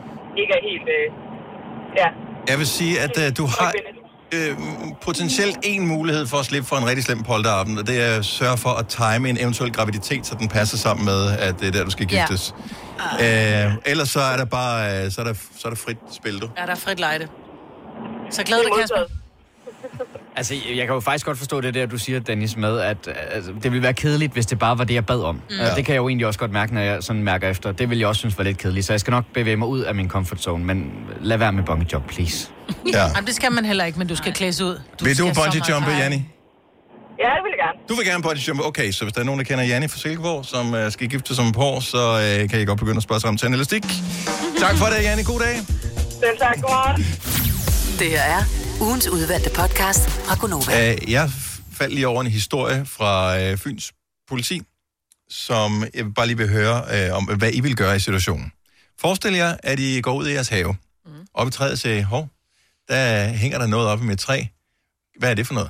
ikke 0.41 0.53
er 0.59 0.63
helt... 0.69 0.87
Øh, 0.97 1.05
ja, 2.01 2.07
Jeg 2.51 2.57
vil 2.61 2.67
sige, 2.77 2.93
at 3.05 3.13
uh, 3.23 3.27
du 3.39 3.45
har 3.57 3.69
øh, 4.35 4.51
potentielt 5.07 5.57
en 5.63 5.83
mulighed 5.95 6.25
for 6.31 6.37
at 6.43 6.45
slippe 6.51 6.67
for 6.71 6.75
en 6.81 6.85
rigtig 6.89 7.03
slem 7.07 7.19
polterappen, 7.31 7.73
og 7.79 7.83
det 7.89 7.97
er 8.07 8.11
at 8.19 8.25
sørge 8.39 8.57
for 8.65 8.73
at 8.81 8.85
time 8.87 9.23
en 9.29 9.37
eventuel 9.43 9.71
graviditet, 9.77 10.21
så 10.29 10.33
den 10.41 10.47
passer 10.57 10.77
sammen 10.85 11.03
med, 11.11 11.21
at 11.47 11.53
det 11.59 11.67
er 11.67 11.71
der, 11.77 11.83
du 11.83 11.93
skal 11.95 12.07
Ja. 12.11 12.17
giftes. 12.19 12.43
Ja. 13.19 13.65
Øh, 13.65 13.73
ellers 13.91 14.09
så 14.09 14.19
er 14.33 14.37
der 14.41 14.45
bare 14.59 15.03
øh, 15.05 15.11
så 15.11 15.21
er 15.21 15.25
der, 15.25 15.33
så 15.33 15.63
er 15.67 15.69
der 15.73 15.79
frit 15.85 15.97
spil, 16.19 16.35
du. 16.41 16.47
Er 16.57 16.65
der 16.65 16.75
frit 16.75 16.99
lejde. 16.99 17.27
Så 18.29 18.43
glæd 18.43 18.57
dig, 18.57 18.71
Kasper. 18.79 19.03
Altså, 20.37 20.55
jeg 20.75 20.85
kan 20.85 20.93
jo 20.93 20.99
faktisk 20.99 21.25
godt 21.25 21.37
forstå 21.37 21.61
det 21.61 21.73
der, 21.73 21.85
du 21.85 21.97
siger, 21.97 22.19
Dennis, 22.19 22.57
med, 22.57 22.79
at 22.79 22.97
altså, 23.31 23.51
det 23.63 23.71
ville 23.71 23.83
være 23.83 23.93
kedeligt, 23.93 24.33
hvis 24.33 24.45
det 24.45 24.59
bare 24.59 24.77
var 24.77 24.83
det, 24.83 24.93
jeg 24.93 25.05
bad 25.05 25.21
om. 25.21 25.35
Mm. 25.35 25.41
Mm. 25.49 25.75
Det 25.75 25.85
kan 25.85 25.93
jeg 25.95 25.99
jo 25.99 26.07
egentlig 26.07 26.27
også 26.27 26.39
godt 26.39 26.51
mærke, 26.51 26.73
når 26.73 26.81
jeg 26.81 27.03
sådan 27.03 27.23
mærker 27.23 27.49
efter. 27.49 27.71
Det 27.71 27.89
vil 27.89 27.97
jeg 27.97 28.07
også 28.07 28.19
synes 28.19 28.37
var 28.37 28.43
lidt 28.43 28.57
kedeligt, 28.57 28.85
så 28.85 28.93
jeg 28.93 28.99
skal 28.99 29.11
nok 29.11 29.25
bevæge 29.33 29.57
mig 29.57 29.67
ud 29.67 29.79
af 29.79 29.95
min 29.95 30.09
comfort 30.09 30.41
zone, 30.41 30.65
men 30.65 30.91
lad 31.21 31.37
være 31.37 31.53
med 31.53 31.63
bungee 31.63 31.87
jump, 31.93 32.07
please. 32.07 32.49
Ja. 32.93 33.01
Jamen, 33.15 33.25
det 33.25 33.35
skal 33.35 33.51
man 33.51 33.65
heller 33.65 33.85
ikke, 33.85 33.99
men 33.99 34.07
du 34.07 34.15
skal 34.15 34.33
klædes 34.33 34.61
ud. 34.61 34.79
Du 34.99 35.05
vil 35.05 35.13
du 35.13 35.23
skal 35.23 35.35
så 35.35 35.41
bungee 35.41 35.61
jumpe. 35.69 35.91
Janni? 35.91 36.15
ja, 36.15 37.29
det 37.35 37.41
vil 37.43 37.51
jeg 37.51 37.59
gerne. 37.65 37.79
Du 37.89 37.95
vil 37.95 38.05
gerne 38.05 38.23
bungee 38.23 38.43
jumpe. 38.47 38.65
Okay, 38.65 38.91
så 38.91 39.05
hvis 39.05 39.13
der 39.13 39.21
er 39.21 39.25
nogen, 39.25 39.39
der 39.39 39.45
kender 39.45 39.63
Janni 39.63 39.87
fra 39.87 39.97
Silkeborg, 39.97 40.45
som 40.45 40.73
uh, 40.73 40.91
skal 40.91 41.09
gifte 41.09 41.35
sig 41.35 41.41
om 41.43 41.49
et 41.49 41.55
par 41.55 41.63
år, 41.63 41.79
så 41.79 42.13
uh, 42.43 42.49
kan 42.49 42.61
I 42.61 42.65
godt 42.65 42.79
begynde 42.79 42.97
at 42.97 43.03
spørge 43.03 43.21
sig 43.21 43.29
om 43.29 43.37
til 43.37 43.47
en 43.47 43.53
elastik. 43.53 43.83
tak 44.59 44.75
for 44.75 44.85
det, 44.85 45.03
Janni. 45.03 45.23
God 45.23 45.39
dag. 45.39 45.55
Selv 46.09 46.37
tak, 46.39 46.55
godmorgen. 46.61 47.03
Det 47.99 48.07
her 48.07 48.21
er 48.21 48.64
ugens 48.81 49.07
udvalgte 49.07 49.49
podcast 49.49 50.09
fra 50.09 50.35
Gonova. 50.35 50.93
Uh, 50.93 51.11
jeg 51.11 51.29
faldt 51.71 51.93
lige 51.93 52.07
over 52.07 52.21
en 52.21 52.27
historie 52.27 52.85
fra 52.85 53.37
uh, 53.51 53.57
Fyns 53.57 53.93
politi, 54.27 54.61
som 55.29 55.83
jeg 55.93 56.13
bare 56.13 56.27
lige 56.27 56.37
vil 56.37 56.49
høre 56.49 57.09
uh, 57.09 57.17
om, 57.17 57.23
hvad 57.37 57.53
I 57.53 57.59
vil 57.59 57.75
gøre 57.75 57.95
i 57.95 57.99
situationen. 57.99 58.51
Forestil 58.99 59.33
jer, 59.33 59.57
at 59.63 59.79
I 59.79 60.01
går 60.01 60.13
ud 60.13 60.27
i 60.27 60.31
jeres 60.33 60.49
have. 60.49 60.75
Mm. 61.05 61.11
Op 61.33 61.47
i 61.47 61.51
træet 61.51 61.71
og 61.71 61.77
siger, 61.77 62.05
hov, 62.05 62.29
der 62.87 63.27
hænger 63.27 63.57
der 63.57 63.67
noget 63.67 63.87
oppe 63.87 64.05
i 64.05 64.07
mit 64.07 64.19
træ. 64.19 64.43
Hvad 65.19 65.29
er 65.29 65.33
det 65.33 65.47
for 65.47 65.53
noget? 65.53 65.69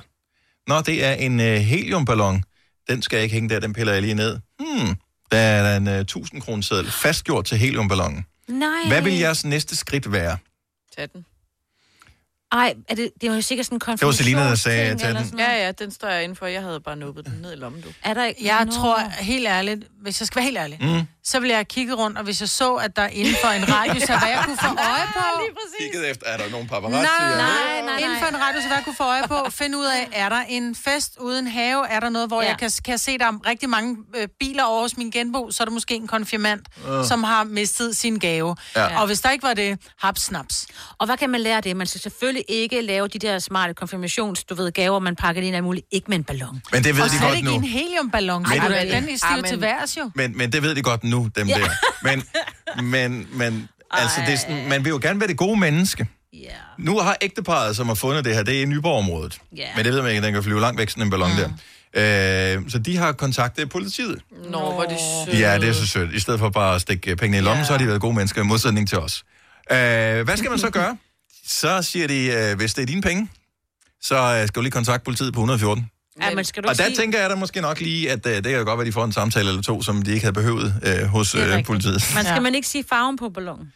Nå, 0.66 0.80
det 0.80 1.04
er 1.04 1.12
en 1.12 1.40
heliumballon. 1.40 2.42
Den 2.88 3.02
skal 3.02 3.22
ikke 3.22 3.34
hænge 3.34 3.48
der, 3.48 3.60
den 3.60 3.72
piller 3.72 3.92
jeg 3.92 4.02
lige 4.02 4.14
ned. 4.14 4.38
Hmm, 4.58 4.96
der 5.32 5.38
er 5.38 5.76
en 5.76 5.88
uh, 5.88 5.94
1000 5.94 6.42
kroner 6.42 6.62
seddel 6.62 6.90
fastgjort 6.90 7.44
til 7.44 7.58
heliumballonen. 7.58 8.26
Nej. 8.48 8.68
Hvad 8.88 9.02
vil 9.02 9.12
jeres 9.12 9.44
næste 9.44 9.76
skridt 9.76 10.12
være? 10.12 10.36
Tag 10.96 11.08
den. 11.12 11.24
Ej, 12.52 12.74
er 12.88 12.94
det, 12.94 13.10
det 13.20 13.28
var 13.30 13.36
jo 13.36 13.42
sikkert 13.42 13.66
sådan 13.66 13.76
en 13.88 13.96
Det 13.96 14.06
var 14.06 14.12
Selina, 14.12 14.40
der 14.48 14.54
sagde, 14.54 14.82
eller 14.82 14.96
den. 15.06 15.14
noget. 15.14 15.34
Ja, 15.38 15.64
ja, 15.64 15.72
den 15.72 15.90
står 15.90 16.08
jeg 16.08 16.22
indenfor. 16.22 16.46
Jeg 16.46 16.62
havde 16.62 16.80
bare 16.80 16.96
nubbet 16.96 17.26
den 17.26 17.38
ned 17.42 17.52
i 17.52 17.56
lommen, 17.56 17.80
du. 17.82 17.88
Er 18.04 18.14
der 18.14 18.24
ikke? 18.24 18.44
Jeg 18.46 18.64
Nå. 18.64 18.72
tror 18.72 18.98
helt 19.20 19.46
ærligt, 19.46 19.84
hvis 20.02 20.20
jeg 20.20 20.26
skal 20.26 20.36
være 20.36 20.44
helt 20.44 20.58
ærlig, 20.58 20.78
Mm. 20.80 21.06
Så 21.30 21.40
ville 21.40 21.50
jeg 21.50 21.58
have 21.58 21.64
kigget 21.64 21.98
rundt, 21.98 22.18
og 22.18 22.24
hvis 22.24 22.40
jeg 22.40 22.48
så, 22.48 22.74
at 22.74 22.96
der 22.96 23.06
inden 23.06 23.34
for 23.42 23.48
en 23.48 23.64
radius 23.74 24.02
af, 24.02 24.18
hvad 24.18 24.28
jeg 24.28 24.42
kunne 24.44 24.56
få 24.56 24.66
øje 24.66 25.06
på... 25.14 25.20
Kigget 25.80 26.10
efter, 26.10 26.26
er 26.26 26.36
der 26.36 26.50
nogen 26.50 26.66
Nej, 26.70 26.80
paparazzi? 26.80 27.06
nej, 27.20 27.28
eller- 27.78 27.84
nej, 27.92 27.98
Inden 27.98 28.18
for 28.18 28.26
en 28.26 28.40
radius 28.42 28.62
af, 28.62 28.68
hvad 28.68 28.76
jeg 28.76 28.84
kunne 28.84 28.94
få 28.96 29.02
øje 29.04 29.22
på, 29.28 29.50
finde 29.50 29.78
ud 29.78 29.84
af, 29.84 30.08
er 30.12 30.28
der 30.28 30.40
en 30.48 30.74
fest 30.74 31.12
uden 31.20 31.46
have? 31.46 31.88
Er 31.88 32.00
der 32.00 32.08
noget, 32.08 32.28
hvor 32.28 32.42
Ja. 32.42 32.48
jeg 32.48 32.58
kan, 32.58 32.70
kan 32.84 32.98
se, 32.98 33.18
der 33.18 33.24
er 33.26 33.48
rigtig 33.48 33.68
mange 33.68 33.96
øh, 34.16 34.28
biler 34.40 34.64
over 34.64 34.82
hos 34.82 34.96
min 34.96 35.10
genbo, 35.10 35.50
så 35.50 35.62
er 35.62 35.64
der 35.64 35.72
måske 35.72 35.94
en 35.94 36.06
konfirmand, 36.06 36.60
Øh. 36.88 37.04
som 37.04 37.24
har 37.24 37.44
mistet 37.44 37.96
sin 37.96 38.18
gave. 38.18 38.56
Ja. 38.76 39.00
Og 39.00 39.06
hvis 39.06 39.20
der 39.20 39.30
ikke 39.30 39.42
var 39.42 39.54
det, 39.54 39.78
haps 39.98 40.20
snaps. 40.22 40.66
Og 40.98 41.06
hvad 41.06 41.16
kan 41.16 41.30
man 41.30 41.40
lære 41.40 41.56
af 41.56 41.62
det? 41.62 41.76
Man 41.76 41.86
skal 41.86 42.00
selvfølgelig 42.00 42.44
ikke 42.48 42.80
lave 42.82 43.08
de 43.08 43.18
der 43.18 43.38
smarte 43.38 43.74
konfirmations, 43.74 44.44
du 44.44 44.54
ved, 44.54 44.72
gaver, 44.72 44.98
man 44.98 45.16
pakker 45.16 45.42
ind 45.42 45.56
af 45.56 45.62
muligt. 45.62 45.86
Ikke 45.90 46.06
med 46.08 46.16
en 46.18 46.24
ballon. 46.24 46.62
Men 46.72 46.84
det 46.84 46.96
ved 46.96 47.02
og 47.04 47.10
de 47.10 47.14
godt 47.22 47.34
ikke 47.34 47.44
nu. 47.48 47.52
i 47.52 47.54
en 47.54 47.64
heliumballon. 47.64 48.42
Men, 48.42 48.62
Men- 48.62 48.70
den 48.72 49.08
er 49.08 49.16
stiv 49.16 49.42
til 49.48 49.60
værs 49.60 49.96
jo. 49.96 50.10
Men, 50.14 50.36
men 50.38 50.52
det 50.52 50.62
ved 50.62 50.74
de 50.74 50.82
godt 50.82 51.04
nu, 51.04 51.15
dem 51.24 51.48
Ja. 51.48 51.54
der. 51.54 51.70
Men, 52.02 52.22
men, 52.84 53.26
men 53.32 53.68
altså, 53.90 54.20
det 54.26 54.32
er 54.34 54.38
sådan, 54.38 54.68
man 54.68 54.84
vil 54.84 54.90
jo 54.90 54.98
gerne 55.02 55.20
være 55.20 55.28
det 55.28 55.36
gode 55.36 55.60
menneske. 55.60 56.06
Yeah. 56.34 56.52
Nu 56.78 56.98
har 56.98 57.16
ægteparet, 57.20 57.76
som 57.76 57.86
har 57.86 57.94
fundet 57.94 58.24
det 58.24 58.34
her, 58.34 58.42
det 58.42 58.58
er 58.58 58.62
i 58.62 58.64
Nyborg-området. 58.64 59.38
Ja. 59.56 59.66
Men 59.76 59.84
det 59.84 59.92
ved 59.92 60.02
man 60.02 60.10
ikke, 60.10 60.26
den 60.26 60.34
kan 60.34 60.42
flyve 60.42 60.60
langt 60.60 60.78
væk, 60.78 60.90
sådan 60.90 61.02
en 61.02 61.10
ballon 61.10 61.30
mm. 61.30 61.36
der. 61.36 62.56
Øh, 62.56 62.70
så 62.70 62.78
de 62.78 62.96
har 62.96 63.12
kontaktet 63.12 63.70
politiet. 63.70 64.20
Nå, 64.50 64.58
hvor 64.58 64.82
er 64.84 64.88
det 64.88 64.98
sødt. 65.26 65.40
Ja, 65.40 65.58
det 65.58 65.68
er 65.68 65.72
så 65.72 65.86
sødt. 65.86 66.12
I 66.14 66.20
stedet 66.20 66.40
for 66.40 66.48
bare 66.50 66.74
at 66.74 66.80
stikke 66.80 67.10
øh, 67.10 67.16
pengene 67.16 67.38
i 67.38 67.40
lommen, 67.40 67.66
så 67.66 67.72
har 67.72 67.78
de 67.78 67.86
været 67.86 68.00
gode 68.00 68.14
mennesker 68.14 68.42
i 68.42 68.44
modsætning 68.44 68.88
til 68.88 68.98
os. 68.98 69.24
Øh, 69.72 69.76
hvad 70.24 70.36
skal 70.36 70.50
man 70.50 70.58
så 70.58 70.70
gøre? 70.70 70.96
Så 71.46 71.82
siger 71.82 72.06
de, 72.08 72.26
øh, 72.26 72.56
hvis 72.56 72.74
det 72.74 72.82
er 72.82 72.86
dine 72.86 73.02
penge, 73.02 73.28
så 74.00 74.16
øh, 74.16 74.46
skal 74.48 74.54
du 74.54 74.60
lige 74.60 74.70
kontakte 74.72 75.04
politiet 75.04 75.34
på 75.34 75.40
114. 75.40 75.90
Ja, 76.22 76.34
men 76.34 76.44
skal 76.44 76.62
du 76.62 76.68
Og 76.68 76.78
der 76.78 76.84
sige... 76.84 76.96
tænker 76.96 77.20
jeg 77.20 77.30
da 77.30 77.34
måske 77.34 77.60
nok 77.60 77.80
lige, 77.80 78.10
at 78.10 78.26
uh, 78.26 78.32
det 78.32 78.42
kan 78.44 78.52
jo 78.52 78.58
godt 78.58 78.66
være, 78.78 78.80
at 78.80 78.86
de 78.86 78.92
får 78.92 79.04
en 79.04 79.12
samtale 79.12 79.48
eller 79.48 79.62
to, 79.62 79.82
som 79.82 80.02
de 80.02 80.10
ikke 80.12 80.24
havde 80.24 80.34
behøvet 80.34 80.74
uh, 81.02 81.06
hos 81.06 81.34
rigtigt. 81.36 81.66
politiet. 81.66 82.02
Man 82.14 82.24
skal 82.24 82.42
man 82.42 82.54
ikke 82.54 82.68
sige 82.68 82.84
farven 82.88 83.16
på 83.16 83.28
ballonen? 83.28 83.72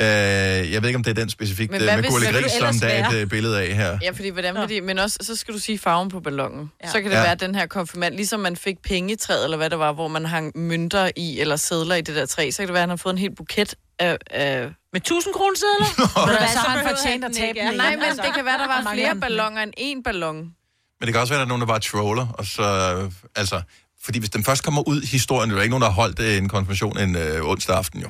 Uh, 0.00 0.04
jeg 0.04 0.82
ved 0.82 0.88
ikke, 0.88 0.96
om 0.96 1.02
det 1.04 1.10
er 1.10 1.14
den 1.14 1.30
specifikt 1.30 1.70
Men 1.72 1.82
hvad 1.82 1.94
med 1.96 2.02
hvis- 2.02 2.10
Gurli 2.12 2.26
Gris, 2.26 2.52
som 2.52 2.74
der 2.80 2.86
er 2.88 3.08
et 3.10 3.22
uh, 3.22 3.28
billede 3.28 3.60
af 3.62 3.74
her. 3.74 3.98
Ja, 4.02 4.10
fordi 4.10 4.28
hvordan 4.28 4.54
vil 4.54 4.68
de... 4.68 4.80
Men 4.80 4.98
også, 4.98 5.18
så 5.22 5.36
skal 5.36 5.54
du 5.54 5.58
sige 5.58 5.78
farven 5.78 6.08
på 6.08 6.20
ballonen. 6.20 6.70
Ja. 6.84 6.88
Så 6.88 7.00
kan 7.00 7.04
det 7.04 7.10
Ja. 7.10 7.16
ja. 7.16 7.22
være 7.22 7.32
at 7.32 7.40
den 7.40 7.54
her 7.54 7.66
konfirmand, 7.66 8.14
ligesom 8.14 8.40
man 8.40 8.56
fik 8.56 8.76
pengetræet, 8.82 9.44
eller 9.44 9.56
hvad 9.56 9.70
det 9.70 9.78
var, 9.78 9.92
hvor 9.92 10.08
man 10.08 10.26
hang 10.26 10.52
mønter 10.58 11.10
i, 11.16 11.40
eller 11.40 11.56
sædler 11.56 11.94
i 11.94 12.00
det 12.00 12.16
der 12.16 12.26
træ, 12.26 12.50
så 12.50 12.56
kan 12.58 12.66
det 12.66 12.72
være, 12.74 12.80
at 12.82 12.82
han 12.82 12.88
har 12.88 12.96
fået 12.96 13.12
en 13.12 13.18
hel 13.18 13.34
buket 13.34 13.74
af... 13.98 14.18
af... 14.30 14.68
Med 14.92 15.00
1000 15.00 15.34
kroner 15.34 15.56
sædler? 15.56 16.06
så 16.52 16.58
har 16.58 16.78
han 16.78 16.88
fortjent 16.96 17.24
at 17.24 17.32
tabe 17.32 17.58
den 17.58 17.76
Nej, 17.76 17.96
men 17.96 18.04
det 18.24 18.34
kan 18.34 18.44
være, 18.44 18.58
der 18.58 18.66
var 18.66 18.90
flere 18.94 19.16
ballonger 19.20 19.62
end 19.62 19.72
én 19.78 20.02
ballon. 20.02 20.50
Men 21.00 21.06
det 21.06 21.12
kan 21.14 21.20
også 21.20 21.32
være, 21.34 21.38
at 21.42 21.46
der 21.46 21.46
er 21.46 21.48
nogen, 21.48 21.60
der 21.60 21.66
bare 21.66 21.80
troller, 21.80 22.26
og 22.26 22.46
så, 22.46 22.62
øh, 22.62 23.12
altså, 23.36 23.62
fordi 24.04 24.18
hvis 24.18 24.30
den 24.30 24.44
først 24.44 24.64
kommer 24.64 24.88
ud 24.88 25.02
i 25.02 25.06
historien, 25.06 25.50
det 25.50 25.54
er 25.54 25.58
jo 25.58 25.62
ikke 25.62 25.70
nogen, 25.70 25.82
der 25.82 25.88
har 25.88 25.94
holdt 25.94 26.20
øh, 26.20 26.36
en 26.36 26.48
konfirmation 26.48 26.98
en 26.98 27.16
øh, 27.16 27.44
onsdag 27.44 27.76
aften 27.76 28.00
jo. 28.00 28.08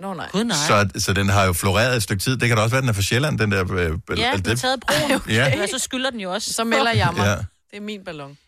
Nå 0.00 0.14
nej. 0.14 0.28
Gud, 0.32 0.44
nej. 0.44 0.56
Så, 0.56 0.88
så 1.00 1.12
den 1.12 1.28
har 1.28 1.44
jo 1.44 1.52
floreret 1.52 1.96
et 1.96 2.02
stykke 2.02 2.22
tid. 2.22 2.36
Det 2.36 2.48
kan 2.48 2.56
da 2.56 2.62
også 2.62 2.70
være, 2.74 2.78
at 2.78 2.82
den 2.82 2.88
er 2.88 2.92
fra 2.92 3.02
Sjælland, 3.02 3.38
den 3.38 3.52
der... 3.52 3.72
Øh, 3.72 4.18
Ja, 4.18 4.24
altså, 4.30 4.42
den 4.42 4.52
er 4.52 4.56
taget 4.56 4.76
i 4.76 4.80
brugen. 4.88 5.12
okay. 5.20 5.32
Ja. 5.32 5.46
Ja. 5.48 5.66
Så 5.66 5.78
skylder 5.78 6.10
den 6.10 6.20
jo 6.20 6.32
også. 6.32 6.52
Så 6.52 6.64
melder 6.64 6.90
jeg 6.92 7.10
mig. 7.16 7.24
Ja. 7.26 7.30
Det 7.70 7.76
er 7.76 7.80
min 7.80 8.04
ballon. 8.04 8.38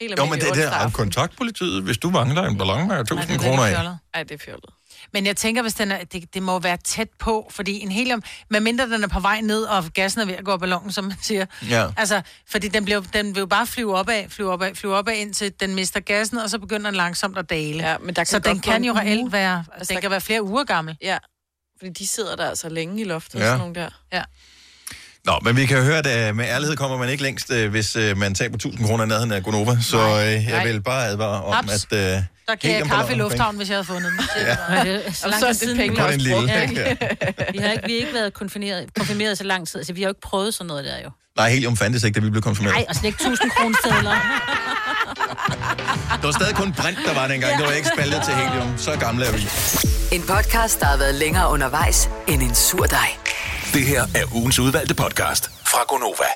Helt 0.00 0.18
Jo, 0.18 0.24
men 0.24 0.32
det 0.34 0.42
der 0.42 0.48
onsdag 0.50 0.64
er 0.66 0.70
aften. 0.70 0.92
kontaktpolitiet, 0.92 1.82
hvis 1.82 1.98
du 1.98 2.10
mangler 2.10 2.42
en 2.42 2.58
ballon 2.58 2.88
med 2.88 3.00
1000 3.00 3.38
kroner 3.38 3.64
af. 3.64 3.96
Ej, 4.14 4.22
det 4.22 4.30
er 4.32 4.38
fjollet. 4.44 4.70
Men 5.12 5.26
jeg 5.26 5.36
tænker, 5.36 5.62
hvis 5.62 5.74
den 5.74 5.92
er, 5.92 6.04
det, 6.04 6.34
det 6.34 6.42
må 6.42 6.58
være 6.58 6.76
tæt 6.84 7.08
på, 7.18 7.50
fordi 7.54 7.80
en 7.80 7.92
helium, 7.92 8.22
medmindre 8.50 8.84
den 8.90 9.04
er 9.04 9.08
på 9.08 9.20
vej 9.20 9.40
ned, 9.40 9.62
og 9.62 9.84
gassen 9.94 10.20
er 10.20 10.24
ved 10.24 10.34
at 10.34 10.44
gå 10.44 10.52
af 10.52 10.60
ballonen, 10.60 10.92
som 10.92 11.04
man 11.04 11.16
siger. 11.22 11.46
Ja. 11.68 11.86
Altså, 11.96 12.22
fordi 12.50 12.68
den, 12.68 12.84
bliver, 12.84 13.00
den 13.12 13.34
vil 13.34 13.40
jo 13.40 13.46
bare 13.46 13.66
flyve 13.66 13.98
opad, 13.98 14.24
flyve 14.28 14.52
opad, 14.52 14.74
flyve 14.74 14.96
opad, 14.96 15.14
indtil 15.14 15.52
den 15.60 15.74
mister 15.74 16.00
gassen, 16.00 16.38
og 16.38 16.50
så 16.50 16.58
begynder 16.58 16.90
den 16.90 16.96
langsomt 16.96 17.38
at 17.38 17.50
dale. 17.50 17.88
Ja, 17.90 17.98
men 17.98 18.08
der 18.08 18.20
kan 18.20 18.26
så 18.26 18.38
den 18.38 18.60
kan 18.60 18.84
jo 18.84 18.92
reelt 18.92 19.32
være, 19.32 19.64
altså, 19.74 19.88
den 19.88 19.94
der- 19.96 20.00
kan 20.00 20.10
være 20.10 20.20
flere 20.20 20.42
uger 20.42 20.64
gammel. 20.64 20.96
Ja, 21.02 21.18
fordi 21.78 21.90
de 21.92 22.06
sidder 22.06 22.36
der 22.36 22.48
altså 22.48 22.68
længe 22.68 23.00
i 23.00 23.04
loftet, 23.04 23.38
Ja. 23.38 23.44
sådan 23.44 23.58
nogle 23.58 23.74
der. 23.74 23.88
Ja. 24.12 24.22
Nå, 25.24 25.32
men 25.42 25.56
vi 25.56 25.66
kan 25.66 25.76
jo 25.78 25.82
høre, 25.82 25.98
at 25.98 26.28
øh, 26.28 26.36
med 26.36 26.44
ærlighed 26.44 26.76
kommer 26.76 26.96
man 26.98 27.08
ikke 27.08 27.22
længst, 27.22 27.50
øh, 27.52 27.70
hvis 27.70 27.96
øh, 27.96 28.16
man 28.16 28.34
taber 28.34 28.54
1000 28.56 28.86
kroner 28.86 29.04
i 29.04 29.08
nærheden 29.08 29.32
af 29.32 29.42
Gonova. 29.42 29.76
Så 29.82 29.98
øh, 29.98 30.26
jeg 30.26 30.42
nej. 30.50 30.64
vil 30.66 30.82
bare 30.82 31.06
advare 31.06 31.44
om, 31.44 31.54
Haps. 31.54 31.86
at... 31.92 32.24
Der 32.50 32.56
giver 32.56 32.76
jeg 32.76 32.86
kaffe 32.86 33.12
i 33.12 33.16
lufthavnen, 33.16 33.56
hvis 33.56 33.68
jeg 33.68 33.76
havde 33.76 33.84
fundet 33.84 34.12
den. 34.12 34.20
Ja. 34.46 34.84
Ja. 34.84 35.12
Så 35.12 35.34
så 35.40 35.46
er 35.46 35.52
det 35.52 35.76
penge 35.76 35.90
vi 35.96 36.00
har 36.00 36.06
også 36.06 36.30
brugt. 36.32 36.48
Ja. 36.48 36.60
det. 36.66 36.98
Vi 37.54 37.58
har 37.58 37.70
ikke, 37.70 37.82
vi 37.86 37.92
har 37.92 38.00
ikke 38.00 38.14
været 38.14 38.34
konfirmeret, 38.34 38.94
konfirmeret 38.96 39.38
så 39.38 39.44
lang 39.44 39.68
tid. 39.68 39.76
Altså, 39.80 39.92
vi 39.92 40.00
har 40.02 40.06
jo 40.06 40.10
ikke 40.10 40.20
prøvet 40.20 40.54
sådan 40.54 40.66
noget 40.66 40.84
der 40.84 40.94
jo. 41.04 41.10
Nej, 41.36 41.50
helium 41.50 41.76
fandtes 41.76 42.04
ikke, 42.04 42.20
da 42.20 42.24
vi 42.24 42.30
blev 42.30 42.42
konfirmeret. 42.42 42.74
Nej, 42.76 42.84
og 42.88 42.94
slet 42.94 43.04
ikke 43.04 43.16
1000 43.22 43.50
kroner 43.50 43.76
sædler. 43.84 44.10
Det 46.16 46.22
var 46.22 46.32
stadig 46.32 46.54
kun 46.54 46.72
brint, 46.72 46.98
der 47.06 47.14
var 47.14 47.28
dengang. 47.28 47.58
Det 47.58 47.66
var 47.66 47.72
ikke 47.72 47.88
spaltet 47.96 48.22
til 48.24 48.34
helium. 48.34 48.78
Så 48.78 48.96
gamle 49.00 49.24
er 49.26 49.32
vi. 49.32 49.48
En 50.16 50.22
podcast, 50.22 50.80
der 50.80 50.86
har 50.86 50.96
været 50.96 51.14
længere 51.14 51.50
undervejs 51.50 52.08
end 52.28 52.42
en 52.42 52.54
sur 52.54 52.84
dej. 52.84 53.08
Det 53.74 53.86
her 53.86 54.02
er 54.14 54.34
ugens 54.34 54.58
udvalgte 54.58 54.94
podcast 54.94 55.50
fra 55.66 55.78
Gonova. 55.88 56.30